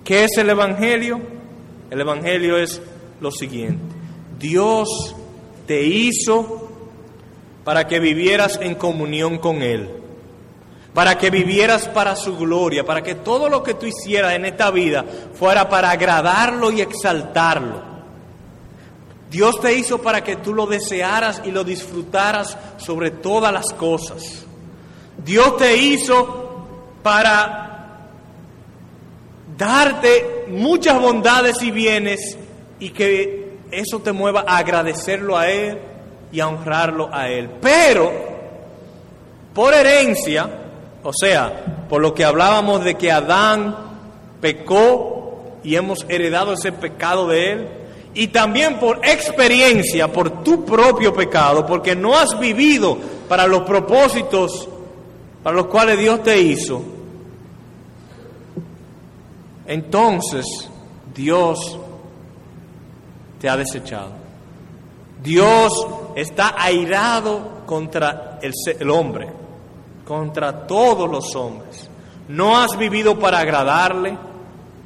¿Qué 0.05 0.23
es 0.23 0.39
el 0.39 0.51
Evangelio? 0.51 1.43
El 1.91 2.01
Evangelio 2.01 2.57
es 2.59 2.80
lo 3.20 3.30
siguiente. 3.30 3.95
Dios 4.39 5.14
te 5.66 5.82
hizo 5.82 6.68
para 7.64 7.87
que 7.87 8.01
vivieras 8.01 8.59
en 8.61 8.74
comunión 8.74 9.39
con 9.39 9.62
Él. 9.62 10.01
para 10.95 11.18
que 11.18 11.28
vivieras 11.28 11.89
para 11.89 12.14
su 12.14 12.37
gloria, 12.37 12.85
para 12.85 13.03
que 13.03 13.16
todo 13.16 13.49
lo 13.49 13.64
que 13.64 13.74
tú 13.74 13.85
hicieras 13.85 14.35
en 14.35 14.45
esta 14.45 14.70
vida 14.70 15.05
fuera 15.35 15.68
para 15.68 15.91
agradarlo 15.91 16.70
y 16.70 16.80
exaltarlo. 16.80 17.82
Dios 19.28 19.61
te 19.61 19.74
hizo 19.74 20.01
para 20.01 20.22
que 20.22 20.37
tú 20.37 20.55
lo 20.55 20.66
desearas 20.66 21.43
y 21.45 21.51
lo 21.51 21.64
disfrutaras 21.64 22.57
sobre 22.76 23.11
todas 23.11 23.53
las 23.53 23.72
cosas. 23.72 24.45
Dios 25.24 25.57
te 25.57 25.76
hizo 25.76 26.64
para 27.03 27.74
darte 29.57 30.46
muchas 30.48 31.00
bondades 31.00 31.62
y 31.62 31.70
bienes 31.70 32.36
y 32.78 32.90
que 32.90 33.59
eso 33.70 34.00
te 34.00 34.12
mueva 34.12 34.44
a 34.46 34.59
agradecerlo 34.59 35.36
a 35.36 35.48
Él 35.48 35.78
y 36.32 36.40
a 36.40 36.48
honrarlo 36.48 37.09
a 37.12 37.28
Él. 37.28 37.50
Pero, 37.61 38.12
por 39.55 39.74
herencia, 39.74 40.48
o 41.02 41.12
sea, 41.12 41.86
por 41.88 42.00
lo 42.00 42.14
que 42.14 42.24
hablábamos 42.24 42.84
de 42.84 42.94
que 42.96 43.12
Adán 43.12 43.76
pecó 44.40 45.59
y 45.62 45.76
hemos 45.76 46.05
heredado 46.09 46.52
ese 46.52 46.72
pecado 46.72 47.28
de 47.28 47.52
él, 47.52 47.68
y 48.14 48.28
también 48.28 48.78
por 48.78 49.00
experiencia, 49.02 50.12
por 50.12 50.44
tu 50.44 50.64
propio 50.64 51.12
pecado, 51.12 51.66
porque 51.66 51.96
no 51.96 52.16
has 52.16 52.38
vivido 52.38 52.96
para 53.28 53.46
los 53.46 53.62
propósitos 53.62 54.68
para 55.42 55.57
los 55.57 55.66
cuales 55.66 55.98
Dios 55.98 56.22
te 56.22 56.40
hizo, 56.40 56.82
entonces 59.67 60.69
Dios 61.15 61.79
te 63.41 63.49
ha 63.49 63.57
desechado. 63.57 64.12
Dios 65.23 65.73
está 66.17 66.55
airado 66.59 67.62
contra 67.67 68.39
el, 68.43 68.91
hombre 68.91 69.29
contra 70.05 70.67
todos 70.67 71.11
los 71.11 71.35
hombres. 71.35 71.89
No 72.29 72.59
has 72.59 72.77
vivido 72.77 73.19
para 73.19 73.39
agradarle, 73.39 74.19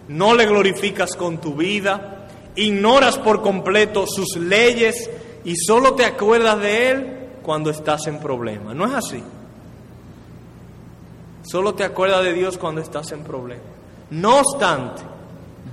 no 0.09 0.35
le 0.35 0.47
glorificas 0.47 1.17
con 1.17 1.39
tu 1.39 1.55
vida, 1.55 2.29
ignoras 2.55 3.19
por 3.19 3.43
completo 3.43 4.07
sus 4.07 4.37
leyes 4.37 5.11
y 5.45 5.57
solo 5.57 5.95
te 5.95 6.05
acuerdas 6.05 6.61
de 6.61 6.91
Él 6.91 7.19
cuando 7.43 7.71
estás 7.71 8.07
en 8.07 8.21
problemas. 8.21 8.77
¿No 8.77 8.87
es 8.87 8.95
así? 8.95 9.23
Solo 11.43 11.75
te 11.75 11.83
acuerdas 11.83 12.23
de 12.23 12.33
Dios 12.33 12.59
cuando 12.59 12.81
estás 12.81 13.11
en 13.13 13.25
problemas. 13.25 13.78
No 14.11 14.39
obstante, 14.41 15.03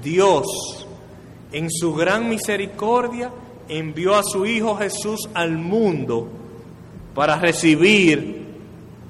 Dios, 0.03 0.45
en 1.51 1.69
su 1.71 1.93
gran 1.93 2.29
misericordia, 2.29 3.31
envió 3.69 4.15
a 4.15 4.23
su 4.23 4.45
Hijo 4.45 4.75
Jesús 4.75 5.29
al 5.33 5.57
mundo 5.57 6.27
para 7.13 7.38
recibir 7.38 8.45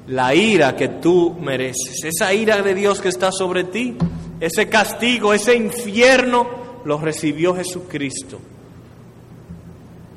la 0.07 0.35
ira 0.35 0.75
que 0.75 0.87
tú 0.87 1.35
mereces, 1.39 2.03
esa 2.03 2.33
ira 2.33 2.61
de 2.61 2.75
Dios 2.75 3.01
que 3.01 3.09
está 3.09 3.31
sobre 3.31 3.63
ti, 3.63 3.95
ese 4.39 4.69
castigo, 4.69 5.33
ese 5.33 5.55
infierno, 5.55 6.65
lo 6.85 6.99
recibió 6.99 7.55
Jesucristo. 7.55 8.39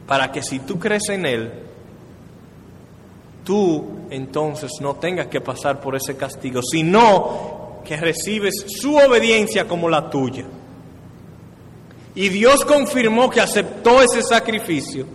Para 0.06 0.30
que 0.30 0.42
si 0.42 0.60
tú 0.60 0.78
crees 0.78 1.08
en 1.08 1.24
Él, 1.24 1.52
tú 3.44 3.86
entonces 4.10 4.72
no 4.80 4.96
tengas 4.96 5.28
que 5.28 5.40
pasar 5.40 5.80
por 5.80 5.96
ese 5.96 6.16
castigo, 6.16 6.60
sino 6.62 7.57
que 7.88 7.96
recibes 7.96 8.66
su 8.68 8.94
obediencia 8.96 9.66
como 9.66 9.88
la 9.88 10.10
tuya. 10.10 10.44
Y 12.14 12.28
Dios 12.28 12.62
confirmó 12.66 13.30
que 13.30 13.40
aceptó 13.40 14.02
ese 14.02 14.22
sacrificio 14.22 15.06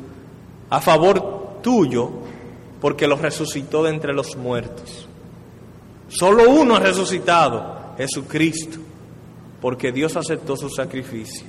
a 0.72 0.82
favor 0.82 1.60
tuyo 1.62 2.10
porque 2.82 3.08
los 3.08 3.22
resucitó 3.22 3.84
de 3.84 3.92
entre 3.92 4.12
los 4.12 4.36
muertos. 4.36 5.08
Solo 6.08 6.50
uno 6.50 6.78
ha 6.78 6.80
resucitado, 6.80 7.94
Jesucristo, 7.96 8.80
porque 9.62 9.92
Dios 9.92 10.18
aceptó 10.18 10.58
su 10.58 10.70
sacrificio. 10.72 11.46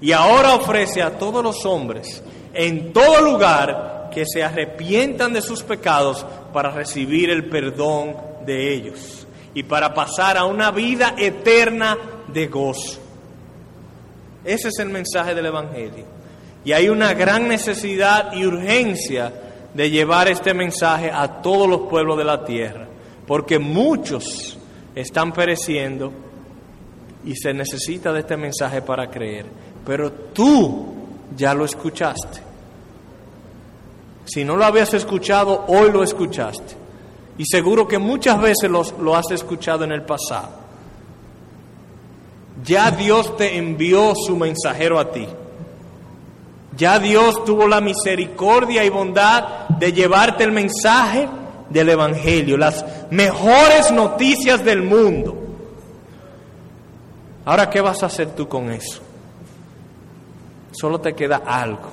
Y 0.00 0.12
ahora 0.12 0.54
ofrece 0.54 1.02
a 1.02 1.18
todos 1.18 1.42
los 1.42 1.66
hombres 1.66 2.22
en 2.54 2.92
todo 2.92 3.20
lugar 3.20 4.10
que 4.14 4.22
se 4.24 4.44
arrepientan 4.44 5.32
de 5.32 5.42
sus 5.42 5.64
pecados 5.64 6.24
para 6.52 6.70
recibir 6.70 7.30
el 7.30 7.48
perdón 7.48 8.16
de 8.46 8.74
ellos 8.74 9.24
y 9.58 9.64
para 9.64 9.92
pasar 9.92 10.36
a 10.36 10.44
una 10.44 10.70
vida 10.70 11.16
eterna 11.18 11.98
de 12.32 12.46
gozo. 12.46 13.00
Ese 14.44 14.68
es 14.68 14.78
el 14.78 14.88
mensaje 14.88 15.34
del 15.34 15.46
Evangelio. 15.46 16.04
Y 16.64 16.70
hay 16.70 16.88
una 16.88 17.12
gran 17.12 17.48
necesidad 17.48 18.32
y 18.34 18.46
urgencia 18.46 19.32
de 19.74 19.90
llevar 19.90 20.28
este 20.28 20.54
mensaje 20.54 21.10
a 21.10 21.42
todos 21.42 21.68
los 21.68 21.88
pueblos 21.90 22.16
de 22.18 22.24
la 22.24 22.44
tierra, 22.44 22.86
porque 23.26 23.58
muchos 23.58 24.56
están 24.94 25.32
pereciendo 25.32 26.12
y 27.24 27.34
se 27.34 27.52
necesita 27.52 28.12
de 28.12 28.20
este 28.20 28.36
mensaje 28.36 28.80
para 28.80 29.10
creer. 29.10 29.46
Pero 29.84 30.12
tú 30.12 30.86
ya 31.36 31.52
lo 31.52 31.64
escuchaste. 31.64 32.42
Si 34.24 34.44
no 34.44 34.56
lo 34.56 34.64
habías 34.64 34.94
escuchado, 34.94 35.64
hoy 35.66 35.90
lo 35.90 36.04
escuchaste. 36.04 36.87
Y 37.38 37.44
seguro 37.46 37.86
que 37.86 37.98
muchas 37.98 38.40
veces 38.40 38.68
lo, 38.68 39.16
has 39.16 39.30
escuchado 39.30 39.84
en 39.84 39.92
el 39.92 40.02
pasado. 40.02 40.50
Ya 42.64 42.90
Dios 42.90 43.36
te 43.36 43.56
envió 43.56 44.12
su 44.14 44.36
mensajero 44.36 44.98
a 44.98 45.12
ti. 45.12 45.26
Ya 46.76 46.98
Dios 46.98 47.44
tuvo 47.44 47.68
la 47.68 47.80
misericordia 47.80 48.84
y 48.84 48.88
bondad 48.88 49.68
de 49.68 49.92
llevarte 49.92 50.42
el 50.42 50.52
mensaje 50.52 51.28
del 51.70 51.88
Evangelio, 51.88 52.56
las 52.56 52.84
mejores 53.10 53.92
noticias 53.92 54.64
del 54.64 54.82
mundo. 54.82 55.36
Ahora, 57.44 57.70
¿qué 57.70 57.80
vas 57.80 58.02
a 58.02 58.06
hacer 58.06 58.34
tú 58.34 58.48
con 58.48 58.70
eso? 58.70 59.00
Solo 60.72 61.00
te 61.00 61.14
queda 61.14 61.42
algo, 61.46 61.88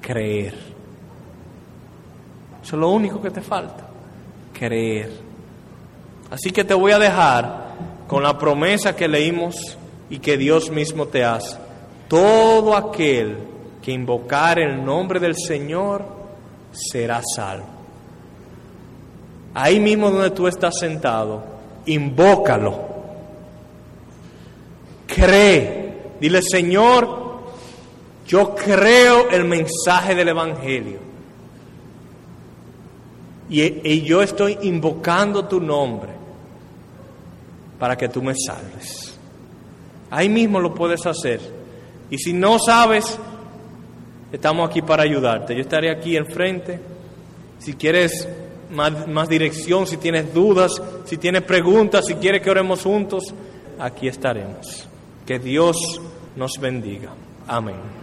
creer. 0.00 0.54
Eso 2.62 2.76
es 2.76 2.80
lo 2.80 2.88
único 2.90 3.20
que 3.20 3.30
te 3.30 3.40
falta, 3.40 3.86
creer. 4.62 5.10
Así 6.30 6.52
que 6.52 6.62
te 6.62 6.72
voy 6.72 6.92
a 6.92 6.98
dejar 7.00 7.72
con 8.06 8.22
la 8.22 8.38
promesa 8.38 8.94
que 8.94 9.08
leímos 9.08 9.56
y 10.08 10.20
que 10.20 10.36
Dios 10.36 10.70
mismo 10.70 11.08
te 11.08 11.24
hace. 11.24 11.56
Todo 12.06 12.76
aquel 12.76 13.38
que 13.82 13.90
invocar 13.90 14.60
el 14.60 14.84
nombre 14.84 15.18
del 15.18 15.34
Señor 15.36 16.04
será 16.70 17.20
salvo. 17.34 17.66
Ahí 19.52 19.80
mismo 19.80 20.12
donde 20.12 20.30
tú 20.30 20.46
estás 20.46 20.78
sentado, 20.78 21.42
invócalo. 21.86 22.92
Cree. 25.08 26.12
Dile, 26.20 26.40
Señor, 26.40 27.42
yo 28.28 28.54
creo 28.54 29.28
el 29.28 29.44
mensaje 29.44 30.14
del 30.14 30.28
Evangelio. 30.28 31.11
Y, 33.52 34.00
yo 34.00 34.22
estoy 34.22 34.58
invocando 34.62 35.44
tu 35.44 35.60
nombre 35.60 36.10
para 37.78 37.96
que 37.98 38.08
tú 38.08 38.22
me 38.22 38.32
salves. 38.34 39.14
Ahí 40.10 40.30
mismo 40.30 40.58
lo 40.58 40.74
puedes 40.74 41.04
hacer. 41.04 41.38
Y 42.08 42.16
si 42.16 42.32
no 42.32 42.58
sabes, 42.58 43.18
estamos 44.32 44.70
aquí 44.70 44.80
para 44.80 45.02
ayudarte. 45.02 45.54
Yo 45.54 45.60
estaré 45.60 45.90
aquí 45.90 46.16
enfrente. 46.16 46.80
Si 47.58 47.74
quieres 47.74 48.26
más, 48.70 49.06
más, 49.06 49.28
dirección, 49.28 49.86
si 49.86 49.98
tienes 49.98 50.32
dudas, 50.32 50.72
si 51.04 51.18
tienes 51.18 51.42
preguntas, 51.42 52.06
si 52.06 52.14
quieres 52.14 52.40
que 52.40 52.50
oremos 52.50 52.82
juntos, 52.82 53.34
aquí 53.78 54.08
estaremos. 54.08 54.88
Que 55.26 55.38
Dios 55.38 56.00
nos 56.36 56.52
bendiga. 56.58 57.10
Amén. 57.46 58.01